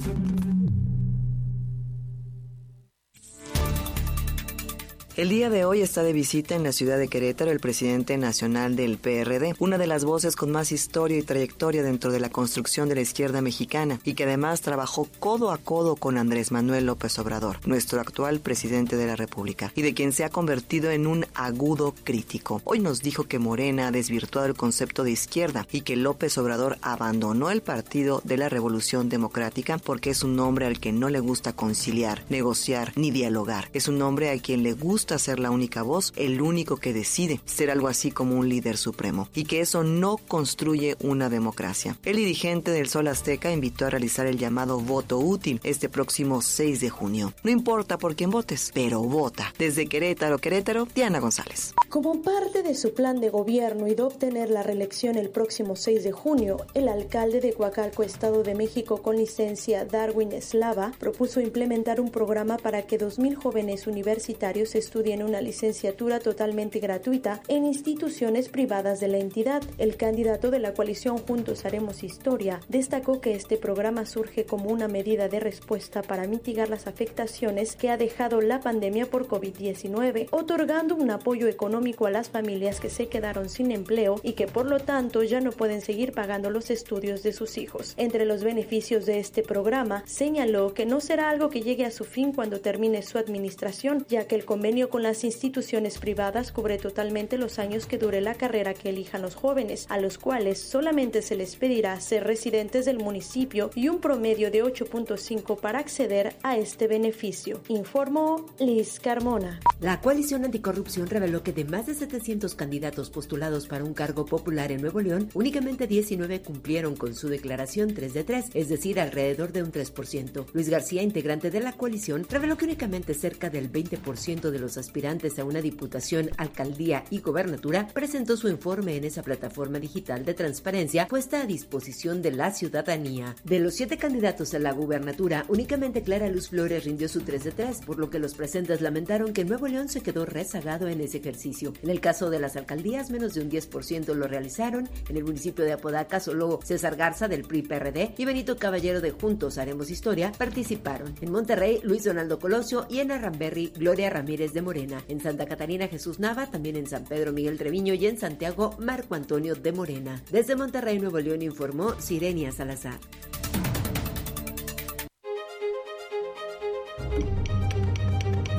El 5.16 5.30
día 5.30 5.48
de 5.48 5.64
hoy 5.64 5.80
está 5.80 6.02
de 6.02 6.12
visita 6.12 6.56
en 6.56 6.62
la 6.62 6.72
ciudad 6.72 6.98
de 6.98 7.08
Querétaro 7.08 7.50
el 7.50 7.58
presidente 7.58 8.18
nacional 8.18 8.76
del 8.76 8.98
PRD, 8.98 9.54
una 9.58 9.78
de 9.78 9.86
las 9.86 10.04
voces 10.04 10.36
con 10.36 10.50
más 10.52 10.72
historia 10.72 11.16
y 11.16 11.22
trayectoria 11.22 11.82
dentro 11.82 12.12
de 12.12 12.20
la 12.20 12.28
construcción 12.28 12.90
de 12.90 12.96
la 12.96 13.00
izquierda 13.00 13.40
mexicana 13.40 13.98
y 14.04 14.12
que 14.12 14.24
además 14.24 14.60
trabajó 14.60 15.08
codo 15.18 15.52
a 15.52 15.56
codo 15.56 15.96
con 15.96 16.18
Andrés 16.18 16.52
Manuel 16.52 16.84
López 16.84 17.18
Obrador, 17.18 17.66
nuestro 17.66 17.98
actual 17.98 18.40
presidente 18.40 18.98
de 18.98 19.06
la 19.06 19.16
República, 19.16 19.72
y 19.74 19.80
de 19.80 19.94
quien 19.94 20.12
se 20.12 20.22
ha 20.22 20.28
convertido 20.28 20.90
en 20.90 21.06
un 21.06 21.24
agudo 21.32 21.94
crítico. 22.04 22.60
Hoy 22.64 22.80
nos 22.80 23.00
dijo 23.00 23.24
que 23.24 23.38
Morena 23.38 23.88
ha 23.88 23.92
desvirtuado 23.92 24.46
el 24.46 24.54
concepto 24.54 25.02
de 25.02 25.12
izquierda 25.12 25.66
y 25.72 25.80
que 25.80 25.96
López 25.96 26.36
Obrador 26.36 26.76
abandonó 26.82 27.50
el 27.50 27.62
Partido 27.62 28.20
de 28.22 28.36
la 28.36 28.50
Revolución 28.50 29.08
Democrática 29.08 29.78
porque 29.78 30.10
es 30.10 30.22
un 30.22 30.38
hombre 30.40 30.66
al 30.66 30.78
que 30.78 30.92
no 30.92 31.08
le 31.08 31.20
gusta 31.20 31.54
conciliar, 31.54 32.22
negociar 32.28 32.92
ni 32.96 33.10
dialogar. 33.10 33.70
Es 33.72 33.88
un 33.88 34.02
hombre 34.02 34.28
a 34.28 34.38
quien 34.38 34.62
le 34.62 34.74
gusta 34.74 35.05
ser 35.14 35.38
la 35.38 35.50
única 35.50 35.82
voz, 35.82 36.12
el 36.16 36.40
único 36.40 36.76
que 36.76 36.92
decide, 36.92 37.40
ser 37.44 37.70
algo 37.70 37.88
así 37.88 38.10
como 38.10 38.36
un 38.36 38.48
líder 38.48 38.76
supremo, 38.76 39.28
y 39.34 39.44
que 39.44 39.60
eso 39.60 39.84
no 39.84 40.18
construye 40.18 40.96
una 41.00 41.30
democracia. 41.30 41.96
El 42.04 42.16
dirigente 42.16 42.70
del 42.70 42.88
Sol 42.88 43.08
Azteca 43.08 43.50
invitó 43.50 43.86
a 43.86 43.90
realizar 43.90 44.26
el 44.26 44.38
llamado 44.38 44.80
voto 44.80 45.18
útil 45.18 45.60
este 45.64 45.88
próximo 45.88 46.42
6 46.42 46.80
de 46.80 46.90
junio. 46.90 47.32
No 47.42 47.50
importa 47.50 47.98
por 47.98 48.16
quién 48.16 48.30
votes, 48.30 48.70
pero 48.74 49.02
vota. 49.02 49.54
Desde 49.58 49.86
Querétaro, 49.86 50.38
Querétaro, 50.38 50.86
Diana 50.94 51.20
González. 51.20 51.72
Como 51.88 52.22
parte 52.22 52.62
de 52.62 52.74
su 52.74 52.92
plan 52.92 53.20
de 53.20 53.30
gobierno 53.30 53.86
y 53.86 53.94
de 53.94 54.02
obtener 54.02 54.50
la 54.50 54.62
reelección 54.62 55.16
el 55.16 55.30
próximo 55.30 55.76
6 55.76 56.04
de 56.04 56.12
junio, 56.12 56.58
el 56.74 56.88
alcalde 56.88 57.40
de 57.40 57.52
Coacalco, 57.52 58.02
Estado 58.02 58.42
de 58.42 58.54
México, 58.54 59.02
con 59.02 59.16
licencia 59.16 59.84
Darwin 59.84 60.32
Slava, 60.42 60.92
propuso 60.98 61.40
implementar 61.40 62.00
un 62.00 62.10
programa 62.10 62.56
para 62.58 62.82
que 62.82 62.98
2.000 62.98 63.36
jóvenes 63.36 63.86
universitarios 63.86 64.74
estudien 64.74 64.95
una 64.96 65.42
licenciatura 65.42 66.20
totalmente 66.20 66.78
gratuita 66.78 67.42
en 67.48 67.66
instituciones 67.66 68.48
privadas 68.48 68.98
de 68.98 69.08
la 69.08 69.18
entidad. 69.18 69.62
El 69.76 69.96
candidato 69.96 70.50
de 70.50 70.58
la 70.58 70.72
coalición 70.72 71.18
Juntos 71.18 71.66
Haremos 71.66 72.02
Historia 72.02 72.60
destacó 72.68 73.20
que 73.20 73.34
este 73.34 73.58
programa 73.58 74.06
surge 74.06 74.46
como 74.46 74.70
una 74.70 74.88
medida 74.88 75.28
de 75.28 75.38
respuesta 75.38 76.00
para 76.00 76.26
mitigar 76.26 76.70
las 76.70 76.86
afectaciones 76.86 77.76
que 77.76 77.90
ha 77.90 77.98
dejado 77.98 78.40
la 78.40 78.60
pandemia 78.60 79.06
por 79.06 79.28
COVID-19, 79.28 80.28
otorgando 80.30 80.94
un 80.94 81.10
apoyo 81.10 81.46
económico 81.46 82.06
a 82.06 82.10
las 82.10 82.30
familias 82.30 82.80
que 82.80 82.88
se 82.88 83.08
quedaron 83.08 83.50
sin 83.50 83.72
empleo 83.72 84.18
y 84.22 84.32
que 84.32 84.46
por 84.46 84.64
lo 84.64 84.78
tanto 84.80 85.22
ya 85.22 85.40
no 85.40 85.52
pueden 85.52 85.82
seguir 85.82 86.12
pagando 86.12 86.48
los 86.48 86.70
estudios 86.70 87.22
de 87.22 87.34
sus 87.34 87.58
hijos. 87.58 87.92
Entre 87.98 88.24
los 88.24 88.42
beneficios 88.42 89.04
de 89.04 89.18
este 89.18 89.42
programa, 89.42 90.04
señaló 90.06 90.72
que 90.72 90.86
no 90.86 91.00
será 91.00 91.28
algo 91.28 91.50
que 91.50 91.60
llegue 91.60 91.84
a 91.84 91.90
su 91.90 92.04
fin 92.04 92.32
cuando 92.32 92.60
termine 92.60 93.02
su 93.02 93.18
administración, 93.18 94.06
ya 94.08 94.26
que 94.26 94.36
el 94.36 94.46
convenio 94.46 94.85
con 94.88 95.02
las 95.02 95.24
instituciones 95.24 95.98
privadas 95.98 96.52
cubre 96.52 96.78
totalmente 96.78 97.38
los 97.38 97.58
años 97.58 97.86
que 97.86 97.98
dure 97.98 98.20
la 98.20 98.34
carrera 98.34 98.74
que 98.74 98.90
elijan 98.90 99.22
los 99.22 99.34
jóvenes, 99.34 99.86
a 99.88 99.98
los 99.98 100.18
cuales 100.18 100.60
solamente 100.60 101.22
se 101.22 101.36
les 101.36 101.56
pedirá 101.56 102.00
ser 102.00 102.24
residentes 102.24 102.84
del 102.84 102.98
municipio 102.98 103.70
y 103.74 103.88
un 103.88 104.00
promedio 104.00 104.50
de 104.50 104.64
8.5 104.64 105.58
para 105.60 105.78
acceder 105.78 106.34
a 106.42 106.56
este 106.56 106.86
beneficio, 106.86 107.60
informó 107.68 108.46
Liz 108.58 109.00
Carmona. 109.00 109.60
La 109.80 110.00
coalición 110.00 110.44
anticorrupción 110.44 111.06
reveló 111.06 111.42
que 111.42 111.52
de 111.52 111.64
más 111.64 111.86
de 111.86 111.94
700 111.94 112.54
candidatos 112.54 113.10
postulados 113.10 113.66
para 113.66 113.84
un 113.84 113.94
cargo 113.94 114.24
popular 114.24 114.72
en 114.72 114.80
Nuevo 114.80 115.00
León, 115.00 115.28
únicamente 115.34 115.86
19 115.86 116.42
cumplieron 116.42 116.96
con 116.96 117.14
su 117.14 117.28
declaración 117.28 117.94
3 117.94 118.14
de 118.14 118.24
3, 118.24 118.44
es 118.54 118.68
decir, 118.68 119.00
alrededor 119.00 119.52
de 119.52 119.62
un 119.62 119.72
3%. 119.72 120.46
Luis 120.52 120.68
García, 120.68 121.02
integrante 121.02 121.50
de 121.50 121.60
la 121.60 121.72
coalición, 121.72 122.26
reveló 122.28 122.56
que 122.56 122.64
únicamente 122.64 123.14
cerca 123.14 123.50
del 123.50 123.70
20% 123.70 124.50
de 124.50 124.58
los 124.58 124.75
aspirantes 124.76 125.38
a 125.38 125.44
una 125.44 125.60
diputación, 125.60 126.30
alcaldía 126.36 127.04
y 127.10 127.20
gobernatura 127.20 127.88
presentó 127.92 128.36
su 128.36 128.48
informe 128.48 128.96
en 128.96 129.04
esa 129.04 129.22
plataforma 129.22 129.78
digital 129.78 130.24
de 130.24 130.34
transparencia 130.34 131.06
puesta 131.08 131.40
a 131.40 131.46
disposición 131.46 132.22
de 132.22 132.32
la 132.32 132.50
ciudadanía. 132.52 133.34
De 133.44 133.60
los 133.60 133.74
siete 133.74 133.96
candidatos 133.96 134.54
a 134.54 134.58
la 134.58 134.72
gubernatura, 134.72 135.44
únicamente 135.48 136.02
Clara 136.02 136.28
Luz 136.28 136.48
Flores 136.48 136.84
rindió 136.84 137.08
su 137.08 137.20
3 137.20 137.44
de 137.44 137.52
3, 137.52 137.80
por 137.86 137.98
lo 137.98 138.10
que 138.10 138.18
los 138.18 138.34
presentes 138.34 138.80
lamentaron 138.80 139.32
que 139.32 139.44
Nuevo 139.44 139.66
León 139.66 139.88
se 139.88 140.00
quedó 140.00 140.26
rezagado 140.26 140.88
en 140.88 141.00
ese 141.00 141.18
ejercicio. 141.18 141.72
En 141.82 141.90
el 141.90 142.00
caso 142.00 142.30
de 142.30 142.40
las 142.40 142.56
alcaldías, 142.56 143.10
menos 143.10 143.34
de 143.34 143.42
un 143.42 143.50
10% 143.50 144.14
lo 144.14 144.26
realizaron. 144.26 144.88
En 145.08 145.16
el 145.16 145.24
municipio 145.24 145.64
de 145.64 145.72
Apodaca, 145.72 146.20
solo 146.20 146.60
César 146.62 146.96
Garza 146.96 147.28
del 147.28 147.42
PRI-PRD 147.42 148.14
y 148.16 148.24
Benito 148.24 148.56
Caballero 148.56 149.00
de 149.00 149.10
Juntos 149.10 149.58
Haremos 149.58 149.90
Historia 149.90 150.32
participaron. 150.32 151.14
En 151.20 151.32
Monterrey, 151.32 151.80
Luis 151.82 152.04
Donaldo 152.04 152.38
Colosio 152.38 152.86
y 152.88 153.00
en 153.00 153.12
Arramberri, 153.12 153.72
Gloria 153.76 154.10
Ramírez 154.10 154.52
de 154.56 154.62
Morena. 154.62 155.04
En 155.06 155.20
Santa 155.20 155.46
Catarina, 155.46 155.86
Jesús 155.86 156.18
Nava, 156.18 156.46
también 156.50 156.76
en 156.76 156.86
San 156.86 157.04
Pedro, 157.04 157.32
Miguel 157.32 157.58
Treviño 157.58 157.92
y 157.94 158.06
en 158.06 158.18
Santiago, 158.18 158.74
Marco 158.80 159.14
Antonio 159.14 159.54
de 159.54 159.70
Morena. 159.70 160.22
Desde 160.32 160.56
Monterrey, 160.56 160.98
Nuevo 160.98 161.20
León, 161.20 161.42
informó 161.42 162.00
Sirenia 162.00 162.50
Salazar. 162.50 162.98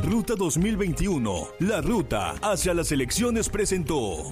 Ruta 0.04 0.36
2021, 0.36 1.48
la 1.60 1.82
ruta 1.82 2.36
hacia 2.41 2.74
las 2.74 2.91
elecciones 2.91 3.50
presentó. 3.50 4.32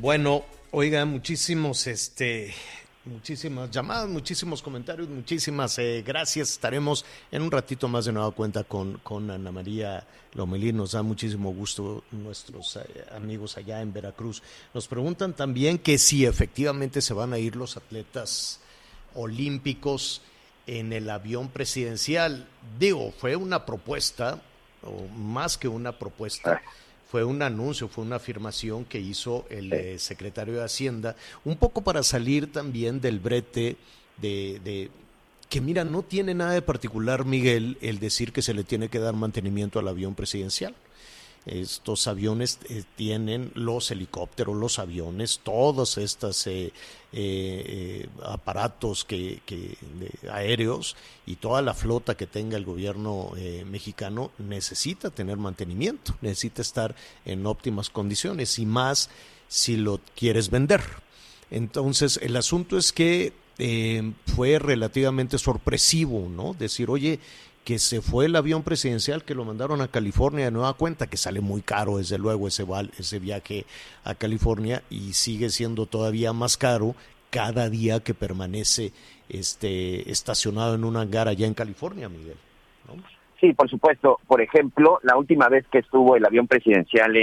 Bueno, 0.00 0.42
oiga, 0.72 1.04
muchísimos, 1.04 1.86
este, 1.86 2.52
muchísimas 3.06 3.70
llamadas, 3.70 4.08
muchísimos 4.08 4.62
comentarios, 4.62 5.08
muchísimas 5.08 5.78
eh, 5.78 6.02
gracias. 6.06 6.50
Estaremos 6.50 7.04
en 7.30 7.42
un 7.42 7.50
ratito 7.50 7.88
más 7.88 8.04
de 8.04 8.12
nueva 8.12 8.30
cuenta 8.30 8.64
con, 8.64 8.98
con 8.98 9.30
Ana 9.30 9.52
María 9.52 10.06
Lomelí. 10.32 10.72
Nos 10.72 10.92
da 10.92 11.02
muchísimo 11.02 11.52
gusto 11.52 12.04
nuestros 12.12 12.76
eh, 12.76 13.04
amigos 13.14 13.56
allá 13.56 13.80
en 13.80 13.92
Veracruz. 13.92 14.42
Nos 14.72 14.88
preguntan 14.88 15.34
también 15.34 15.78
que 15.78 15.98
si 15.98 16.24
efectivamente 16.24 17.00
se 17.00 17.14
van 17.14 17.32
a 17.32 17.38
ir 17.38 17.56
los 17.56 17.76
atletas 17.76 18.60
olímpicos 19.14 20.22
en 20.66 20.92
el 20.92 21.10
avión 21.10 21.48
presidencial. 21.48 22.46
Digo, 22.78 23.12
fue 23.18 23.36
una 23.36 23.66
propuesta, 23.66 24.40
o 24.82 25.06
más 25.08 25.58
que 25.58 25.68
una 25.68 25.98
propuesta, 25.98 26.62
fue 27.14 27.22
un 27.22 27.42
anuncio, 27.42 27.86
fue 27.86 28.02
una 28.02 28.16
afirmación 28.16 28.84
que 28.84 28.98
hizo 28.98 29.46
el 29.48 29.72
eh, 29.72 30.00
secretario 30.00 30.54
de 30.54 30.64
Hacienda, 30.64 31.14
un 31.44 31.56
poco 31.56 31.82
para 31.82 32.02
salir 32.02 32.50
también 32.50 33.00
del 33.00 33.20
brete 33.20 33.76
de, 34.16 34.60
de 34.64 34.90
que 35.48 35.60
mira, 35.60 35.84
no 35.84 36.02
tiene 36.02 36.34
nada 36.34 36.50
de 36.54 36.60
particular, 36.60 37.24
Miguel, 37.24 37.78
el 37.82 38.00
decir 38.00 38.32
que 38.32 38.42
se 38.42 38.52
le 38.52 38.64
tiene 38.64 38.88
que 38.88 38.98
dar 38.98 39.14
mantenimiento 39.14 39.78
al 39.78 39.86
avión 39.86 40.16
presidencial. 40.16 40.74
Estos 41.46 42.06
aviones 42.06 42.58
eh, 42.70 42.84
tienen 42.96 43.52
los 43.54 43.90
helicópteros, 43.90 44.56
los 44.56 44.78
aviones, 44.78 45.40
todos 45.42 45.98
estos 45.98 46.46
eh, 46.46 46.72
eh, 47.12 48.08
aparatos 48.22 49.04
que, 49.04 49.42
que 49.44 49.76
aéreos 50.32 50.96
y 51.26 51.36
toda 51.36 51.60
la 51.60 51.74
flota 51.74 52.16
que 52.16 52.26
tenga 52.26 52.56
el 52.56 52.64
gobierno 52.64 53.32
mexicano 53.66 54.30
necesita 54.38 55.10
tener 55.10 55.36
mantenimiento, 55.36 56.16
necesita 56.22 56.62
estar 56.62 56.96
en 57.24 57.46
óptimas 57.46 57.90
condiciones 57.90 58.58
y 58.58 58.66
más 58.66 59.10
si 59.48 59.76
lo 59.76 60.00
quieres 60.16 60.50
vender. 60.50 60.82
Entonces, 61.50 62.18
el 62.22 62.36
asunto 62.36 62.78
es 62.78 62.92
que 62.92 63.32
eh, 63.58 64.12
fue 64.34 64.58
relativamente 64.58 65.38
sorpresivo, 65.38 66.28
¿no? 66.28 66.54
Decir, 66.54 66.90
oye, 66.90 67.20
que 67.64 67.78
se 67.78 68.02
fue 68.02 68.26
el 68.26 68.36
avión 68.36 68.62
presidencial 68.62 69.24
que 69.24 69.34
lo 69.34 69.44
mandaron 69.44 69.80
a 69.80 69.88
California 69.88 70.44
de 70.44 70.50
nueva 70.50 70.74
cuenta, 70.74 71.06
que 71.06 71.16
sale 71.16 71.40
muy 71.40 71.62
caro, 71.62 71.96
desde 71.98 72.18
luego, 72.18 72.46
ese, 72.46 72.64
ese 72.98 73.18
viaje 73.18 73.64
a 74.04 74.14
California 74.14 74.82
y 74.90 75.14
sigue 75.14 75.48
siendo 75.48 75.86
todavía 75.86 76.32
más 76.32 76.56
caro 76.56 76.94
cada 77.30 77.68
día 77.68 78.00
que 78.00 78.14
permanece 78.14 78.92
este, 79.28 80.10
estacionado 80.10 80.74
en 80.74 80.84
un 80.84 80.96
hangar 80.96 81.26
allá 81.26 81.46
en 81.46 81.54
California, 81.54 82.08
Miguel. 82.08 82.36
Sí, 83.40 83.52
por 83.54 83.68
supuesto. 83.68 84.20
Por 84.26 84.40
ejemplo, 84.40 85.00
la 85.02 85.16
última 85.16 85.48
vez 85.48 85.66
que 85.72 85.78
estuvo 85.78 86.16
el 86.16 86.24
avión 86.24 86.46
presidencial 86.46 87.16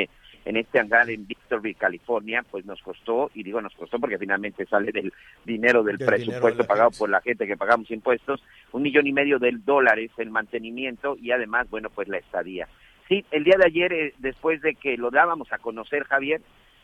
en 0.46 0.58
este 0.58 0.80
hangar 0.80 1.10
en 1.10 1.28
Victorville, 1.28 1.76
California, 1.76 2.44
pues 2.50 2.66
nos 2.66 2.82
costó, 2.82 3.30
y 3.34 3.44
digo 3.44 3.62
nos 3.62 3.76
costó 3.76 4.00
porque 4.00 4.18
finalmente 4.18 4.66
sale 4.66 4.92
del 4.92 5.14
dinero 5.46 5.84
del, 5.84 5.98
Del 5.98 6.08
dinero 6.08 6.14
de 6.14 6.26
presupuesto 6.26 6.64
pagado 6.66 6.90
gente. 6.90 7.00
por 7.00 7.10
la 7.10 7.22
gente 7.22 7.48
que 7.48 7.58
pagamos 7.58 7.92
impuestos, 7.92 8.44
un 8.72 8.82
millón 8.82 9.08
y 9.08 9.14
medio 9.14 9.40
de 9.40 9.52
dólares 9.64 10.12
el 10.18 10.32
mantenimiento 10.32 11.16
y 11.22 11.32
además, 11.32 11.70
bueno, 11.70 11.90
pues 11.90 12.08
la 12.08 12.18
estadía. 12.18 12.68
Sí, 13.08 13.26
el 13.32 13.44
día 13.44 13.58
de 13.58 13.66
ayer, 13.66 13.94
eh, 13.94 14.14
después 14.20 14.62
de 14.62 14.76
que 14.76 14.98
lo 14.98 15.12
dábamos 15.12 15.52
a 15.52 15.58
conocer, 15.58 16.06
Javier, 16.06 16.42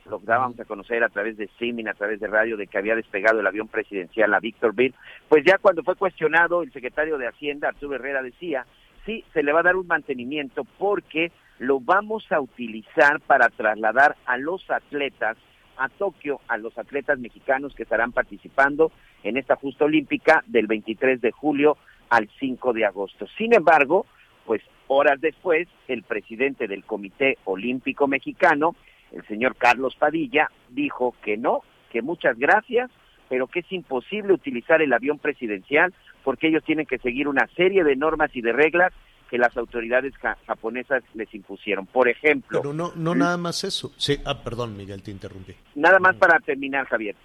lo 0.09 0.19
dábamos 0.19 0.59
a 0.59 0.65
conocer 0.65 1.03
a 1.03 1.09
través 1.09 1.37
de 1.37 1.45
streaming, 1.45 1.85
a 1.85 1.93
través 1.93 2.19
de 2.19 2.27
radio, 2.27 2.57
de 2.57 2.67
que 2.67 2.77
había 2.77 2.95
despegado 2.95 3.39
el 3.39 3.47
avión 3.47 3.67
presidencial 3.67 4.33
a 4.33 4.39
Victorville, 4.39 4.95
pues 5.27 5.43
ya 5.45 5.57
cuando 5.57 5.83
fue 5.83 5.95
cuestionado, 5.95 6.63
el 6.63 6.71
secretario 6.71 7.17
de 7.17 7.27
Hacienda, 7.27 7.69
Arturo 7.69 7.95
Herrera, 7.95 8.21
decía, 8.21 8.65
sí, 9.05 9.23
se 9.33 9.43
le 9.43 9.51
va 9.51 9.61
a 9.61 9.63
dar 9.63 9.75
un 9.75 9.87
mantenimiento 9.87 10.65
porque 10.77 11.31
lo 11.59 11.79
vamos 11.79 12.31
a 12.31 12.39
utilizar 12.39 13.19
para 13.21 13.49
trasladar 13.49 14.15
a 14.25 14.37
los 14.37 14.69
atletas 14.69 15.37
a 15.77 15.89
Tokio, 15.89 16.39
a 16.47 16.57
los 16.57 16.77
atletas 16.77 17.19
mexicanos 17.19 17.73
que 17.75 17.83
estarán 17.83 18.11
participando 18.11 18.91
en 19.23 19.37
esta 19.37 19.55
justa 19.55 19.85
olímpica 19.85 20.43
del 20.47 20.67
23 20.67 21.21
de 21.21 21.31
julio 21.31 21.77
al 22.09 22.29
5 22.39 22.73
de 22.73 22.85
agosto. 22.85 23.27
Sin 23.37 23.53
embargo, 23.53 24.05
pues 24.45 24.61
horas 24.87 25.19
después, 25.19 25.67
el 25.87 26.03
presidente 26.03 26.67
del 26.67 26.83
Comité 26.83 27.37
Olímpico 27.43 28.07
Mexicano, 28.07 28.75
el 29.11 29.25
señor 29.27 29.55
Carlos 29.55 29.95
Padilla, 29.95 30.49
dijo 30.69 31.15
que 31.21 31.37
no, 31.37 31.61
que 31.91 32.01
muchas 32.01 32.37
gracias, 32.37 32.89
pero 33.29 33.47
que 33.47 33.59
es 33.59 33.71
imposible 33.71 34.33
utilizar 34.33 34.81
el 34.81 34.93
avión 34.93 35.19
presidencial 35.19 35.93
porque 36.23 36.47
ellos 36.47 36.63
tienen 36.63 36.85
que 36.85 36.97
seguir 36.97 37.27
una 37.27 37.47
serie 37.55 37.83
de 37.83 37.95
normas 37.95 38.33
y 38.33 38.41
de 38.41 38.53
reglas 38.53 38.93
que 39.29 39.37
las 39.37 39.55
autoridades 39.57 40.13
japonesas 40.45 41.03
les 41.13 41.33
impusieron. 41.33 41.85
Por 41.85 42.07
ejemplo... 42.07 42.61
Pero 42.61 42.73
no, 42.73 42.91
no 42.95 43.15
nada 43.15 43.37
más 43.37 43.63
eso. 43.63 43.91
Sí, 43.97 44.17
ah, 44.25 44.41
perdón, 44.43 44.77
Miguel, 44.77 45.03
te 45.03 45.11
interrumpí. 45.11 45.53
Nada 45.75 45.99
más 45.99 46.15
para 46.15 46.39
terminar, 46.39 46.87
Javier. 46.87 47.15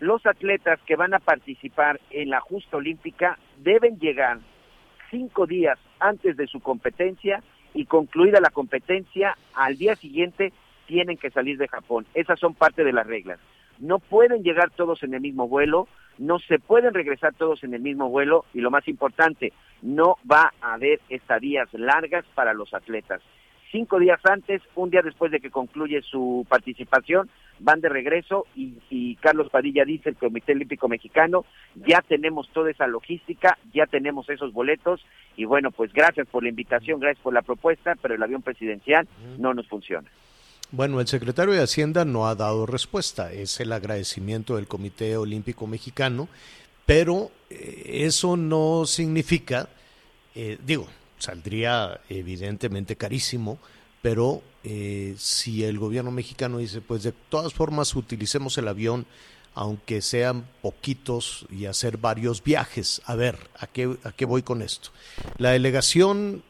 Los 0.00 0.24
atletas 0.24 0.80
que 0.86 0.96
van 0.96 1.12
a 1.12 1.18
participar 1.18 2.00
en 2.10 2.30
la 2.30 2.40
justa 2.40 2.78
olímpica 2.78 3.38
deben 3.58 3.98
llegar 3.98 4.38
cinco 5.10 5.46
días 5.46 5.78
antes 5.98 6.36
de 6.36 6.46
su 6.46 6.60
competencia 6.60 7.42
y 7.74 7.84
concluida 7.84 8.40
la 8.40 8.50
competencia, 8.50 9.36
al 9.54 9.76
día 9.76 9.96
siguiente 9.96 10.52
tienen 10.86 11.18
que 11.18 11.30
salir 11.30 11.58
de 11.58 11.68
Japón. 11.68 12.06
Esas 12.14 12.40
son 12.40 12.54
parte 12.54 12.82
de 12.82 12.92
las 12.92 13.06
reglas. 13.06 13.38
No 13.78 13.98
pueden 13.98 14.42
llegar 14.42 14.70
todos 14.70 15.02
en 15.02 15.14
el 15.14 15.20
mismo 15.20 15.48
vuelo, 15.48 15.86
no 16.18 16.38
se 16.38 16.58
pueden 16.58 16.94
regresar 16.94 17.34
todos 17.34 17.62
en 17.62 17.74
el 17.74 17.80
mismo 17.80 18.08
vuelo 18.08 18.44
y 18.52 18.60
lo 18.60 18.70
más 18.70 18.86
importante, 18.88 19.52
no 19.82 20.16
va 20.30 20.52
a 20.60 20.74
haber 20.74 21.00
estadías 21.08 21.68
largas 21.72 22.24
para 22.34 22.54
los 22.54 22.72
atletas. 22.74 23.20
Cinco 23.70 24.00
días 24.00 24.20
antes, 24.24 24.60
un 24.74 24.90
día 24.90 25.00
después 25.02 25.30
de 25.30 25.38
que 25.38 25.50
concluye 25.50 26.02
su 26.02 26.44
participación, 26.48 27.30
van 27.60 27.80
de 27.80 27.88
regreso 27.88 28.46
y, 28.56 28.74
y, 28.90 29.14
Carlos 29.16 29.48
Padilla 29.48 29.84
dice 29.84 30.08
el 30.08 30.16
Comité 30.16 30.52
Olímpico 30.52 30.88
Mexicano, 30.88 31.44
ya 31.76 32.02
tenemos 32.02 32.48
toda 32.52 32.70
esa 32.70 32.88
logística, 32.88 33.58
ya 33.72 33.86
tenemos 33.86 34.28
esos 34.28 34.52
boletos 34.52 35.04
y 35.36 35.44
bueno, 35.44 35.70
pues 35.70 35.92
gracias 35.92 36.26
por 36.26 36.42
la 36.42 36.48
invitación, 36.48 36.98
gracias 36.98 37.22
por 37.22 37.32
la 37.32 37.42
propuesta, 37.42 37.94
pero 38.02 38.14
el 38.14 38.22
avión 38.22 38.42
presidencial 38.42 39.06
no 39.38 39.54
nos 39.54 39.68
funciona. 39.68 40.08
Bueno, 40.72 41.00
el 41.00 41.08
secretario 41.08 41.52
de 41.52 41.62
Hacienda 41.62 42.04
no 42.04 42.28
ha 42.28 42.36
dado 42.36 42.64
respuesta. 42.64 43.32
Es 43.32 43.58
el 43.58 43.72
agradecimiento 43.72 44.54
del 44.54 44.68
Comité 44.68 45.16
Olímpico 45.16 45.66
Mexicano, 45.66 46.28
pero 46.90 47.30
eh, 47.48 48.02
eso 48.04 48.36
no 48.36 48.84
significa, 48.84 49.68
eh, 50.34 50.58
digo, 50.66 50.88
saldría 51.20 52.00
evidentemente 52.08 52.96
carísimo, 52.96 53.60
pero 54.02 54.42
eh, 54.64 55.14
si 55.16 55.62
el 55.62 55.78
gobierno 55.78 56.10
mexicano 56.10 56.58
dice, 56.58 56.80
pues 56.80 57.04
de 57.04 57.12
todas 57.12 57.52
formas 57.54 57.94
utilicemos 57.94 58.58
el 58.58 58.66
avión, 58.66 59.06
aunque 59.54 60.02
sean 60.02 60.48
poquitos 60.62 61.46
y 61.48 61.66
hacer 61.66 61.96
varios 61.96 62.42
viajes. 62.42 63.02
A 63.04 63.14
ver, 63.14 63.38
¿a 63.56 63.68
qué, 63.68 63.96
a 64.02 64.10
qué 64.10 64.24
voy 64.24 64.42
con 64.42 64.60
esto? 64.60 64.90
La 65.38 65.52
delegación 65.52 66.42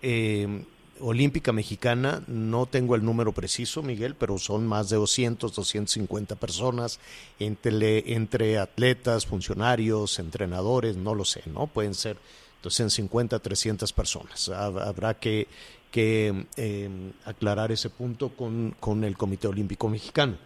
olímpica 1.01 1.53
mexicana, 1.53 2.23
no 2.27 2.67
tengo 2.67 2.95
el 2.95 3.05
número 3.05 3.33
preciso, 3.33 3.83
Miguel, 3.83 4.15
pero 4.15 4.39
son 4.39 4.67
más 4.67 4.89
de 4.91 4.97
200, 4.97 5.55
250 5.55 6.37
personas 6.37 7.01
entre, 7.39 8.15
entre 8.15 8.59
atletas, 8.59 9.27
funcionarios, 9.27 10.19
entrenadores, 10.19 10.97
no 10.97 11.15
lo 11.15 11.25
sé, 11.25 11.43
¿no? 11.47 11.67
Pueden 11.67 11.95
ser 11.95 12.17
250, 12.63 13.39
300 13.39 13.93
personas. 13.93 14.49
Habrá 14.49 15.15
que, 15.15 15.49
que 15.91 16.47
em, 16.57 17.13
aclarar 17.25 17.73
ese 17.73 17.91
punto 17.91 18.31
con, 18.31 18.75
con 18.79 19.05
el 19.05 19.17
Comité 19.17 19.49
Olímpico 19.49 19.89
Mexicano. 19.89 20.37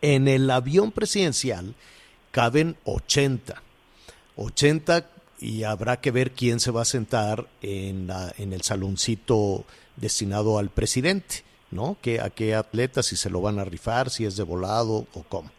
En 0.00 0.28
el 0.28 0.50
avión 0.50 0.92
presidencial 0.92 1.74
caben 2.30 2.76
80. 2.84 3.62
80 4.36 5.10
y 5.40 5.62
habrá 5.62 6.00
que 6.00 6.10
ver 6.10 6.32
quién 6.32 6.60
se 6.60 6.70
va 6.70 6.82
a 6.82 6.86
sentar 6.86 7.48
en, 7.62 8.06
la, 8.06 8.32
en 8.38 8.52
el 8.52 8.62
saloncito 8.62 9.64
destinado 9.96 10.58
al 10.58 10.70
presidente, 10.70 11.44
¿no? 11.70 11.96
Que, 12.02 12.20
a 12.20 12.30
qué 12.30 12.54
atleta, 12.54 13.02
si 13.02 13.16
se 13.16 13.30
lo 13.30 13.40
van 13.40 13.58
a 13.58 13.64
rifar, 13.64 14.10
si 14.10 14.24
es 14.24 14.36
de 14.36 14.42
volado 14.42 15.06
o 15.14 15.22
cómo. 15.28 15.50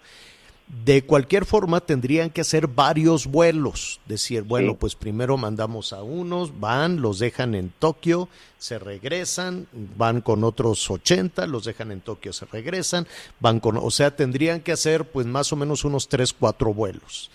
De 0.85 1.03
cualquier 1.03 1.45
forma, 1.45 1.79
tendrían 1.79 2.29
que 2.29 2.41
hacer 2.41 2.67
varios 2.67 3.25
vuelos. 3.25 3.99
Decir, 4.05 4.43
bueno, 4.43 4.75
pues 4.75 4.93
primero 4.93 5.35
mandamos 5.35 5.93
a 5.93 6.03
unos, 6.03 6.59
van, 6.59 7.01
los 7.01 7.17
dejan 7.17 7.55
en 7.55 7.73
Tokio, 7.79 8.29
se 8.59 8.77
regresan, 8.77 9.67
van 9.71 10.21
con 10.21 10.43
otros 10.43 10.89
80, 10.91 11.47
los 11.47 11.65
dejan 11.65 11.91
en 11.91 12.01
Tokio, 12.01 12.33
se 12.33 12.45
regresan, 12.45 13.07
van 13.39 13.59
con, 13.59 13.77
o 13.77 13.89
sea, 13.89 14.15
tendrían 14.15 14.61
que 14.61 14.71
hacer 14.71 15.09
pues 15.09 15.25
más 15.25 15.51
o 15.51 15.55
menos 15.55 15.85
unos 15.85 16.07
3, 16.07 16.33
4 16.33 16.71
vuelos. 16.71 17.31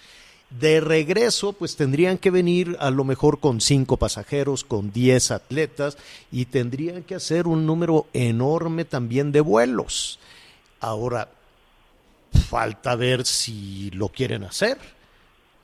De 0.50 0.80
regreso, 0.80 1.52
pues 1.52 1.76
tendrían 1.76 2.18
que 2.18 2.30
venir 2.30 2.76
a 2.78 2.90
lo 2.90 3.02
mejor 3.02 3.40
con 3.40 3.60
cinco 3.60 3.96
pasajeros, 3.96 4.62
con 4.62 4.92
diez 4.92 5.30
atletas 5.30 5.96
y 6.30 6.44
tendrían 6.44 7.02
que 7.02 7.16
hacer 7.16 7.48
un 7.48 7.66
número 7.66 8.06
enorme 8.12 8.84
también 8.84 9.32
de 9.32 9.40
vuelos. 9.40 10.20
Ahora, 10.80 11.28
falta 12.48 12.94
ver 12.94 13.24
si 13.24 13.90
lo 13.90 14.08
quieren 14.10 14.44
hacer. 14.44 14.78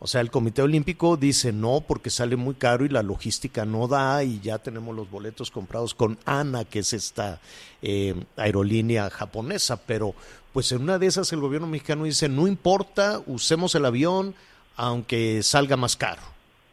O 0.02 0.06
sea, 0.06 0.22
el 0.22 0.30
Comité 0.30 0.62
Olímpico 0.62 1.18
dice 1.18 1.52
no 1.52 1.84
porque 1.86 2.08
sale 2.08 2.34
muy 2.34 2.54
caro 2.54 2.86
y 2.86 2.88
la 2.88 3.02
logística 3.02 3.66
no 3.66 3.86
da 3.86 4.24
y 4.24 4.40
ya 4.40 4.58
tenemos 4.58 4.96
los 4.96 5.10
boletos 5.10 5.50
comprados 5.50 5.94
con 5.94 6.18
ANA, 6.24 6.64
que 6.64 6.78
es 6.78 6.94
esta 6.94 7.38
eh, 7.82 8.14
aerolínea 8.36 9.10
japonesa, 9.10 9.76
pero 9.76 10.14
pues 10.54 10.72
en 10.72 10.82
una 10.82 10.98
de 10.98 11.06
esas 11.06 11.30
el 11.34 11.40
gobierno 11.40 11.66
mexicano 11.66 12.04
dice 12.04 12.30
no 12.30 12.48
importa, 12.48 13.20
usemos 13.26 13.74
el 13.74 13.84
avión, 13.84 14.34
aunque 14.80 15.42
salga 15.42 15.76
más 15.76 15.94
caro. 15.94 16.22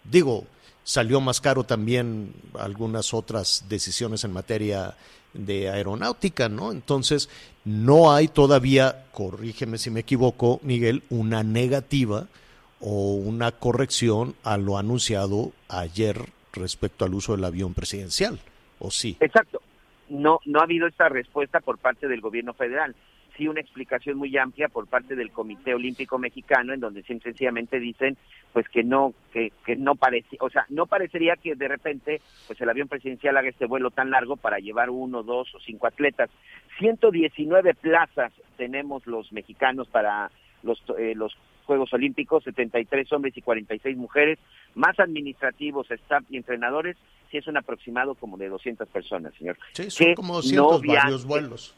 Digo, 0.05 0.45
salió 0.85 1.19
más 1.19 1.41
caro 1.41 1.65
también 1.65 2.33
algunas 2.57 3.13
otras 3.13 3.65
decisiones 3.67 4.23
en 4.23 4.31
materia 4.31 4.95
de 5.33 5.69
aeronáutica, 5.69 6.47
¿no? 6.47 6.71
Entonces, 6.71 7.29
no 7.65 8.13
hay 8.13 8.29
todavía, 8.29 9.07
corrígeme 9.11 9.77
si 9.77 9.91
me 9.91 9.99
equivoco, 9.99 10.61
Miguel, 10.63 11.03
una 11.09 11.43
negativa 11.43 12.27
o 12.79 13.15
una 13.15 13.51
corrección 13.51 14.35
a 14.41 14.55
lo 14.55 14.77
anunciado 14.77 15.51
ayer 15.67 16.29
respecto 16.53 17.03
al 17.03 17.13
uso 17.13 17.35
del 17.35 17.43
avión 17.43 17.73
presidencial, 17.73 18.39
¿o 18.79 18.89
sí? 18.89 19.17
Exacto. 19.19 19.61
No, 20.07 20.39
no 20.45 20.61
ha 20.61 20.63
habido 20.63 20.87
esta 20.87 21.09
respuesta 21.09 21.59
por 21.59 21.77
parte 21.77 22.07
del 22.07 22.21
gobierno 22.21 22.53
federal 22.53 22.95
sí 23.37 23.47
una 23.47 23.61
explicación 23.61 24.17
muy 24.17 24.35
amplia 24.37 24.67
por 24.67 24.87
parte 24.87 25.15
del 25.15 25.31
Comité 25.31 25.73
Olímpico 25.73 26.17
Mexicano 26.17 26.73
en 26.73 26.79
donde 26.79 27.03
sencillamente 27.03 27.79
dicen 27.79 28.17
pues 28.51 28.67
que 28.69 28.83
no 28.83 29.13
que, 29.31 29.51
que 29.65 29.75
no 29.75 29.95
parece 29.95 30.37
o 30.39 30.49
sea 30.49 30.65
no 30.69 30.87
parecería 30.87 31.35
que 31.35 31.55
de 31.55 31.67
repente 31.67 32.21
pues 32.47 32.59
el 32.59 32.69
avión 32.69 32.87
presidencial 32.87 33.37
haga 33.37 33.49
este 33.49 33.67
vuelo 33.67 33.91
tan 33.91 34.09
largo 34.09 34.35
para 34.35 34.57
llevar 34.59 34.89
uno 34.89 35.23
dos 35.23 35.53
o 35.55 35.59
cinco 35.59 35.87
atletas. 35.87 36.29
119 36.79 37.75
plazas 37.75 38.33
tenemos 38.57 39.05
los 39.05 39.31
mexicanos 39.31 39.87
para 39.87 40.31
los 40.63 40.83
eh, 40.97 41.13
los 41.15 41.37
Juegos 41.65 41.91
Olímpicos, 41.93 42.45
73 42.45 43.11
hombres 43.11 43.35
y 43.35 43.41
46 43.41 43.97
mujeres, 43.97 44.39
más 44.73 44.97
administrativos, 45.01 45.91
staff 45.91 46.23
y 46.29 46.37
entrenadores, 46.37 46.95
sí 47.29 47.37
es 47.37 47.47
un 47.47 47.57
aproximado 47.57 48.15
como 48.15 48.37
de 48.37 48.47
200 48.47 48.87
personas, 48.87 49.33
señor. 49.37 49.57
Sí, 49.73 49.91
son 49.91 50.13
como 50.15 50.35
200 50.35 50.81
varios 50.81 51.25
vuelos 51.25 51.75